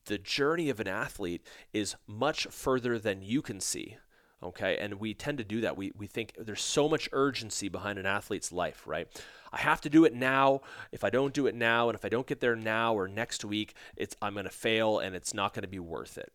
the 0.09 0.19
journey 0.19 0.69
of 0.69 0.81
an 0.81 0.89
athlete 0.89 1.47
is 1.73 1.97
much 2.07 2.47
further 2.51 2.99
than 2.99 3.23
you 3.23 3.41
can 3.41 3.61
see. 3.61 3.97
Okay, 4.43 4.77
and 4.79 4.95
we 4.95 5.15
tend 5.15 5.39
to 5.39 5.45
do 5.45 5.61
that. 5.63 5.77
We, 5.77 5.93
we 5.97 6.07
think 6.07 6.35
there's 6.39 6.63
so 6.63 6.89
much 6.89 7.09
urgency 7.13 7.69
behind 7.69 7.99
an 7.99 8.07
athlete's 8.07 8.53
life, 8.53 8.83
right? 8.87 9.09
I 9.53 9.59
have 9.59 9.81
to 9.81 9.91
do 9.91 10.05
it 10.05 10.15
now. 10.15 10.61
If 10.93 11.03
I 11.03 11.11
don't 11.11 11.35
do 11.35 11.49
it 11.49 11.57
now, 11.57 11.89
and 11.89 11.99
if 11.99 12.05
I 12.05 12.09
don't 12.09 12.27
get 12.27 12.41
there 12.41 12.55
now 12.55 12.95
or 12.95 13.09
next 13.09 13.45
week, 13.45 13.75
it's 13.97 14.15
I'm 14.23 14.35
going 14.35 14.45
to 14.45 14.51
fail, 14.51 15.01
and 15.01 15.17
it's 15.17 15.35
not 15.35 15.55
going 15.55 15.63
to 15.63 15.69
be 15.69 15.81
worth 15.81 16.19
it. 16.19 16.33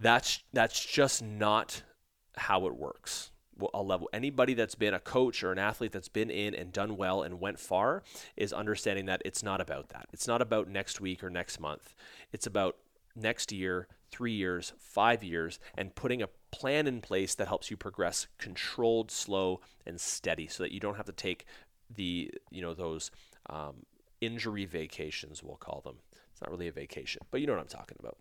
That's 0.00 0.42
that's 0.52 0.84
just 0.84 1.22
not 1.22 1.82
how 2.36 2.66
it 2.66 2.76
works 2.76 3.30
a 3.74 3.82
level. 3.82 4.08
Anybody 4.12 4.54
that's 4.54 4.74
been 4.74 4.94
a 4.94 5.00
coach 5.00 5.42
or 5.42 5.52
an 5.52 5.58
athlete 5.58 5.92
that's 5.92 6.08
been 6.08 6.30
in 6.30 6.54
and 6.54 6.72
done 6.72 6.96
well 6.96 7.22
and 7.22 7.40
went 7.40 7.58
far 7.58 8.02
is 8.36 8.52
understanding 8.52 9.06
that 9.06 9.22
it's 9.24 9.42
not 9.42 9.60
about 9.60 9.88
that. 9.90 10.06
It's 10.12 10.26
not 10.26 10.42
about 10.42 10.68
next 10.68 11.00
week 11.00 11.22
or 11.22 11.30
next 11.30 11.60
month. 11.60 11.94
It's 12.32 12.46
about 12.46 12.76
next 13.14 13.52
year, 13.52 13.88
three 14.10 14.32
years, 14.32 14.72
five 14.78 15.22
years, 15.22 15.58
and 15.76 15.94
putting 15.94 16.22
a 16.22 16.28
plan 16.50 16.86
in 16.86 17.00
place 17.00 17.34
that 17.34 17.48
helps 17.48 17.70
you 17.70 17.76
progress 17.76 18.26
controlled, 18.38 19.10
slow, 19.10 19.60
and 19.86 20.00
steady 20.00 20.46
so 20.46 20.62
that 20.62 20.72
you 20.72 20.80
don't 20.80 20.96
have 20.96 21.06
to 21.06 21.12
take 21.12 21.46
the, 21.94 22.30
you 22.50 22.62
know, 22.62 22.74
those 22.74 23.10
um, 23.48 23.86
injury 24.20 24.64
vacations, 24.64 25.42
we'll 25.42 25.56
call 25.56 25.80
them. 25.84 25.96
It's 26.32 26.40
not 26.40 26.50
really 26.50 26.68
a 26.68 26.72
vacation, 26.72 27.22
but 27.30 27.40
you 27.40 27.46
know 27.46 27.54
what 27.54 27.60
I'm 27.60 27.66
talking 27.66 27.96
about. 28.00 28.16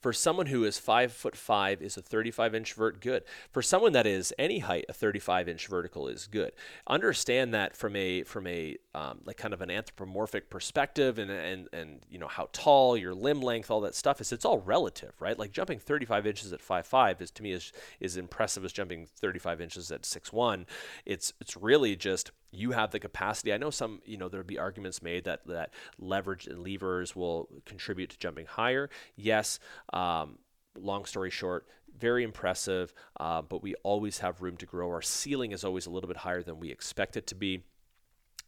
For 0.00 0.14
someone 0.14 0.46
who 0.46 0.64
is 0.64 0.78
five 0.78 1.12
foot 1.12 1.36
five, 1.36 1.82
is 1.82 1.96
a 1.96 2.02
35 2.02 2.54
inch 2.54 2.72
vert 2.72 3.00
good? 3.00 3.22
For 3.52 3.60
someone 3.60 3.92
that 3.92 4.06
is 4.06 4.32
any 4.38 4.60
height, 4.60 4.86
a 4.88 4.94
35 4.94 5.48
inch 5.48 5.66
vertical 5.66 6.08
is 6.08 6.26
good. 6.26 6.52
Understand 6.86 7.52
that 7.52 7.76
from 7.76 7.94
a 7.96 8.22
from 8.22 8.46
a 8.46 8.76
um, 8.94 9.20
like 9.26 9.36
kind 9.36 9.52
of 9.52 9.60
an 9.60 9.70
anthropomorphic 9.70 10.48
perspective, 10.48 11.18
and 11.18 11.30
and 11.30 11.68
and 11.72 12.00
you 12.08 12.18
know 12.18 12.28
how 12.28 12.48
tall, 12.52 12.96
your 12.96 13.14
limb 13.14 13.42
length, 13.42 13.70
all 13.70 13.82
that 13.82 13.94
stuff 13.94 14.20
is. 14.22 14.32
It's 14.32 14.46
all 14.46 14.60
relative, 14.60 15.12
right? 15.20 15.38
Like 15.38 15.52
jumping 15.52 15.78
35 15.78 16.26
inches 16.26 16.52
at 16.52 16.62
five 16.62 16.86
five 16.86 17.20
is 17.20 17.30
to 17.32 17.42
me 17.42 17.52
is 17.52 17.72
is 18.00 18.16
impressive 18.16 18.64
as 18.64 18.72
jumping 18.72 19.06
35 19.06 19.60
inches 19.60 19.92
at 19.92 20.06
six 20.06 20.32
one. 20.32 20.66
It's 21.04 21.34
it's 21.40 21.56
really 21.58 21.94
just 21.94 22.30
you 22.52 22.72
have 22.72 22.90
the 22.90 22.98
capacity. 22.98 23.52
I 23.52 23.56
know 23.56 23.70
some, 23.70 24.00
you 24.04 24.16
know, 24.16 24.28
there'll 24.28 24.46
be 24.46 24.58
arguments 24.58 25.02
made 25.02 25.24
that 25.24 25.46
that 25.46 25.72
leverage 25.98 26.46
and 26.46 26.58
levers 26.66 27.14
will 27.14 27.48
contribute 27.64 28.10
to 28.10 28.18
jumping 28.18 28.46
higher. 28.46 28.90
Yes. 29.16 29.58
Um, 29.92 30.38
long 30.76 31.04
story 31.04 31.30
short, 31.30 31.66
very 31.98 32.24
impressive, 32.24 32.92
uh, 33.18 33.42
but 33.42 33.62
we 33.62 33.74
always 33.82 34.18
have 34.18 34.40
room 34.40 34.56
to 34.58 34.66
grow. 34.66 34.88
Our 34.88 35.02
ceiling 35.02 35.52
is 35.52 35.64
always 35.64 35.86
a 35.86 35.90
little 35.90 36.08
bit 36.08 36.18
higher 36.18 36.42
than 36.42 36.58
we 36.58 36.70
expect 36.70 37.16
it 37.16 37.26
to 37.28 37.34
be. 37.34 37.64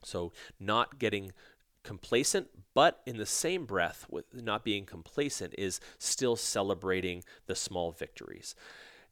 So, 0.04 0.32
not 0.58 0.98
getting 0.98 1.32
complacent, 1.84 2.48
but 2.74 3.02
in 3.06 3.18
the 3.18 3.26
same 3.26 3.66
breath, 3.66 4.06
with 4.08 4.24
not 4.34 4.64
being 4.64 4.84
complacent, 4.84 5.54
is 5.56 5.80
still 5.98 6.34
celebrating 6.34 7.22
the 7.46 7.54
small 7.54 7.92
victories 7.92 8.54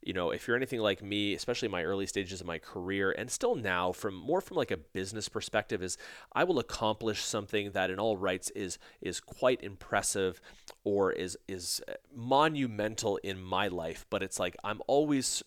you 0.02 0.14
know, 0.14 0.30
if 0.30 0.46
you're 0.46 0.56
anything 0.56 0.80
like 0.80 1.02
me, 1.02 1.34
especially 1.34 1.68
my 1.68 1.82
early 1.82 2.06
stages 2.06 2.40
of 2.40 2.46
my 2.46 2.58
career 2.58 3.12
and 3.12 3.30
still 3.30 3.54
now 3.54 3.92
from 3.92 4.14
more 4.14 4.40
from 4.40 4.56
like 4.56 4.70
a 4.70 4.78
business 4.78 5.28
perspective 5.28 5.82
is 5.82 5.98
I 6.32 6.44
will 6.44 6.58
accomplish 6.58 7.22
something 7.22 7.72
that 7.72 7.90
in 7.90 7.98
all 7.98 8.16
rights 8.16 8.50
is 8.50 8.78
is 9.02 9.20
quite 9.20 9.62
impressive 9.62 10.40
or 10.84 11.12
is 11.12 11.36
is 11.48 11.82
monumental 12.14 13.18
in 13.18 13.42
my 13.42 13.68
life, 13.68 14.06
but 14.08 14.22
it's 14.22 14.40
like 14.40 14.56
I'm 14.64 14.80
always 14.86 15.42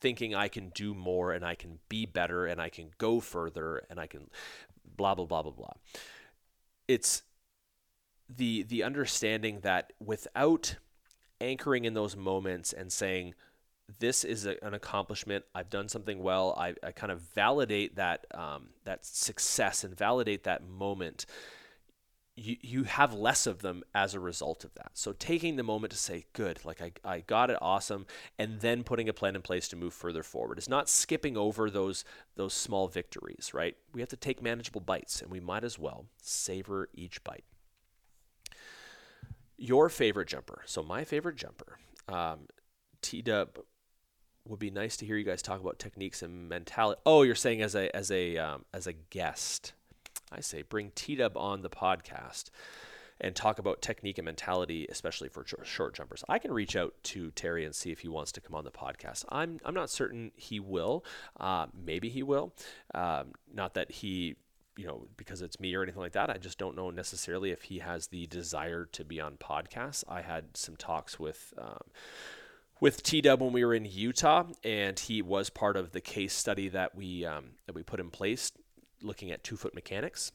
thinking 0.00 0.34
I 0.34 0.48
can 0.48 0.70
do 0.70 0.94
more 0.94 1.32
and 1.32 1.44
I 1.44 1.54
can 1.54 1.78
be 1.88 2.06
better 2.06 2.46
and 2.46 2.60
I 2.60 2.70
can 2.70 2.90
go 2.96 3.20
further 3.20 3.82
and 3.90 4.00
I 4.00 4.06
can 4.06 4.30
blah 4.96 5.14
blah 5.14 5.26
blah 5.26 5.42
blah 5.42 5.52
blah. 5.52 5.72
It's 6.86 7.24
the 8.28 8.62
the 8.62 8.82
understanding 8.82 9.60
that 9.60 9.92
without 10.00 10.76
anchoring 11.40 11.84
in 11.84 11.94
those 11.94 12.16
moments 12.16 12.72
and 12.72 12.90
saying 12.90 13.34
this 13.98 14.24
is 14.24 14.46
a, 14.46 14.62
an 14.64 14.74
accomplishment. 14.74 15.44
I've 15.54 15.70
done 15.70 15.88
something 15.88 16.22
well. 16.22 16.54
I, 16.58 16.74
I 16.82 16.92
kind 16.92 17.10
of 17.10 17.20
validate 17.20 17.96
that 17.96 18.26
um, 18.34 18.68
that 18.84 19.04
success 19.04 19.84
and 19.84 19.96
validate 19.96 20.44
that 20.44 20.66
moment. 20.66 21.26
You, 22.36 22.56
you 22.60 22.84
have 22.84 23.14
less 23.14 23.48
of 23.48 23.62
them 23.62 23.82
as 23.94 24.14
a 24.14 24.20
result 24.20 24.62
of 24.62 24.72
that. 24.74 24.92
So 24.94 25.12
taking 25.12 25.56
the 25.56 25.64
moment 25.64 25.90
to 25.90 25.98
say, 25.98 26.26
good, 26.34 26.64
like 26.64 26.80
I, 26.80 26.92
I 27.04 27.20
got 27.20 27.50
it, 27.50 27.58
awesome, 27.60 28.06
and 28.38 28.60
then 28.60 28.84
putting 28.84 29.08
a 29.08 29.12
plan 29.12 29.34
in 29.34 29.42
place 29.42 29.66
to 29.68 29.76
move 29.76 29.92
further 29.92 30.22
forward. 30.22 30.58
It's 30.58 30.68
not 30.68 30.88
skipping 30.88 31.36
over 31.36 31.68
those 31.70 32.04
those 32.36 32.54
small 32.54 32.86
victories, 32.88 33.52
right? 33.54 33.76
We 33.92 34.00
have 34.02 34.10
to 34.10 34.16
take 34.16 34.42
manageable 34.42 34.82
bites, 34.82 35.20
and 35.20 35.30
we 35.30 35.40
might 35.40 35.64
as 35.64 35.78
well 35.78 36.06
savor 36.22 36.88
each 36.94 37.24
bite. 37.24 37.44
Your 39.56 39.88
favorite 39.88 40.28
jumper. 40.28 40.62
So 40.66 40.84
my 40.84 41.02
favorite 41.02 41.36
jumper. 41.36 41.78
Um, 42.06 42.46
T 43.02 43.22
Dub 43.22 43.58
would 44.48 44.58
be 44.58 44.70
nice 44.70 44.96
to 44.98 45.06
hear 45.06 45.16
you 45.16 45.24
guys 45.24 45.42
talk 45.42 45.60
about 45.60 45.78
techniques 45.78 46.22
and 46.22 46.48
mentality. 46.48 47.00
Oh, 47.06 47.22
you're 47.22 47.34
saying 47.34 47.62
as 47.62 47.74
a 47.74 47.94
as 47.94 48.10
a 48.10 48.36
um, 48.36 48.64
as 48.72 48.86
a 48.86 48.92
guest. 48.92 49.72
I 50.30 50.40
say 50.40 50.62
bring 50.62 50.92
T 50.94 51.16
Dub 51.16 51.36
on 51.36 51.62
the 51.62 51.70
podcast 51.70 52.50
and 53.20 53.34
talk 53.34 53.58
about 53.58 53.82
technique 53.82 54.18
and 54.18 54.24
mentality, 54.24 54.86
especially 54.88 55.28
for 55.28 55.44
short 55.64 55.94
jumpers. 55.94 56.24
I 56.28 56.38
can 56.38 56.52
reach 56.52 56.76
out 56.76 56.94
to 57.04 57.30
Terry 57.32 57.64
and 57.64 57.74
see 57.74 57.90
if 57.90 58.00
he 58.00 58.08
wants 58.08 58.30
to 58.32 58.40
come 58.40 58.54
on 58.54 58.64
the 58.64 58.70
podcast. 58.70 59.24
I'm 59.28 59.58
I'm 59.64 59.74
not 59.74 59.90
certain 59.90 60.32
he 60.36 60.60
will. 60.60 61.04
Uh, 61.38 61.66
maybe 61.74 62.08
he 62.08 62.22
will. 62.22 62.54
Um, 62.94 63.32
not 63.52 63.74
that 63.74 63.90
he 63.90 64.36
you 64.76 64.86
know, 64.86 65.08
because 65.16 65.42
it's 65.42 65.58
me 65.58 65.74
or 65.74 65.82
anything 65.82 66.00
like 66.00 66.12
that. 66.12 66.30
I 66.30 66.38
just 66.38 66.56
don't 66.56 66.76
know 66.76 66.90
necessarily 66.90 67.50
if 67.50 67.62
he 67.62 67.80
has 67.80 68.06
the 68.06 68.28
desire 68.28 68.84
to 68.92 69.04
be 69.04 69.20
on 69.20 69.36
podcasts. 69.36 70.04
I 70.08 70.22
had 70.22 70.56
some 70.56 70.76
talks 70.76 71.18
with 71.18 71.52
um, 71.58 71.82
with 72.80 73.02
T 73.02 73.20
Dub 73.20 73.40
when 73.40 73.52
we 73.52 73.64
were 73.64 73.74
in 73.74 73.84
Utah, 73.84 74.44
and 74.64 74.98
he 74.98 75.22
was 75.22 75.50
part 75.50 75.76
of 75.76 75.92
the 75.92 76.00
case 76.00 76.34
study 76.34 76.68
that 76.68 76.94
we 76.94 77.24
um, 77.24 77.52
that 77.66 77.74
we 77.74 77.82
put 77.82 78.00
in 78.00 78.10
place, 78.10 78.52
looking 79.02 79.30
at 79.30 79.44
two 79.44 79.56
foot 79.56 79.74
mechanics. 79.74 80.32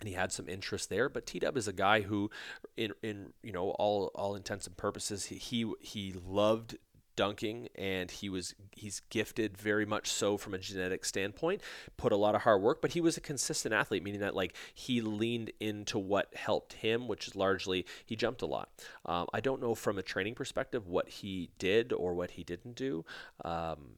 And 0.00 0.08
he 0.08 0.14
had 0.14 0.30
some 0.30 0.48
interest 0.48 0.90
there, 0.90 1.08
but 1.08 1.26
T 1.26 1.40
Dub 1.40 1.56
is 1.56 1.66
a 1.66 1.72
guy 1.72 2.02
who, 2.02 2.30
in 2.76 2.92
in 3.02 3.32
you 3.42 3.52
know 3.52 3.70
all 3.70 4.12
all 4.14 4.36
intents 4.36 4.66
and 4.66 4.76
purposes, 4.76 5.26
he 5.26 5.36
he, 5.36 5.72
he 5.80 6.12
loved 6.12 6.76
dunking 7.18 7.68
and 7.74 8.12
he 8.12 8.28
was 8.28 8.54
he's 8.70 9.00
gifted 9.10 9.58
very 9.58 9.84
much 9.84 10.08
so 10.08 10.36
from 10.38 10.54
a 10.54 10.58
genetic 10.58 11.04
standpoint 11.04 11.60
put 11.96 12.12
a 12.12 12.16
lot 12.16 12.36
of 12.36 12.42
hard 12.42 12.62
work 12.62 12.80
but 12.80 12.92
he 12.92 13.00
was 13.00 13.16
a 13.16 13.20
consistent 13.20 13.74
athlete 13.74 14.04
meaning 14.04 14.20
that 14.20 14.36
like 14.36 14.54
he 14.72 15.00
leaned 15.00 15.50
into 15.58 15.98
what 15.98 16.32
helped 16.36 16.74
him 16.74 17.08
which 17.08 17.26
is 17.26 17.34
largely 17.34 17.84
he 18.06 18.14
jumped 18.14 18.40
a 18.40 18.46
lot. 18.46 18.68
Um, 19.04 19.26
i 19.32 19.40
don't 19.40 19.60
know 19.60 19.74
from 19.74 19.98
a 19.98 20.02
training 20.02 20.36
perspective 20.36 20.86
what 20.86 21.08
he 21.08 21.50
did 21.58 21.92
or 21.92 22.14
what 22.14 22.30
he 22.30 22.44
didn't 22.44 22.76
do 22.76 23.04
um, 23.44 23.96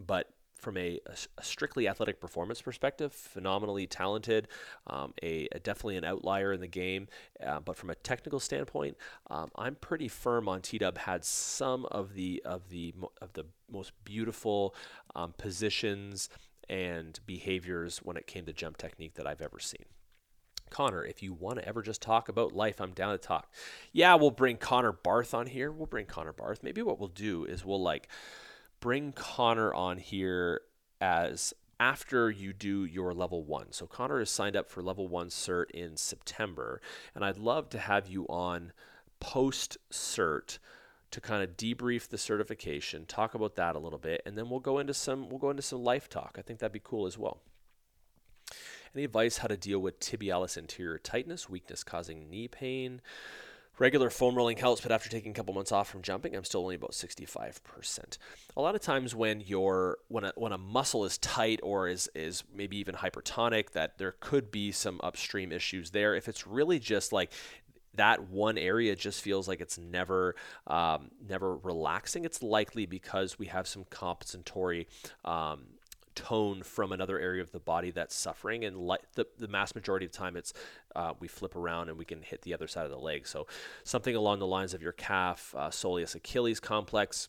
but 0.00 0.30
from 0.64 0.78
a, 0.78 0.98
a, 1.06 1.42
strictly 1.42 1.86
athletic 1.86 2.20
performance 2.20 2.62
perspective, 2.62 3.12
phenomenally 3.12 3.86
talented, 3.86 4.48
um, 4.86 5.12
a, 5.22 5.46
a, 5.52 5.58
definitely 5.58 5.96
an 5.96 6.04
outlier 6.04 6.52
in 6.52 6.60
the 6.60 6.66
game. 6.66 7.06
Uh, 7.44 7.60
but 7.60 7.76
from 7.76 7.90
a 7.90 7.94
technical 7.94 8.40
standpoint, 8.40 8.96
um, 9.30 9.50
I'm 9.56 9.74
pretty 9.76 10.08
firm 10.08 10.48
on 10.48 10.62
T 10.62 10.78
Dub 10.78 10.98
had 10.98 11.24
some 11.24 11.84
of 11.86 12.14
the 12.14 12.42
of 12.44 12.70
the 12.70 12.94
of 13.20 13.34
the 13.34 13.44
most 13.70 13.92
beautiful 14.04 14.74
um, 15.14 15.34
positions 15.36 16.30
and 16.68 17.20
behaviors 17.26 17.98
when 17.98 18.16
it 18.16 18.26
came 18.26 18.46
to 18.46 18.52
jump 18.52 18.78
technique 18.78 19.14
that 19.14 19.26
I've 19.26 19.42
ever 19.42 19.58
seen. 19.58 19.84
Connor, 20.70 21.04
if 21.04 21.22
you 21.22 21.34
want 21.34 21.58
to 21.58 21.68
ever 21.68 21.82
just 21.82 22.00
talk 22.02 22.28
about 22.28 22.52
life, 22.52 22.80
I'm 22.80 22.92
down 22.92 23.12
to 23.12 23.18
talk. 23.18 23.52
Yeah, 23.92 24.14
we'll 24.14 24.30
bring 24.30 24.56
Connor 24.56 24.92
Barth 24.92 25.34
on 25.34 25.46
here. 25.46 25.70
We'll 25.70 25.86
bring 25.86 26.06
Connor 26.06 26.32
Barth. 26.32 26.62
Maybe 26.62 26.82
what 26.82 26.98
we'll 26.98 27.08
do 27.08 27.44
is 27.44 27.64
we'll 27.64 27.82
like 27.82 28.08
bring 28.84 29.12
Connor 29.12 29.72
on 29.72 29.96
here 29.96 30.60
as 31.00 31.54
after 31.80 32.30
you 32.30 32.52
do 32.52 32.84
your 32.84 33.14
level 33.14 33.42
one. 33.42 33.72
So 33.72 33.86
Connor 33.86 34.20
is 34.20 34.28
signed 34.28 34.56
up 34.56 34.68
for 34.68 34.82
level 34.82 35.08
one 35.08 35.28
cert 35.28 35.70
in 35.70 35.96
September, 35.96 36.82
and 37.14 37.24
I'd 37.24 37.38
love 37.38 37.70
to 37.70 37.78
have 37.78 38.08
you 38.08 38.26
on 38.26 38.74
post 39.20 39.78
cert 39.90 40.58
to 41.12 41.18
kind 41.22 41.42
of 41.42 41.56
debrief 41.56 42.08
the 42.08 42.18
certification, 42.18 43.06
talk 43.06 43.34
about 43.34 43.56
that 43.56 43.74
a 43.74 43.78
little 43.78 43.98
bit, 43.98 44.20
and 44.26 44.36
then 44.36 44.50
we'll 44.50 44.60
go 44.60 44.78
into 44.78 44.92
some 44.92 45.30
we'll 45.30 45.38
go 45.38 45.48
into 45.48 45.62
some 45.62 45.82
life 45.82 46.10
talk. 46.10 46.36
I 46.38 46.42
think 46.42 46.58
that'd 46.58 46.70
be 46.70 46.78
cool 46.84 47.06
as 47.06 47.16
well. 47.16 47.40
Any 48.94 49.04
advice 49.04 49.38
how 49.38 49.48
to 49.48 49.56
deal 49.56 49.78
with 49.78 49.98
tibialis 49.98 50.58
anterior 50.58 50.98
tightness, 50.98 51.48
weakness 51.48 51.84
causing 51.84 52.28
knee 52.28 52.48
pain? 52.48 53.00
Regular 53.78 54.10
foam 54.10 54.34
rolling 54.34 54.56
helps, 54.56 54.80
but 54.80 54.92
after 54.92 55.08
taking 55.08 55.32
a 55.32 55.34
couple 55.34 55.54
months 55.54 55.72
off 55.72 55.88
from 55.88 56.02
jumping, 56.02 56.34
I'm 56.36 56.44
still 56.44 56.62
only 56.62 56.76
about 56.76 56.92
65%. 56.92 58.18
A 58.56 58.60
lot 58.60 58.74
of 58.74 58.80
times 58.80 59.14
when 59.14 59.40
your 59.40 59.98
when 60.08 60.24
a, 60.24 60.32
when 60.36 60.52
a 60.52 60.58
muscle 60.58 61.04
is 61.04 61.18
tight 61.18 61.60
or 61.62 61.88
is 61.88 62.08
is 62.14 62.44
maybe 62.54 62.76
even 62.76 62.94
hypertonic, 62.94 63.70
that 63.70 63.98
there 63.98 64.14
could 64.20 64.50
be 64.50 64.72
some 64.72 65.00
upstream 65.02 65.52
issues 65.52 65.90
there. 65.90 66.14
If 66.14 66.28
it's 66.28 66.46
really 66.46 66.78
just 66.78 67.12
like 67.12 67.32
that 67.96 68.28
one 68.28 68.58
area 68.58 68.96
just 68.96 69.22
feels 69.22 69.46
like 69.46 69.60
it's 69.60 69.78
never 69.78 70.34
um, 70.66 71.10
never 71.26 71.56
relaxing, 71.56 72.24
it's 72.24 72.42
likely 72.42 72.86
because 72.86 73.38
we 73.38 73.46
have 73.46 73.66
some 73.66 73.84
compensatory 73.90 74.86
um, 75.24 75.64
tone 76.14 76.62
from 76.62 76.92
another 76.92 77.18
area 77.18 77.42
of 77.42 77.52
the 77.52 77.60
body 77.60 77.90
that's 77.90 78.14
suffering 78.14 78.64
and 78.64 78.76
li- 78.76 78.98
the, 79.14 79.26
the 79.38 79.48
mass 79.48 79.74
majority 79.74 80.06
of 80.06 80.12
time 80.12 80.36
it's 80.36 80.52
uh, 80.94 81.12
we 81.20 81.28
flip 81.28 81.56
around 81.56 81.88
and 81.88 81.98
we 81.98 82.04
can 82.04 82.22
hit 82.22 82.42
the 82.42 82.54
other 82.54 82.66
side 82.66 82.84
of 82.84 82.90
the 82.90 82.98
leg. 82.98 83.26
So 83.26 83.46
something 83.82 84.14
along 84.14 84.38
the 84.38 84.46
lines 84.46 84.74
of 84.74 84.82
your 84.82 84.92
calf 84.92 85.54
uh, 85.56 85.68
soleus 85.68 86.14
achilles 86.14 86.60
complex 86.60 87.28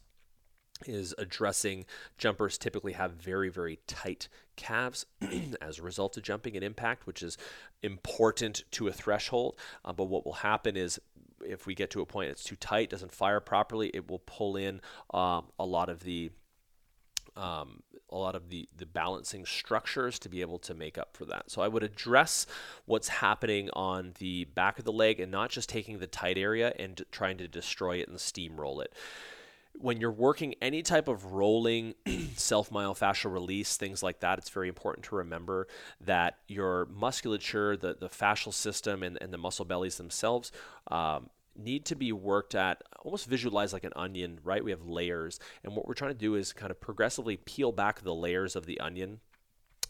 is 0.85 1.15
addressing 1.17 1.85
jumpers 2.17 2.57
typically 2.57 2.93
have 2.93 3.13
very 3.13 3.49
very 3.49 3.79
tight 3.87 4.27
calves 4.55 5.05
as 5.61 5.79
a 5.79 5.83
result 5.83 6.17
of 6.17 6.23
jumping 6.23 6.55
and 6.55 6.63
impact 6.63 7.07
which 7.07 7.23
is 7.23 7.37
important 7.83 8.63
to 8.71 8.87
a 8.87 8.91
threshold. 8.91 9.55
Uh, 9.83 9.93
but 9.93 10.05
what 10.05 10.25
will 10.25 10.33
happen 10.33 10.75
is 10.75 10.99
if 11.45 11.65
we 11.65 11.75
get 11.75 11.89
to 11.89 12.01
a 12.01 12.05
point 12.05 12.29
it's 12.29 12.43
too 12.43 12.55
tight 12.55 12.89
doesn't 12.89 13.11
fire 13.11 13.39
properly 13.39 13.89
it 13.93 14.09
will 14.09 14.19
pull 14.19 14.55
in 14.55 14.81
um, 15.13 15.45
a 15.59 15.65
lot 15.65 15.89
of 15.89 16.03
the 16.03 16.31
um, 17.37 17.83
a 18.15 18.17
lot 18.17 18.35
of 18.35 18.49
the, 18.49 18.67
the 18.75 18.85
balancing 18.85 19.45
structures 19.45 20.17
to 20.19 20.29
be 20.29 20.41
able 20.41 20.57
to 20.59 20.73
make 20.73 20.97
up 20.97 21.15
for 21.15 21.25
that. 21.25 21.51
So 21.51 21.61
I 21.61 21.67
would 21.67 21.83
address 21.83 22.47
what's 22.85 23.09
happening 23.09 23.69
on 23.73 24.13
the 24.19 24.45
back 24.45 24.79
of 24.79 24.85
the 24.85 24.93
leg 24.93 25.19
and 25.19 25.31
not 25.31 25.49
just 25.49 25.67
taking 25.67 25.99
the 25.99 26.07
tight 26.07 26.37
area 26.37 26.73
and 26.79 27.03
trying 27.11 27.37
to 27.37 27.47
destroy 27.47 27.97
it 27.97 28.07
and 28.07 28.17
steamroll 28.17 28.81
it. 28.81 28.93
When 29.77 29.99
you're 29.99 30.11
working 30.11 30.55
any 30.61 30.81
type 30.81 31.09
of 31.09 31.33
rolling, 31.33 31.95
self 32.37 32.69
myofascial 32.69 33.33
release, 33.33 33.75
things 33.75 34.01
like 34.01 34.21
that, 34.21 34.39
it's 34.39 34.49
very 34.49 34.69
important 34.69 35.05
to 35.07 35.15
remember 35.15 35.67
that 35.99 36.37
your 36.47 36.85
musculature, 36.85 37.75
the, 37.75 37.97
the 37.99 38.07
fascial 38.07 38.53
system, 38.53 39.03
and, 39.03 39.17
and 39.19 39.33
the 39.33 39.37
muscle 39.37 39.65
bellies 39.65 39.97
themselves 39.97 40.53
um, 40.87 41.29
need 41.57 41.85
to 41.85 41.95
be 41.95 42.11
worked 42.11 42.55
at 42.55 42.83
almost 43.03 43.27
visualize 43.27 43.73
like 43.73 43.83
an 43.83 43.93
onion, 43.95 44.39
right? 44.43 44.63
We 44.63 44.71
have 44.71 44.85
layers. 44.85 45.39
And 45.63 45.75
what 45.75 45.87
we're 45.87 45.93
trying 45.93 46.11
to 46.11 46.17
do 46.17 46.35
is 46.35 46.53
kind 46.53 46.71
of 46.71 46.79
progressively 46.81 47.37
peel 47.37 47.71
back 47.71 48.01
the 48.01 48.13
layers 48.13 48.55
of 48.55 48.65
the 48.65 48.79
onion 48.79 49.19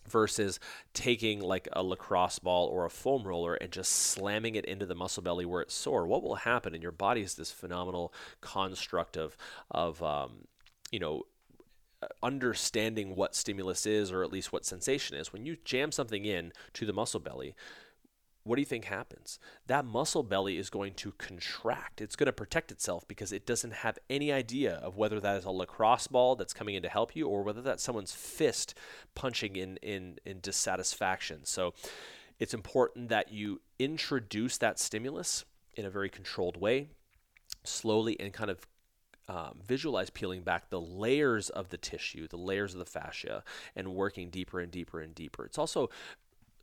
versus 0.08 0.60
taking 0.94 1.42
like 1.42 1.68
a 1.74 1.82
lacrosse 1.82 2.40
ball 2.40 2.68
or 2.68 2.86
a 2.86 2.90
foam 2.90 3.24
roller 3.24 3.56
and 3.56 3.72
just 3.72 3.92
slamming 3.92 4.56
it 4.56 4.66
into 4.66 4.86
the 4.86 4.96
muscle 4.96 5.24
belly 5.24 5.46
where 5.46 5.62
it's 5.62 5.74
sore. 5.74 6.06
What 6.06 6.24
will 6.24 6.36
happen 6.36 6.76
in 6.76 6.82
your 6.82 6.92
body 6.92 7.22
is 7.22 7.36
this 7.36 7.52
phenomenal 7.52 8.14
construct 8.42 9.18
of, 9.18 9.36
of 9.72 10.04
um, 10.04 10.46
you 10.92 11.00
know, 11.00 11.24
understanding 12.22 13.16
what 13.16 13.36
stimulus 13.36 13.86
is 13.86 14.12
or 14.12 14.24
at 14.24 14.32
least 14.32 14.54
what 14.54 14.66
sensation 14.66 15.18
is. 15.18 15.34
When 15.34 15.46
you 15.46 15.58
jam 15.66 15.92
something 15.92 16.26
in 16.26 16.52
to 16.74 16.86
the 16.86 16.94
muscle 16.94 17.20
belly, 17.20 17.56
what 18.46 18.58
do 18.58 18.62
you 18.62 18.66
think 18.66 18.86
happens? 18.86 19.40
That 19.66 19.86
muscle 19.86 20.22
belly 20.22 20.58
is 20.58 20.70
going 20.70 20.94
to 20.96 21.12
contract. 21.14 22.00
It's 22.00 22.16
going 22.16 22.28
to 22.28 22.32
protect 22.32 22.72
itself 22.72 23.08
because 23.08 23.32
it 23.32 23.48
doesn't 23.48 23.74
have 23.74 23.98
any 24.08 24.32
idea 24.32 24.76
of 24.76 24.96
whether 24.96 25.20
that 25.20 25.38
is 25.38 25.46
a 25.46 25.50
lacrosse 25.50 26.06
ball 26.06 26.36
that's 26.36 26.54
coming 26.54 26.76
in 26.76 26.84
to 26.84 26.90
help 26.90 27.16
you 27.16 27.28
or 27.28 27.42
whether 27.42 27.64
that's 27.64 27.84
someone's 27.84 28.14
fist 28.14 28.76
punching 29.16 29.56
in 29.56 29.78
in, 29.78 30.20
in 30.26 30.42
dissatisfaction. 30.42 31.40
So 31.44 31.74
it's 32.40 32.54
important 32.54 33.10
that 33.10 33.32
you 33.32 33.62
introduce 33.80 34.60
that 34.60 34.80
stimulus 34.80 35.44
in 35.74 35.84
a 35.84 35.90
very 35.90 36.10
controlled 36.10 36.56
way, 36.56 36.90
slowly 37.64 38.16
and 38.20 38.32
kind 38.32 38.52
of 38.52 38.68
um, 39.28 39.60
visualize 39.66 40.12
peeling 40.12 40.42
back 40.42 40.70
the 40.70 40.80
layers 40.80 41.50
of 41.50 41.70
the 41.70 41.78
tissue, 41.78 42.28
the 42.28 42.38
layers 42.38 42.74
of 42.74 42.80
the 42.80 42.86
fascia, 42.86 43.44
and 43.76 43.96
working 43.96 44.30
deeper 44.30 44.60
and 44.60 44.72
deeper 44.72 45.00
and 45.00 45.16
deeper. 45.16 45.46
It's 45.46 45.58
also 45.58 45.90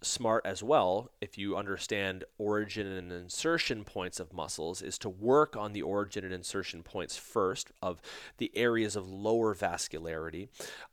smart 0.03 0.45
as 0.45 0.63
well 0.63 1.11
if 1.21 1.39
you 1.39 1.57
understand 1.57 2.25
origin 2.39 2.87
and 2.87 3.13
insertion 3.13 3.85
points 3.85 4.21
of 4.21 4.33
muscles 4.33 4.83
is 4.83 4.99
to 4.99 5.09
work 5.09 5.57
on 5.57 5.73
the 5.73 5.83
origin 5.83 6.25
and 6.25 6.35
insertion 6.35 6.83
points 6.83 7.17
first 7.17 7.71
of 7.81 8.01
the 8.39 8.51
areas 8.55 8.97
of 8.97 9.09
lower 9.09 9.55
vascularity 9.55 10.49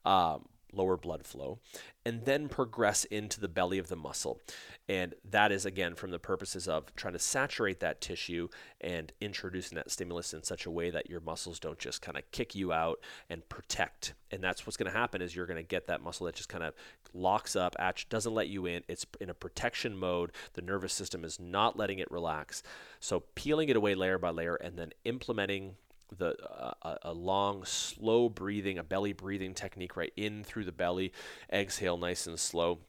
um, 0.05 0.47
lower 0.73 0.97
blood 0.97 1.25
flow, 1.25 1.59
and 2.05 2.25
then 2.25 2.47
progress 2.47 3.05
into 3.05 3.39
the 3.39 3.47
belly 3.47 3.77
of 3.77 3.87
the 3.87 3.95
muscle. 3.95 4.39
And 4.87 5.13
that 5.29 5.51
is, 5.51 5.65
again, 5.65 5.95
from 5.95 6.11
the 6.11 6.19
purposes 6.19 6.67
of 6.67 6.95
trying 6.95 7.13
to 7.13 7.19
saturate 7.19 7.79
that 7.81 8.01
tissue 8.01 8.47
and 8.81 9.11
introducing 9.21 9.75
that 9.75 9.91
stimulus 9.91 10.33
in 10.33 10.43
such 10.43 10.65
a 10.65 10.71
way 10.71 10.89
that 10.89 11.09
your 11.09 11.19
muscles 11.19 11.59
don't 11.59 11.77
just 11.77 12.01
kind 12.01 12.17
of 12.17 12.29
kick 12.31 12.55
you 12.55 12.71
out 12.73 12.99
and 13.29 13.47
protect. 13.49 14.13
And 14.31 14.43
that's 14.43 14.65
what's 14.65 14.77
going 14.77 14.91
to 14.91 14.97
happen 14.97 15.21
is 15.21 15.35
you're 15.35 15.45
going 15.45 15.57
to 15.57 15.63
get 15.63 15.87
that 15.87 16.01
muscle 16.01 16.25
that 16.25 16.35
just 16.35 16.49
kind 16.49 16.63
of 16.63 16.73
locks 17.13 17.55
up, 17.55 17.75
doesn't 18.09 18.33
let 18.33 18.47
you 18.47 18.65
in. 18.65 18.83
It's 18.87 19.05
in 19.19 19.29
a 19.29 19.33
protection 19.33 19.97
mode. 19.97 20.31
The 20.53 20.61
nervous 20.61 20.93
system 20.93 21.23
is 21.23 21.39
not 21.39 21.77
letting 21.77 21.99
it 21.99 22.09
relax. 22.11 22.63
So 22.99 23.23
peeling 23.35 23.69
it 23.69 23.75
away 23.75 23.95
layer 23.95 24.17
by 24.17 24.29
layer 24.29 24.55
and 24.55 24.77
then 24.77 24.91
implementing 25.05 25.75
the 26.17 26.35
uh, 26.81 26.95
a 27.03 27.13
long 27.13 27.63
slow 27.65 28.29
breathing 28.29 28.77
a 28.77 28.83
belly 28.83 29.13
breathing 29.13 29.53
technique 29.53 29.95
right 29.95 30.13
in 30.15 30.43
through 30.43 30.65
the 30.65 30.71
belly 30.71 31.11
exhale 31.51 31.97
nice 31.97 32.25
and 32.25 32.39
slow 32.39 32.79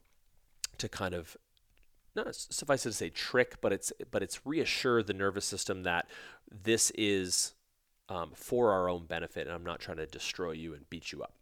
to 0.77 0.89
kind 0.89 1.13
of 1.13 1.37
not 2.15 2.35
suffice 2.35 2.85
it 2.85 2.89
to 2.89 2.95
say 2.95 3.09
trick 3.09 3.55
but 3.61 3.71
it's 3.71 3.93
but 4.09 4.23
it's 4.23 4.45
reassure 4.45 5.03
the 5.03 5.13
nervous 5.13 5.45
system 5.45 5.83
that 5.83 6.07
this 6.49 6.91
is 6.95 7.53
um, 8.09 8.31
for 8.35 8.71
our 8.71 8.89
own 8.89 9.05
benefit 9.05 9.47
and 9.47 9.55
i'm 9.55 9.63
not 9.63 9.79
trying 9.79 9.97
to 9.97 10.07
destroy 10.07 10.51
you 10.51 10.73
and 10.73 10.89
beat 10.89 11.11
you 11.11 11.21
up 11.21 11.35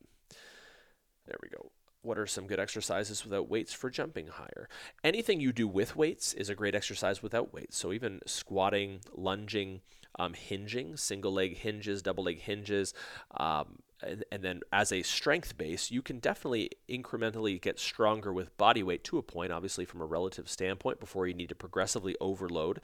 there 1.26 1.38
we 1.42 1.50
go 1.50 1.72
what 2.02 2.18
are 2.18 2.28
some 2.28 2.48
good 2.48 2.60
exercises 2.60 3.26
without 3.26 3.50
weights 3.50 3.74
for 3.74 3.90
jumping 3.90 4.28
higher? 4.28 4.70
Anything 5.04 5.42
you 5.42 5.52
do 5.52 5.68
with 5.68 5.96
weights 5.96 6.34
is 6.34 6.50
a 6.50 6.56
great 6.56 6.76
exercise 6.76 7.22
without 7.22 7.54
weights. 7.54 7.78
So 7.78 7.92
even 7.92 8.22
squatting, 8.26 9.02
lunging, 9.14 9.82
um, 10.18 10.34
hinging, 10.34 10.98
single 10.98 11.34
leg 11.34 11.58
hinges, 11.58 12.02
double 12.02 12.24
leg 12.24 12.42
hinges, 12.42 12.94
um, 13.38 13.80
and, 14.02 14.24
and, 14.32 14.44
then 14.44 14.62
as 14.72 14.92
a 14.92 15.02
strength 15.02 15.58
base, 15.58 15.92
you 15.92 16.02
can 16.02 16.20
definitely 16.20 16.72
incrementally 16.90 17.62
get 17.62 17.80
stronger 17.80 18.32
with 18.32 18.56
body 18.58 18.82
weight 18.82 19.04
to 19.06 19.18
a 19.18 19.22
point, 19.22 19.52
obviously 19.52 19.86
from 19.86 20.02
a 20.02 20.06
relative 20.06 20.50
standpoint, 20.50 21.00
before 21.00 21.28
you 21.28 21.34
need 21.34 21.50
to 21.50 21.56
progressively 21.56 22.16
overload. 22.22 22.80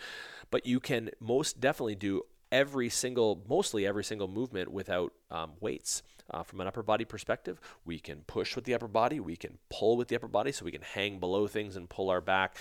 But 0.51 0.65
you 0.65 0.79
can 0.79 1.11
most 1.19 1.61
definitely 1.61 1.95
do 1.95 2.23
every 2.51 2.89
single, 2.89 3.43
mostly 3.47 3.85
every 3.85 4.03
single 4.03 4.27
movement 4.27 4.71
without 4.71 5.13
um, 5.31 5.51
weights. 5.59 6.03
Uh, 6.31 6.41
from 6.41 6.59
an 6.59 6.65
upper 6.65 6.81
body 6.81 7.05
perspective, 7.05 7.59
we 7.85 7.99
can 7.99 8.21
push 8.25 8.55
with 8.55 8.65
the 8.65 8.73
upper 8.73 8.87
body, 8.87 9.19
we 9.19 9.35
can 9.35 9.59
pull 9.69 9.95
with 9.95 10.07
the 10.07 10.15
upper 10.15 10.27
body, 10.27 10.51
so 10.51 10.65
we 10.65 10.71
can 10.71 10.81
hang 10.81 11.19
below 11.19 11.45
things 11.47 11.75
and 11.75 11.87
pull 11.87 12.09
our 12.09 12.21
back, 12.21 12.57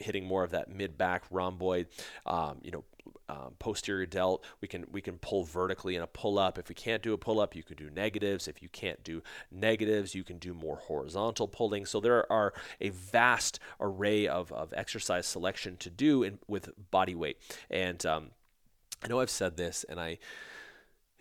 hitting 0.00 0.24
more 0.24 0.42
of 0.42 0.50
that 0.50 0.68
mid 0.68 0.98
back 0.98 1.22
rhomboid, 1.30 1.86
um, 2.26 2.58
you 2.62 2.72
know, 2.72 2.84
um, 3.28 3.54
posterior 3.58 4.06
delt. 4.06 4.44
We 4.60 4.68
can 4.68 4.86
we 4.92 5.00
can 5.00 5.18
pull 5.18 5.44
vertically 5.44 5.96
in 5.96 6.02
a 6.02 6.06
pull 6.06 6.38
up. 6.38 6.58
If 6.58 6.68
we 6.68 6.74
can't 6.74 7.02
do 7.02 7.12
a 7.12 7.18
pull 7.18 7.40
up, 7.40 7.56
you 7.56 7.62
can 7.62 7.76
do 7.76 7.90
negatives. 7.90 8.48
If 8.48 8.62
you 8.62 8.68
can't 8.68 9.02
do 9.02 9.22
negatives, 9.50 10.14
you 10.14 10.24
can 10.24 10.38
do 10.38 10.52
more 10.52 10.76
horizontal 10.76 11.48
pulling. 11.48 11.86
So 11.86 12.00
there 12.00 12.30
are 12.30 12.52
a 12.80 12.90
vast 12.90 13.58
array 13.80 14.28
of, 14.28 14.52
of 14.52 14.72
exercise 14.76 15.26
selection 15.26 15.76
to 15.78 15.90
do 15.90 16.22
in, 16.22 16.38
with 16.46 16.70
body 16.90 17.14
weight. 17.14 17.38
And 17.70 18.04
um, 18.04 18.30
I 19.02 19.08
know 19.08 19.20
I've 19.20 19.30
said 19.30 19.56
this, 19.56 19.84
and 19.88 20.00
I 20.00 20.18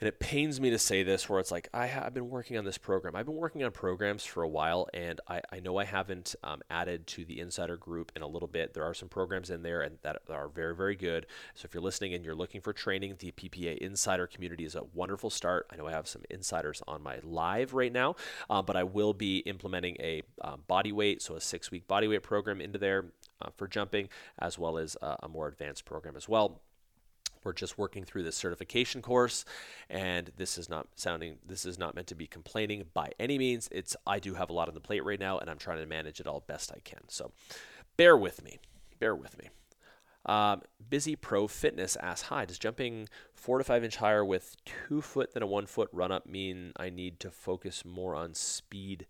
and 0.04 0.10
it 0.10 0.20
pains 0.20 0.60
me 0.60 0.70
to 0.70 0.78
say 0.78 1.02
this 1.02 1.30
where 1.30 1.40
it's 1.40 1.50
like 1.50 1.70
I 1.74 1.86
have 1.86 2.14
been 2.14 2.30
working 2.30 2.58
on 2.58 2.66
this 2.66 2.78
program. 2.78 3.16
I've 3.16 3.26
been 3.26 3.38
working 3.38 3.64
on 3.64 3.72
programs 3.72 4.26
for 4.26 4.44
a 4.44 4.50
while 4.50 4.90
and 4.94 5.22
i, 5.30 5.40
I 5.50 5.62
know 5.62 5.78
i 5.78 5.86
haven't 5.86 6.36
um, 6.44 6.62
added 6.70 7.08
to 7.08 7.24
the 7.24 7.40
insider 7.40 7.78
group 7.78 8.12
in 8.14 8.22
a 8.22 8.28
little 8.28 8.50
bit. 8.50 8.74
There 8.74 8.84
are 8.84 8.94
some 8.94 9.08
programs 9.08 9.50
in 9.50 9.64
there 9.64 9.80
and 9.80 9.98
that 10.02 10.18
are 10.30 10.50
very 10.50 10.76
very 10.76 10.98
good. 10.98 11.26
So 11.54 11.68
if 11.68 11.74
you're 11.74 11.82
listening 11.82 12.14
and 12.14 12.26
you're 12.26 12.36
looking 12.36 12.60
for 12.60 12.74
training 12.74 13.16
the 13.20 13.32
ppa 13.32 13.78
insider 13.78 14.28
community 14.28 14.66
is 14.66 14.76
a 14.76 14.84
wonderful 14.94 15.30
start. 15.30 15.68
I 15.72 15.78
know 15.78 15.88
i 15.88 15.92
have 15.92 16.10
some 16.10 16.24
insiders 16.30 16.84
on 16.86 17.02
my 17.02 17.20
live 17.24 17.74
right 17.74 17.94
now 17.94 18.18
uh, 18.50 18.62
but 18.62 18.76
i 18.76 18.84
will 18.84 19.14
be 19.14 19.38
implementing 19.38 19.96
a 20.02 20.22
um, 20.42 20.64
body 20.68 20.92
weight 20.92 21.22
so 21.22 21.38
a 21.38 21.40
six 21.40 21.72
week 21.72 21.88
body 21.88 22.10
weight 22.10 22.24
program 22.24 22.60
into 22.60 22.78
there 22.78 23.06
uh, 23.42 23.52
for 23.56 23.70
jumping 23.70 24.10
as 24.38 24.60
well 24.60 24.78
as 24.78 24.98
uh, 25.02 25.16
a 25.24 25.30
more 25.30 25.48
advanced 25.48 25.86
program 25.86 26.18
as 26.18 26.28
well 26.28 26.60
we're 27.44 27.54
just 27.54 27.78
working 27.78 28.04
through 28.04 28.24
this 28.24 28.36
certification 28.36 29.02
course, 29.02 29.46
and 29.90 30.32
this 30.38 30.58
is 30.58 30.70
not 30.70 30.88
sounding. 30.96 31.38
This 31.46 31.66
is 31.66 31.78
not 31.78 31.96
meant 31.96 32.08
to 32.08 32.16
be 32.16 32.28
complaining 32.28 32.86
by 32.94 33.12
any 33.20 33.38
means. 33.38 33.70
It's 33.72 33.96
I 34.06 34.20
do 34.20 34.36
have 34.36 34.50
a 34.50 34.54
lot 34.54 34.68
on 34.68 34.74
the 34.74 34.82
plate 34.82 35.04
right 35.04 35.20
now, 35.20 35.38
and 35.40 35.50
I'm 35.50 35.58
trying 35.58 35.80
to 35.80 35.86
manage 35.86 36.20
it 36.20 36.28
all 36.28 36.44
best 36.48 36.72
I 36.72 36.80
can. 36.80 37.02
So, 37.08 37.32
bear 37.98 38.18
with 38.18 38.44
me. 38.44 38.60
Bear 39.00 39.16
with 39.16 39.38
me. 39.38 39.50
Um, 40.26 40.62
Busy 40.90 41.16
Pro 41.16 41.48
Fitness 41.48 41.98
asks, 41.98 42.28
"Hi, 42.30 42.46
does 42.46 42.58
jumping 42.60 43.10
four 43.34 43.58
to 43.58 43.64
five 43.64 43.84
inch 43.84 43.98
higher 43.98 44.24
with 44.24 44.56
two 44.66 45.02
foot 45.02 45.34
than 45.34 45.44
a 45.44 45.48
one 45.48 45.66
foot 45.66 45.90
run 45.92 46.12
up 46.12 46.26
mean 46.26 46.72
I 46.78 46.90
need 46.90 47.20
to 47.22 47.32
focus 47.32 47.84
more 47.84 48.16
on 48.16 48.34
speed 48.34 49.06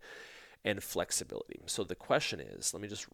and 0.64 0.82
flexibility?" 0.82 1.60
So 1.66 1.84
the 1.84 1.94
question 1.94 2.40
is, 2.40 2.74
let 2.74 2.80
me 2.80 2.88
just 2.88 3.06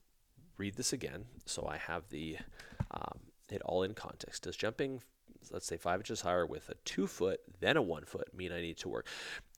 read 0.57 0.77
this 0.77 0.93
again, 0.93 1.27
so 1.47 1.67
I 1.67 1.77
have 1.77 2.09
the 2.09 2.39
um, 2.91 3.21
it 3.53 3.63
all 3.63 3.83
in 3.83 3.95
context. 3.95 4.43
Does 4.43 4.57
jumping 4.57 5.03
let's 5.51 5.67
say 5.67 5.77
five 5.77 6.01
inches 6.01 6.21
higher 6.21 6.47
with 6.47 6.69
a 6.69 6.75
two 6.85 7.07
foot, 7.07 7.41
then 7.61 7.77
a 7.77 7.83
one 7.83 8.05
foot, 8.05 8.35
mean 8.35 8.53
I 8.53 8.61
need 8.61 8.77
to 8.79 8.89
work? 8.89 9.07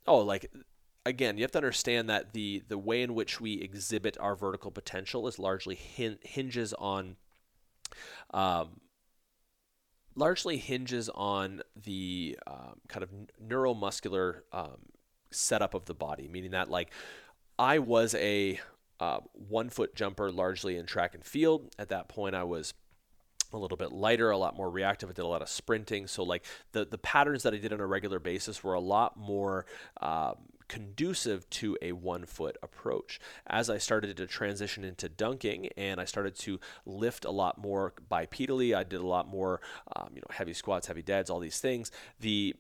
Oh, 0.06 0.18
like 0.18 0.50
again, 1.04 1.36
you 1.36 1.44
have 1.44 1.52
to 1.52 1.58
understand 1.58 2.08
that 2.10 2.32
the 2.32 2.62
the 2.68 2.78
way 2.78 3.02
in 3.02 3.14
which 3.14 3.40
we 3.40 3.54
exhibit 3.54 4.16
our 4.20 4.36
vertical 4.36 4.70
potential 4.70 5.26
is 5.26 5.38
largely 5.38 5.74
hin- 5.74 6.18
hinges 6.22 6.72
on 6.74 7.16
um, 8.32 8.80
largely 10.14 10.58
hinges 10.58 11.08
on 11.10 11.62
the 11.84 12.38
um, 12.46 12.80
kind 12.88 13.02
of 13.02 13.10
neuromuscular 13.44 14.40
um, 14.52 14.78
setup 15.30 15.74
of 15.74 15.86
the 15.86 15.94
body, 15.94 16.28
meaning 16.28 16.52
that 16.52 16.70
like 16.70 16.92
I 17.58 17.78
was 17.78 18.14
a 18.14 18.60
uh, 19.00 19.18
one 19.32 19.68
foot 19.68 19.94
jumper 19.96 20.30
largely 20.30 20.76
in 20.76 20.86
track 20.86 21.14
and 21.14 21.24
field. 21.24 21.74
At 21.78 21.88
that 21.88 22.08
point, 22.08 22.34
I 22.34 22.44
was 22.44 22.72
a 23.54 23.58
little 23.58 23.76
bit 23.76 23.92
lighter, 23.92 24.30
a 24.30 24.38
lot 24.38 24.56
more 24.56 24.70
reactive. 24.70 25.10
I 25.10 25.12
did 25.12 25.24
a 25.24 25.28
lot 25.28 25.42
of 25.42 25.48
sprinting. 25.48 26.06
So 26.06 26.22
like 26.22 26.44
the 26.72 26.84
the 26.84 26.98
patterns 26.98 27.42
that 27.42 27.54
I 27.54 27.58
did 27.58 27.72
on 27.72 27.80
a 27.80 27.86
regular 27.86 28.18
basis 28.18 28.62
were 28.62 28.74
a 28.74 28.80
lot 28.80 29.16
more 29.16 29.66
um, 30.00 30.36
conducive 30.68 31.48
to 31.50 31.76
a 31.82 31.92
one 31.92 32.24
foot 32.24 32.56
approach. 32.62 33.20
As 33.46 33.68
I 33.68 33.78
started 33.78 34.16
to 34.16 34.26
transition 34.26 34.84
into 34.84 35.08
dunking 35.08 35.68
and 35.76 36.00
I 36.00 36.06
started 36.06 36.34
to 36.36 36.60
lift 36.86 37.24
a 37.24 37.30
lot 37.30 37.58
more 37.58 37.92
bipedally, 38.10 38.74
I 38.74 38.82
did 38.82 39.00
a 39.00 39.06
lot 39.06 39.28
more, 39.28 39.60
um, 39.94 40.10
you 40.14 40.20
know, 40.22 40.30
heavy 40.30 40.54
squats, 40.54 40.86
heavy 40.86 41.02
deads, 41.02 41.28
all 41.28 41.40
these 41.40 41.60
things. 41.60 41.90
The 42.20 42.54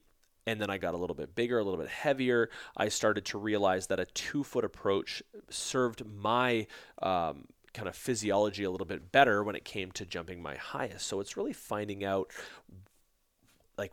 and 0.46 0.60
then 0.60 0.70
I 0.70 0.76
got 0.76 0.94
a 0.94 0.96
little 0.96 1.14
bit 1.14 1.34
bigger, 1.34 1.58
a 1.58 1.64
little 1.64 1.78
bit 1.78 1.88
heavier. 1.88 2.50
I 2.76 2.88
started 2.88 3.24
to 3.26 3.38
realize 3.38 3.86
that 3.86 4.00
a 4.00 4.06
two 4.06 4.44
foot 4.44 4.64
approach 4.64 5.22
served 5.48 6.04
my 6.04 6.66
um, 7.00 7.46
kind 7.74 7.88
of 7.88 7.96
physiology 7.96 8.64
a 8.64 8.70
little 8.70 8.86
bit 8.86 9.12
better 9.12 9.42
when 9.42 9.56
it 9.56 9.64
came 9.64 9.90
to 9.92 10.06
jumping 10.06 10.42
my 10.42 10.56
highest. 10.56 11.06
So 11.06 11.20
it's 11.20 11.36
really 11.36 11.52
finding 11.52 12.04
out 12.04 12.30
like 13.78 13.92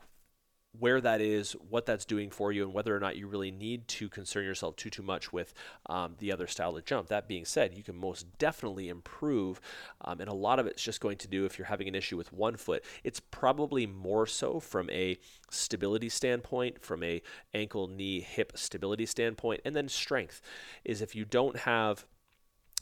where 0.78 1.02
that 1.02 1.20
is, 1.20 1.54
what 1.54 1.86
that's 1.86 2.06
doing 2.06 2.30
for 2.30 2.52
you, 2.52 2.64
and 2.64 2.74
whether 2.74 2.96
or 2.96 3.00
not 3.00 3.18
you 3.18 3.28
really 3.28 3.50
need 3.52 3.88
to 3.88 4.08
concern 4.08 4.46
yourself 4.46 4.76
too 4.76 4.90
too 4.90 5.02
much 5.02 5.34
with 5.34 5.54
um, 5.88 6.16
the 6.20 6.32
other 6.32 6.46
style 6.46 6.78
of 6.78 6.86
jump. 6.86 7.08
That 7.08 7.28
being 7.28 7.46
said, 7.46 7.74
you 7.74 7.84
can 7.84 7.96
most 7.96 8.38
definitely 8.38 8.88
improve, 8.88 9.60
um, 10.02 10.20
and 10.20 10.30
a 10.30 10.34
lot 10.34 10.60
of 10.60 10.68
it's 10.68 10.84
just 10.84 11.02
going 11.02 11.18
to 11.18 11.28
do 11.28 11.46
if 11.46 11.58
you're 11.58 11.68
having 11.68 11.88
an 11.88 11.96
issue 11.96 12.18
with 12.18 12.32
one 12.32 12.56
foot. 12.56 12.84
It's 13.04 13.20
probably 13.20 13.88
more 13.88 14.28
so 14.28 14.60
from 14.60 14.90
a 14.92 15.18
stability 15.50 16.10
standpoint, 16.10 16.84
from 16.84 17.04
a 17.04 17.22
ankle, 17.54 17.88
knee, 17.88 18.22
hip 18.22 18.54
stability 18.56 19.08
standpoint, 19.08 19.62
and 19.66 19.76
then 19.76 19.90
strength. 19.90 20.42
Is 20.86 21.02
if 21.02 21.16
you 21.16 21.26
don't 21.26 21.58
have 21.58 22.06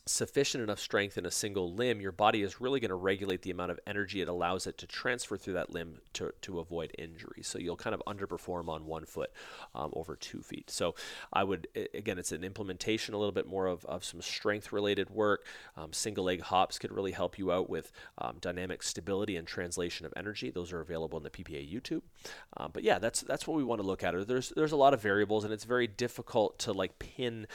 sufficient 0.08 0.64
enough 0.64 0.80
strength 0.80 1.18
in 1.18 1.26
a 1.26 1.32
single 1.32 1.74
limb, 1.74 2.02
your 2.02 2.12
body 2.12 2.42
is 2.42 2.60
really 2.62 2.80
going 2.80 2.90
to 2.90 2.96
regulate 2.96 3.42
the 3.42 3.52
amount 3.52 3.72
of 3.72 3.80
energy 3.86 4.22
it 4.22 4.28
allows 4.28 4.68
it 4.68 4.78
to 4.80 4.88
transfer 4.88 5.38
through 5.38 5.54
that 5.54 5.72
limb 5.72 6.00
to, 6.14 6.34
to 6.42 6.60
avoid 6.60 6.92
injury. 6.98 7.42
So 7.44 7.60
you'll 7.60 7.76
kind 7.76 7.94
of 7.94 8.02
underperform 8.08 8.68
on 8.70 8.86
one 8.86 9.06
foot 9.06 9.32
um, 9.76 9.92
over 9.94 10.16
two 10.16 10.42
feet. 10.42 10.70
So 10.70 10.96
I 11.32 11.44
would, 11.44 11.68
again, 11.94 12.18
it's 12.18 12.32
an 12.32 12.44
implementation, 12.44 13.14
a 13.14 13.18
little 13.18 13.32
bit 13.32 13.48
more 13.48 13.68
of, 13.68 13.86
of 13.86 14.04
some 14.04 14.22
strength 14.22 14.72
related 14.72 15.10
work. 15.10 15.46
Um, 15.76 15.94
single 15.94 16.26
leg 16.26 16.42
hops 16.42 16.80
could 16.80 16.92
really 16.92 17.12
help 17.12 17.38
you 17.38 17.52
out 17.52 17.70
with 17.70 17.92
um, 18.18 18.38
dynamic 18.42 18.84
stability 18.84 19.36
and 19.36 19.48
translation 19.48 20.06
of 20.06 20.14
energy. 20.16 20.50
Those 20.50 20.74
are 20.74 20.82
available 20.82 21.18
in 21.18 21.24
the 21.24 21.30
PPA 21.30 21.72
YouTube. 21.72 22.02
Um, 22.58 22.72
but 22.74 22.84
yeah, 22.84 23.00
that's 23.00 23.22
that's 23.22 23.48
what 23.48 23.58
we 23.58 23.64
want 23.64 23.82
to 23.82 23.88
look 23.88 24.04
at. 24.04 24.28
There's 24.28 24.50
there's 24.56 24.72
a 24.72 24.78
lot 24.78 24.94
of 24.94 25.02
variables, 25.02 25.44
and 25.44 25.54
it's 25.54 25.64
very 25.64 25.88
difficult 25.88 26.60
to 26.60 26.72
like 26.72 27.00
pin 27.00 27.48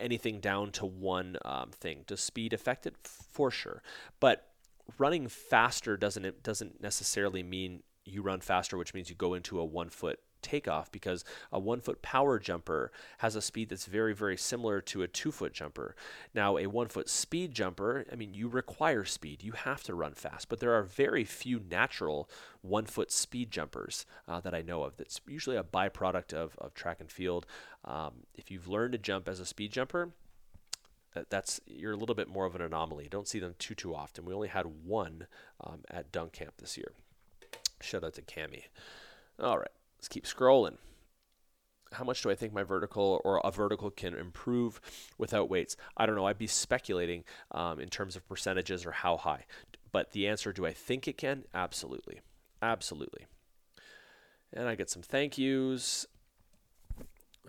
anything 0.00 0.40
down 0.40 0.72
to 0.72 0.86
one 0.86 1.36
um, 1.44 1.70
thing. 1.70 2.04
Does 2.06 2.20
speed 2.20 2.52
affect 2.52 2.86
it? 2.86 2.94
For 3.02 3.50
sure. 3.50 3.82
But 4.20 4.46
running 4.98 5.28
faster 5.28 5.96
doesn't 5.96 6.42
doesn't 6.42 6.80
necessarily 6.80 7.42
mean 7.42 7.82
you 8.04 8.22
run 8.22 8.40
faster, 8.40 8.76
which 8.76 8.94
means 8.94 9.10
you 9.10 9.16
go 9.16 9.34
into 9.34 9.58
a 9.58 9.64
one 9.64 9.90
foot 9.90 10.20
takeoff 10.42 10.90
because 10.92 11.24
a 11.52 11.58
one 11.58 11.80
foot 11.80 12.02
power 12.02 12.38
jumper 12.38 12.90
has 13.18 13.36
a 13.36 13.42
speed 13.42 13.68
that's 13.68 13.86
very, 13.86 14.14
very 14.14 14.36
similar 14.36 14.80
to 14.80 15.02
a 15.02 15.08
two 15.08 15.30
foot 15.30 15.52
jumper. 15.52 15.94
Now, 16.34 16.56
a 16.58 16.66
one 16.66 16.88
foot 16.88 17.08
speed 17.08 17.54
jumper, 17.54 18.04
I 18.12 18.16
mean, 18.16 18.34
you 18.34 18.48
require 18.48 19.04
speed, 19.04 19.42
you 19.42 19.52
have 19.52 19.82
to 19.84 19.94
run 19.94 20.14
fast, 20.14 20.48
but 20.48 20.60
there 20.60 20.74
are 20.74 20.82
very 20.82 21.24
few 21.24 21.60
natural 21.70 22.28
one 22.62 22.86
foot 22.86 23.12
speed 23.12 23.50
jumpers 23.50 24.06
uh, 24.28 24.40
that 24.40 24.54
I 24.54 24.62
know 24.62 24.82
of. 24.82 24.96
That's 24.96 25.20
usually 25.26 25.56
a 25.56 25.62
byproduct 25.62 26.32
of, 26.32 26.56
of 26.58 26.74
track 26.74 27.00
and 27.00 27.10
field. 27.10 27.46
Um, 27.84 28.24
if 28.34 28.50
you've 28.50 28.68
learned 28.68 28.92
to 28.92 28.98
jump 28.98 29.28
as 29.28 29.40
a 29.40 29.46
speed 29.46 29.72
jumper, 29.72 30.10
that's 31.30 31.60
you're 31.66 31.92
a 31.92 31.96
little 31.96 32.14
bit 32.14 32.28
more 32.28 32.46
of 32.46 32.54
an 32.54 32.60
anomaly. 32.60 33.08
Don't 33.10 33.28
see 33.28 33.38
them 33.38 33.54
too 33.58 33.74
too 33.74 33.94
often. 33.94 34.24
We 34.24 34.34
only 34.34 34.48
had 34.48 34.66
one 34.84 35.26
um, 35.60 35.80
at 35.90 36.12
dunk 36.12 36.32
camp 36.32 36.54
this 36.58 36.76
year. 36.76 36.92
Shout 37.80 38.04
out 38.04 38.14
to 38.14 38.22
Cami. 38.22 38.64
All 39.40 39.58
right. 39.58 39.68
Let's 39.98 40.08
keep 40.08 40.24
scrolling. 40.24 40.76
How 41.92 42.04
much 42.04 42.22
do 42.22 42.30
I 42.30 42.34
think 42.34 42.52
my 42.52 42.64
vertical 42.64 43.20
or 43.24 43.40
a 43.44 43.50
vertical 43.50 43.90
can 43.90 44.14
improve 44.14 44.80
without 45.18 45.48
weights? 45.48 45.76
I 45.96 46.04
don't 46.04 46.16
know. 46.16 46.26
I'd 46.26 46.38
be 46.38 46.46
speculating 46.46 47.24
um, 47.52 47.80
in 47.80 47.88
terms 47.88 48.16
of 48.16 48.28
percentages 48.28 48.84
or 48.84 48.92
how 48.92 49.16
high. 49.16 49.46
But 49.92 50.10
the 50.10 50.26
answer, 50.26 50.52
do 50.52 50.66
I 50.66 50.72
think 50.72 51.08
it 51.08 51.16
can? 51.16 51.44
Absolutely. 51.54 52.20
Absolutely. 52.60 53.26
And 54.52 54.68
I 54.68 54.74
get 54.74 54.90
some 54.90 55.02
thank 55.02 55.38
yous. 55.38 56.06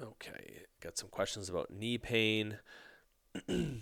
Okay, 0.02 0.64
got 0.82 0.98
some 0.98 1.10
questions 1.10 1.50
about 1.50 1.72
knee 1.72 1.98
pain. 1.98 2.58
we 3.48 3.82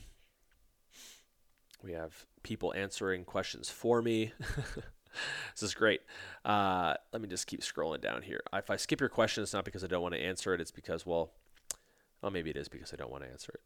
have 1.91 2.25
people 2.43 2.73
answering 2.73 3.25
questions 3.25 3.69
for 3.69 4.01
me. 4.01 4.31
this 5.53 5.63
is 5.63 5.73
great. 5.73 6.01
Uh, 6.43 6.95
let 7.13 7.21
me 7.21 7.27
just 7.27 7.47
keep 7.47 7.61
scrolling 7.61 8.01
down 8.01 8.21
here. 8.21 8.41
If 8.53 8.69
I 8.69 8.75
skip 8.75 8.99
your 8.99 9.09
question, 9.09 9.43
it's 9.43 9.53
not 9.53 9.65
because 9.65 9.83
I 9.83 9.87
don't 9.87 10.01
want 10.01 10.13
to 10.13 10.21
answer 10.21 10.53
it. 10.53 10.61
It's 10.61 10.71
because, 10.71 11.05
well, 11.05 11.31
well, 12.21 12.31
maybe 12.31 12.49
it 12.49 12.57
is 12.57 12.67
because 12.67 12.93
I 12.93 12.95
don't 12.95 13.11
want 13.11 13.23
to 13.23 13.29
answer 13.29 13.53
it. 13.53 13.61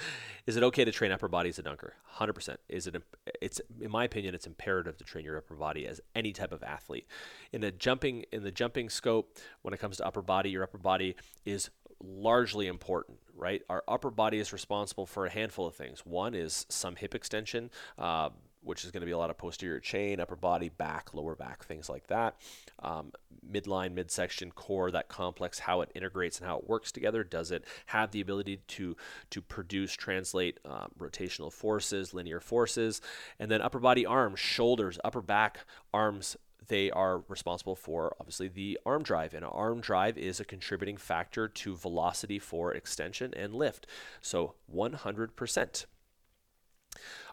is 0.46 0.56
it 0.56 0.62
okay 0.62 0.84
to 0.84 0.92
train 0.92 1.12
upper 1.12 1.28
body 1.28 1.48
as 1.48 1.58
a 1.58 1.62
dunker? 1.62 1.94
100%. 2.16 2.56
Is 2.68 2.86
it 2.86 2.96
it's 3.40 3.60
in 3.80 3.90
my 3.90 4.04
opinion 4.04 4.34
it's 4.34 4.46
imperative 4.46 4.96
to 4.98 5.04
train 5.04 5.24
your 5.24 5.36
upper 5.36 5.54
body 5.54 5.86
as 5.86 6.00
any 6.14 6.32
type 6.32 6.52
of 6.52 6.62
athlete. 6.62 7.06
In 7.52 7.60
the 7.60 7.70
jumping 7.70 8.24
in 8.32 8.42
the 8.42 8.50
jumping 8.50 8.88
scope 8.88 9.38
when 9.62 9.74
it 9.74 9.80
comes 9.80 9.98
to 9.98 10.06
upper 10.06 10.22
body, 10.22 10.50
your 10.50 10.62
upper 10.62 10.78
body 10.78 11.16
is 11.44 11.70
largely 12.02 12.66
important, 12.66 13.18
right? 13.36 13.62
Our 13.68 13.82
upper 13.88 14.10
body 14.10 14.38
is 14.38 14.52
responsible 14.52 15.06
for 15.06 15.26
a 15.26 15.30
handful 15.30 15.66
of 15.66 15.74
things. 15.74 16.00
One 16.06 16.34
is 16.34 16.66
some 16.68 16.96
hip 16.96 17.14
extension, 17.14 17.70
uh, 17.98 18.30
which 18.62 18.84
is 18.84 18.90
going 18.90 19.00
to 19.00 19.06
be 19.06 19.12
a 19.12 19.18
lot 19.18 19.30
of 19.30 19.38
posterior 19.38 19.80
chain, 19.80 20.20
upper 20.20 20.36
body, 20.36 20.68
back, 20.68 21.14
lower 21.14 21.34
back, 21.34 21.64
things 21.64 21.88
like 21.88 22.06
that. 22.08 22.36
Um, 22.80 23.12
midline, 23.50 23.94
midsection, 23.94 24.50
core, 24.52 24.90
that 24.90 25.08
complex, 25.08 25.58
how 25.60 25.80
it 25.80 25.90
integrates 25.94 26.38
and 26.38 26.46
how 26.46 26.58
it 26.58 26.68
works 26.68 26.92
together. 26.92 27.24
Does 27.24 27.50
it 27.50 27.64
have 27.86 28.10
the 28.10 28.20
ability 28.20 28.60
to 28.68 28.96
to 29.30 29.42
produce, 29.42 29.94
translate 29.94 30.60
um, 30.64 30.90
rotational 30.98 31.52
forces, 31.52 32.12
linear 32.12 32.40
forces, 32.40 33.00
and 33.38 33.50
then 33.50 33.62
upper 33.62 33.78
body, 33.78 34.04
arms, 34.04 34.40
shoulders, 34.40 34.98
upper 35.04 35.22
back, 35.22 35.60
arms, 35.92 36.36
they 36.68 36.90
are 36.90 37.22
responsible 37.28 37.74
for 37.74 38.14
obviously 38.20 38.48
the 38.48 38.78
arm 38.86 39.02
drive 39.02 39.34
and 39.34 39.44
arm 39.44 39.80
drive 39.80 40.16
is 40.18 40.38
a 40.38 40.44
contributing 40.44 40.96
factor 40.96 41.48
to 41.48 41.74
velocity 41.74 42.38
for 42.38 42.72
extension 42.72 43.32
and 43.34 43.54
lift 43.54 43.86
so 44.20 44.54
100% 44.74 45.86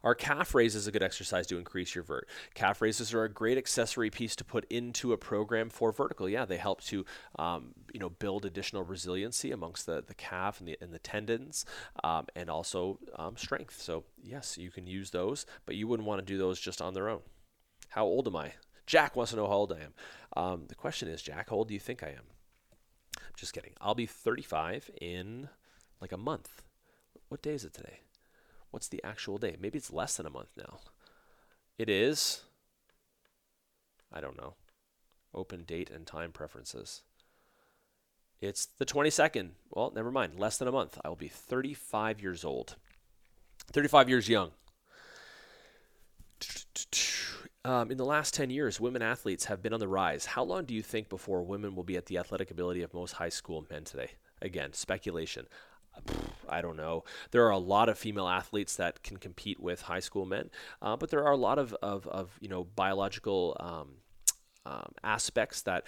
our 0.04 0.16
calf 0.16 0.54
raise 0.54 0.76
is 0.76 0.88
a 0.88 0.92
good 0.92 1.04
exercise 1.04 1.48
to 1.48 1.58
increase 1.58 1.96
your 1.96 2.04
vert. 2.04 2.28
Calf 2.54 2.82
raises 2.82 3.14
are 3.14 3.24
a 3.24 3.30
great 3.30 3.58
accessory 3.58 4.10
piece 4.10 4.36
to 4.36 4.44
put 4.44 4.66
into 4.70 5.14
a 5.14 5.18
program 5.18 5.70
for 5.70 5.92
vertical. 5.92 6.30
Yeah, 6.30 6.46
they 6.46 6.58
help 6.58 6.82
to 6.86 7.06
um, 7.38 7.74
you 7.94 8.00
know 8.00 8.10
build 8.10 8.46
additional 8.46 8.84
resiliency 8.84 9.52
amongst 9.52 9.86
the, 9.86 10.04
the 10.06 10.14
calf 10.14 10.60
and 10.60 10.68
the, 10.68 10.78
and 10.82 10.94
the 10.94 11.00
tendons 11.00 11.66
um, 12.04 12.28
and 12.36 12.50
also 12.50 13.00
um, 13.16 13.38
strength. 13.38 13.82
So 13.82 14.04
yes, 14.22 14.58
you 14.58 14.72
can 14.72 14.88
use 14.88 15.12
those, 15.12 15.46
but 15.66 15.76
you 15.76 15.88
wouldn't 15.88 16.08
want 16.08 16.20
to 16.20 16.26
do 16.26 16.38
those 16.38 16.60
just 16.60 16.82
on 16.82 16.94
their 16.94 17.10
own. 17.10 17.22
How 17.90 18.06
old 18.06 18.28
am 18.28 18.36
I? 18.36 18.54
Jack 18.86 19.16
wants 19.16 19.32
to 19.32 19.38
know 19.38 19.48
how 19.48 19.54
old 19.54 19.74
I 19.74 19.80
am. 19.80 19.94
Um, 20.36 20.66
the 20.68 20.76
question 20.76 21.08
is, 21.08 21.22
Jack, 21.22 21.50
how 21.50 21.58
old 21.58 21.68
do 21.70 21.74
you 21.74 21.80
think 21.80 22.04
I 22.04 22.10
am? 22.10 22.26
Just 23.36 23.54
kidding. 23.54 23.74
I'll 23.82 23.96
be 23.96 24.06
35 24.06 24.92
in 25.02 25.50
like 26.02 26.12
a 26.12 26.18
month. 26.18 26.64
What 27.30 27.42
day 27.42 27.54
is 27.54 27.66
it 27.66 27.74
today? 27.74 28.02
What's 28.76 28.90
the 28.90 29.02
actual 29.06 29.38
day? 29.38 29.56
Maybe 29.58 29.78
it's 29.78 29.94
less 29.94 30.18
than 30.18 30.26
a 30.26 30.30
month 30.30 30.50
now. 30.58 30.80
It 31.78 31.90
is. 31.90 32.42
I 34.12 34.20
don't 34.20 34.36
know. 34.36 34.56
Open 35.34 35.64
date 35.64 35.90
and 35.90 36.06
time 36.06 36.34
preferences. 36.34 37.04
It's 38.42 38.66
the 38.66 38.86
22nd. 38.86 39.52
Well, 39.72 39.94
never 39.96 40.12
mind. 40.12 40.38
Less 40.38 40.58
than 40.58 40.68
a 40.68 40.74
month. 40.74 41.00
I 41.06 41.08
will 41.08 41.16
be 41.16 41.30
35 41.30 42.22
years 42.22 42.44
old. 42.44 42.76
35 43.72 44.10
years 44.10 44.28
young. 44.28 44.52
Um, 47.64 47.92
in 47.92 47.98
the 47.98 48.04
last 48.04 48.34
10 48.34 48.50
years, 48.50 48.82
women 48.82 49.02
athletes 49.02 49.46
have 49.46 49.64
been 49.64 49.72
on 49.72 49.80
the 49.80 49.88
rise. 49.88 50.26
How 50.26 50.44
long 50.44 50.66
do 50.66 50.74
you 50.74 50.82
think 50.82 51.08
before 51.08 51.44
women 51.44 51.78
will 51.78 51.86
be 51.86 51.96
at 51.96 52.08
the 52.08 52.18
athletic 52.18 52.52
ability 52.52 52.82
of 52.82 52.94
most 52.94 53.14
high 53.14 53.30
school 53.30 53.66
men 53.72 53.86
today? 53.86 54.12
Again, 54.42 54.74
speculation. 54.74 55.48
I 56.48 56.62
don't 56.62 56.78
know. 56.78 57.04
There 57.32 57.46
are 57.46 57.52
a 57.52 57.58
lot 57.58 57.90
of 57.90 57.98
female 57.98 58.28
athletes 58.28 58.76
that 58.76 59.04
can 59.04 59.18
compete 59.18 59.60
with 59.60 59.84
high 59.84 60.00
school 60.00 60.26
men, 60.26 60.50
uh, 60.82 60.96
but 60.96 61.10
there 61.10 61.26
are 61.26 61.32
a 61.32 61.38
lot 61.38 61.58
of, 61.58 61.74
of, 61.82 62.08
of 62.08 62.38
you 62.40 62.50
know 62.50 62.64
biological 62.64 63.58
um, 63.60 63.90
um, 64.66 64.92
aspects 65.04 65.62
that 65.64 65.86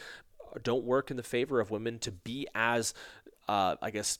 don't 0.64 0.84
work 0.84 1.12
in 1.12 1.18
the 1.18 1.24
favor 1.24 1.60
of 1.60 1.72
women 1.72 1.99
to 1.99 2.12
be 2.12 2.47
as, 2.55 2.93
uh, 3.47 3.76
I 3.82 3.91
guess, 3.91 4.20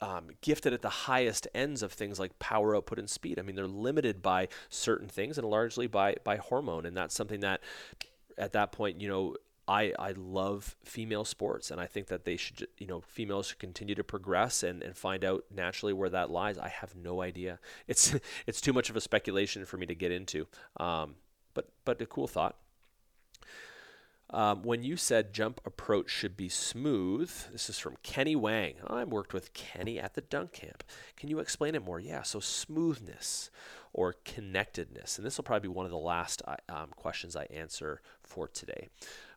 um, 0.00 0.28
gifted 0.42 0.72
at 0.72 0.82
the 0.82 0.88
highest 0.88 1.48
ends 1.54 1.82
of 1.82 1.92
things 1.92 2.20
like 2.20 2.38
power 2.38 2.76
output 2.76 2.98
and 2.98 3.10
speed. 3.10 3.38
I 3.38 3.42
mean, 3.42 3.56
they're 3.56 3.66
limited 3.66 4.22
by 4.22 4.48
certain 4.68 5.08
things 5.08 5.38
and 5.38 5.48
largely 5.48 5.86
by 5.86 6.16
by 6.22 6.36
hormone, 6.36 6.86
and 6.86 6.96
that's 6.96 7.14
something 7.14 7.40
that 7.40 7.60
at 8.36 8.52
that 8.52 8.70
point, 8.70 9.00
you 9.00 9.08
know, 9.08 9.34
I, 9.68 9.92
I 9.98 10.12
love 10.16 10.76
female 10.82 11.26
sports 11.26 11.70
and 11.70 11.78
I 11.78 11.86
think 11.86 12.06
that 12.08 12.24
they 12.24 12.38
should, 12.38 12.66
you 12.78 12.86
know, 12.86 13.02
females 13.02 13.48
should 13.48 13.58
continue 13.58 13.94
to 13.94 14.02
progress 14.02 14.62
and, 14.62 14.82
and 14.82 14.96
find 14.96 15.24
out 15.24 15.44
naturally 15.54 15.92
where 15.92 16.08
that 16.08 16.30
lies. 16.30 16.56
I 16.56 16.68
have 16.68 16.96
no 16.96 17.20
idea. 17.20 17.60
It's, 17.86 18.16
it's 18.46 18.62
too 18.62 18.72
much 18.72 18.88
of 18.88 18.96
a 18.96 19.00
speculation 19.00 19.66
for 19.66 19.76
me 19.76 19.84
to 19.86 19.94
get 19.94 20.10
into. 20.10 20.46
Um, 20.78 21.16
but, 21.52 21.68
but 21.84 22.00
a 22.00 22.06
cool 22.06 22.26
thought. 22.26 22.56
Um, 24.30 24.62
when 24.62 24.82
you 24.82 24.96
said 24.96 25.32
jump 25.32 25.60
approach 25.64 26.10
should 26.10 26.36
be 26.36 26.50
smooth, 26.50 27.30
this 27.50 27.70
is 27.70 27.78
from 27.78 27.96
Kenny 28.02 28.36
Wang. 28.36 28.74
I've 28.86 29.08
worked 29.08 29.32
with 29.32 29.54
Kenny 29.54 29.98
at 29.98 30.14
the 30.14 30.20
dunk 30.20 30.52
camp. 30.52 30.84
Can 31.16 31.28
you 31.30 31.38
explain 31.38 31.74
it 31.74 31.84
more? 31.84 31.98
Yeah, 31.98 32.22
so 32.22 32.38
smoothness 32.40 33.50
or 33.92 34.14
connectedness. 34.24 35.18
And 35.18 35.26
this 35.26 35.36
will 35.36 35.44
probably 35.44 35.68
be 35.68 35.74
one 35.74 35.86
of 35.86 35.92
the 35.92 35.98
last 35.98 36.42
uh, 36.46 36.56
um, 36.68 36.88
questions 36.96 37.36
I 37.36 37.44
answer 37.44 38.00
for 38.22 38.48
today. 38.48 38.88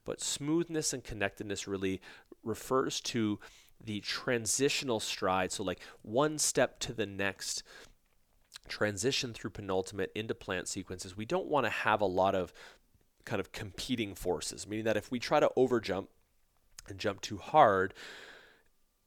But 0.06 0.22
smoothness 0.22 0.94
and 0.94 1.04
connectedness 1.04 1.68
really 1.68 2.02
refers 2.44 3.00
to 3.02 3.40
the 3.84 4.00
transitional 4.02 5.00
stride. 5.00 5.52
So, 5.52 5.64
like 5.64 5.82
one 6.02 6.38
step 6.38 6.80
to 6.80 6.94
the 6.94 7.06
next 7.06 7.64
transition 8.68 9.34
through 9.34 9.50
penultimate 9.52 10.12
into 10.16 10.34
plant 10.34 10.68
sequences. 10.68 11.18
We 11.18 11.26
don't 11.26 11.48
want 11.48 11.66
to 11.66 11.70
have 11.70 12.02
a 12.02 12.06
lot 12.06 12.36
of 12.36 12.54
kind 13.26 13.40
of 13.40 13.52
competing 13.52 14.16
forces, 14.16 14.68
meaning 14.68 14.86
that 14.86 14.98
if 14.98 15.12
we 15.12 15.20
try 15.20 15.40
to 15.40 15.52
overjump 15.58 16.08
and 16.88 16.98
jump 16.98 17.22
too 17.22 17.38
hard, 17.38 17.94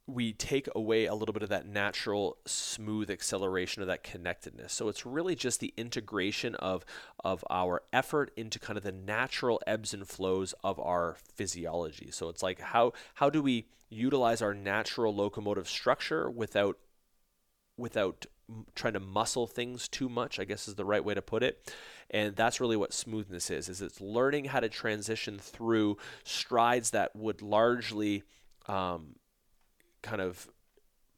we 0.07 0.33
take 0.35 0.69
away 0.75 1.07
a 1.07 1.15
little 1.15 1.33
bit 1.33 1.43
of 1.43 1.49
that 1.49 1.67
natural 1.67 2.37
smooth 2.45 3.11
acceleration 3.11 3.81
of 3.81 3.89
that 3.89 4.03
connectedness. 4.03 4.73
So 4.73 4.89
it's 4.89 5.07
really 5.07 5.35
just 5.35 5.61
the 5.61 5.73
integration 5.77 6.55
of 6.57 6.85
of 7.25 7.45
our 7.49 7.83
effort 7.93 8.31
into 8.37 8.59
kind 8.59 8.77
of 8.77 8.85
the 8.85 8.93
natural 8.93 9.63
ebbs 9.67 9.95
and 9.95 10.07
flows 10.07 10.55
of 10.63 10.79
our 10.79 11.17
physiology. 11.35 12.11
So 12.11 12.29
it's 12.29 12.43
like 12.43 12.61
how 12.61 12.93
how 13.15 13.31
do 13.31 13.43
we 13.43 13.67
utilize 13.89 14.43
our 14.43 14.55
natural 14.55 15.15
locomotive 15.15 15.69
structure 15.69 16.31
without 16.31 16.79
without 17.79 18.27
trying 18.75 18.93
to 18.93 19.01
muscle 19.01 19.47
things 19.47 19.89
too 19.89 20.09
much, 20.09 20.39
I 20.39 20.45
guess 20.45 20.69
is 20.69 20.75
the 20.75 20.85
right 20.85 21.03
way 21.03 21.15
to 21.15 21.23
put 21.23 21.43
it. 21.43 21.73
And 22.11 22.37
that's 22.37 22.61
really 22.61 22.77
what 22.77 22.93
smoothness 22.93 23.51
is, 23.51 23.71
is 23.71 23.81
it's 23.81 24.03
learning 24.03 24.47
how 24.47 24.61
to 24.61 24.69
transition 24.69 25.39
through 25.39 25.97
strides 26.25 26.91
that 26.91 27.17
would 27.17 27.41
largely 27.41 28.23
um, 28.67 29.17
kind 30.05 30.21
of 30.21 30.49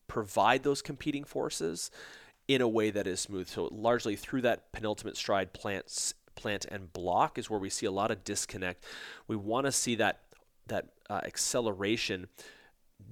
provide 0.06 0.62
those 0.62 0.80
competing 0.80 1.24
forces 1.24 1.90
in 2.48 2.62
a 2.62 2.68
way 2.68 2.90
that 2.90 3.06
is 3.06 3.20
smooth. 3.20 3.48
So 3.48 3.68
largely 3.72 4.16
through 4.16 4.42
that 4.42 4.72
penultimate 4.72 5.16
stride 5.16 5.52
plants 5.52 6.14
plant 6.36 6.66
and 6.66 6.92
block 6.92 7.38
is 7.38 7.50
where 7.50 7.58
we 7.58 7.70
see 7.70 7.86
a 7.86 7.90
lot 7.90 8.10
of 8.10 8.22
disconnect. 8.22 8.84
We 9.26 9.36
want 9.36 9.66
to 9.66 9.72
see 9.72 9.96
that 9.96 10.20
that 10.68 10.88
uh, 11.08 11.20
acceleration 11.24 12.28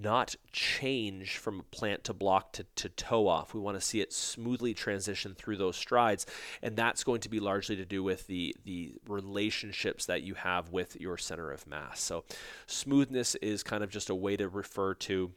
not 0.01 0.35
change 0.51 1.37
from 1.37 1.65
plant 1.71 2.05
to 2.05 2.13
block 2.13 2.53
to, 2.53 2.65
to 2.75 2.89
toe 2.89 3.29
off. 3.29 3.55
We 3.55 3.61
want 3.61 3.79
to 3.79 3.87
see 3.87 4.01
it 4.01 4.13
smoothly 4.13 4.75
transition 4.75 5.35
through 5.35 5.59
those 5.59 5.77
strides. 5.77 6.27
And 6.63 6.75
that's 6.75 7.05
going 7.05 7.21
to 7.21 7.29
be 7.29 7.39
largely 7.39 7.77
to 7.77 7.85
do 7.85 8.03
with 8.03 8.27
the, 8.27 8.57
the 8.65 8.95
relationships 9.07 10.07
that 10.07 10.23
you 10.23 10.35
have 10.35 10.71
with 10.71 11.01
your 11.01 11.19
center 11.19 11.53
of 11.53 11.67
mass. 11.67 12.01
So, 12.01 12.25
smoothness 12.67 13.35
is 13.37 13.63
kind 13.63 13.85
of 13.85 13.91
just 13.91 14.11
a 14.11 14.15
way 14.15 14.37
to 14.37 14.49
refer 14.49 14.95
to 14.95 15.31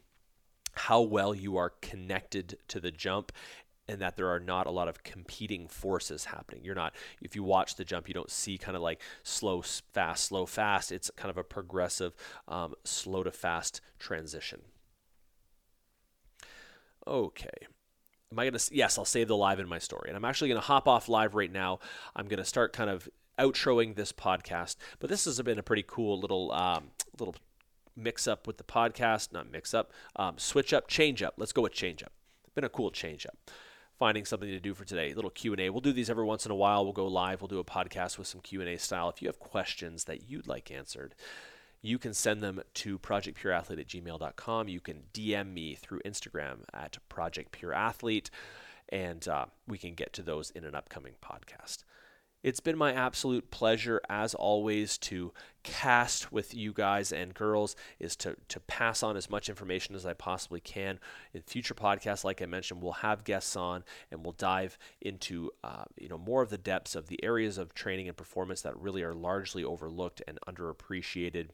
how 0.78 1.02
well 1.02 1.34
you 1.34 1.58
are 1.58 1.74
connected 1.82 2.58
to 2.68 2.80
the 2.80 2.92
jump 2.92 3.32
and 3.90 4.00
that 4.00 4.18
there 4.18 4.28
are 4.30 4.40
not 4.40 4.68
a 4.68 4.72
lot 4.72 4.88
of 4.88 5.04
competing 5.04 5.68
forces 5.68 6.26
happening. 6.26 6.64
You're 6.64 6.76
not, 6.76 6.94
if 7.22 7.36
you 7.36 7.44
watch 7.44 7.76
the 7.76 7.86
jump, 7.86 8.08
you 8.08 8.14
don't 8.14 8.30
see 8.30 8.58
kind 8.58 8.76
of 8.76 8.84
like 8.84 9.02
slow, 9.24 9.62
fast, 9.62 10.26
slow, 10.26 10.46
fast. 10.46 10.92
It's 10.92 11.10
kind 11.16 11.30
of 11.30 11.38
a 11.38 11.44
progressive, 11.44 12.14
um, 12.48 12.76
slow 12.84 13.24
to 13.24 13.32
fast 13.32 13.82
transition. 13.98 14.62
Okay. 17.06 17.48
Am 18.32 18.40
I 18.40 18.44
going 18.44 18.60
to, 18.60 18.76
yes, 18.76 18.98
I'll 18.98 19.06
save 19.06 19.30
the 19.30 19.38
live 19.38 19.62
in 19.62 19.70
my 19.70 19.80
story. 19.80 20.10
And 20.10 20.18
I'm 20.18 20.26
actually 20.26 20.50
going 20.50 20.60
to 20.60 20.68
hop 20.68 20.88
off 20.88 21.08
live 21.08 21.34
right 21.34 21.52
now. 21.52 21.80
I'm 22.14 22.28
going 22.28 22.40
to 22.40 22.46
start 22.46 22.74
kind 22.74 22.90
of 22.90 23.08
outroing 23.40 23.96
this 23.96 24.12
podcast, 24.12 24.76
but 25.00 25.10
this 25.10 25.24
has 25.26 25.42
been 25.44 25.60
a 25.60 25.64
pretty 25.64 25.86
cool 25.88 26.20
little, 26.20 26.52
um, 26.52 26.92
little 27.18 27.36
mix 27.98 28.28
up 28.28 28.48
with 28.48 28.58
the 28.58 28.64
podcast, 28.64 29.34
not 29.34 29.52
mix 29.52 29.74
up, 29.74 29.92
um, 30.16 30.38
switch 30.38 30.72
up, 30.72 30.88
change 30.88 31.22
up. 31.24 31.34
Let's 31.38 31.52
go 31.52 31.64
with 31.64 31.74
change 31.74 32.04
up. 32.04 32.14
Been 32.56 32.64
a 32.64 32.70
cool 32.70 32.92
change 32.92 33.26
up 33.26 33.38
finding 33.98 34.26
something 34.26 34.50
to 34.50 34.60
do 34.60 34.74
for 34.74 34.86
today. 34.86 35.12
A 35.12 35.16
little 35.16 35.32
Q&A. 35.32 35.70
We'll 35.70 35.82
do 35.82 35.92
these 35.92 36.10
every 36.10 36.24
once 36.24 36.46
in 36.46 36.52
a 36.52 36.56
while. 36.56 36.84
We'll 36.84 36.94
go 36.94 37.08
live. 37.08 37.42
We'll 37.42 37.48
do 37.48 37.60
a 37.60 37.64
podcast 37.64 38.18
with 38.18 38.28
some 38.28 38.42
Q&A 38.42 38.78
style. 38.78 39.10
If 39.10 39.22
you 39.22 39.28
have 39.28 39.40
questions 39.40 40.04
that 40.04 40.30
you'd 40.30 40.48
like 40.48 40.72
answered, 40.72 41.16
you 41.82 41.98
can 41.98 42.14
send 42.14 42.42
them 42.42 42.62
to 42.76 43.00
projectpureathlete 43.00 43.80
at 43.80 43.88
gmail.com. 43.88 44.68
You 44.68 44.80
can 44.80 45.04
DM 45.14 45.54
me 45.54 45.76
through 45.76 46.02
Instagram 46.06 46.60
at 46.74 46.98
projectpureathlete, 47.10 48.30
and 48.90 49.28
uh, 49.28 49.46
we 49.68 49.78
can 49.78 49.94
get 49.94 50.14
to 50.14 50.22
those 50.22 50.52
in 50.52 50.64
an 50.64 50.76
upcoming 50.76 51.14
podcast. 51.24 51.84
It's 52.44 52.60
been 52.60 52.78
my 52.78 52.94
absolute 52.94 53.50
pleasure, 53.52 54.00
as 54.10 54.36
always, 54.36 54.98
to 55.00 55.34
cast 55.68 56.32
with 56.32 56.54
you 56.54 56.72
guys 56.72 57.12
and 57.12 57.34
girls, 57.34 57.76
is 58.00 58.16
to, 58.16 58.38
to 58.48 58.60
pass 58.62 59.04
on 59.04 59.18
as 59.18 59.30
much 59.30 59.50
information 59.50 59.96
as 59.96 60.06
I 60.06 60.14
possibly 60.14 60.62
can. 60.62 60.98
In 61.34 61.42
future 61.42 61.74
podcasts, 61.74 62.24
like 62.24 62.42
I 62.42 62.46
mentioned, 62.46 62.82
we'll 62.82 62.94
have 62.94 63.26
guests 63.26 63.56
on 63.58 63.84
and 64.10 64.24
we'll 64.24 64.32
dive 64.32 64.78
into 65.02 65.52
uh, 65.64 65.84
you 66.00 66.08
know 66.08 66.18
more 66.18 66.42
of 66.42 66.50
the 66.50 66.58
depths 66.58 66.96
of 66.96 67.08
the 67.08 67.22
areas 67.24 67.58
of 67.58 67.74
training 67.74 68.08
and 68.08 68.16
performance 68.16 68.62
that 68.62 68.80
really 68.80 69.04
are 69.04 69.14
largely 69.14 69.64
overlooked 69.64 70.22
and 70.28 70.40
underappreciated. 70.48 71.50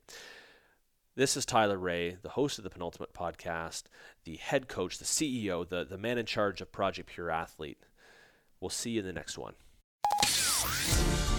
This 1.15 1.35
is 1.35 1.45
Tyler 1.45 1.77
Ray, 1.77 2.17
the 2.21 2.29
host 2.29 2.57
of 2.57 2.63
the 2.63 2.69
Penultimate 2.69 3.13
Podcast, 3.13 3.83
the 4.23 4.37
head 4.37 4.67
coach, 4.67 4.99
the 4.99 5.05
CEO, 5.05 5.67
the, 5.67 5.83
the 5.83 5.97
man 5.97 6.17
in 6.17 6.25
charge 6.25 6.61
of 6.61 6.71
Project 6.71 7.09
Pure 7.09 7.31
Athlete. 7.31 7.83
We'll 8.59 8.69
see 8.69 8.91
you 8.91 9.01
in 9.01 9.05
the 9.05 9.13
next 9.13 9.37
one. 9.37 9.53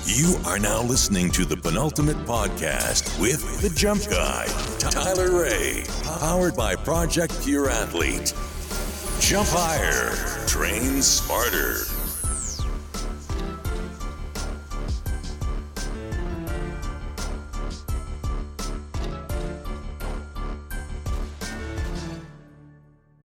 You 0.07 0.37
are 0.45 0.59
now 0.59 0.83
listening 0.83 1.31
to 1.31 1.47
the 1.47 1.57
penultimate 1.57 2.19
podcast 2.27 3.19
with 3.19 3.63
the 3.63 3.71
Jump 3.71 4.03
Guy, 4.11 4.45
Tyler 4.79 5.41
Ray, 5.41 5.85
powered 6.21 6.55
by 6.55 6.77
Project 6.77 7.43
Pure 7.43 7.71
Athlete. 7.71 8.35
Jump 9.19 9.49
higher, 9.51 10.15
train 10.47 11.01
smarter. 11.01 11.94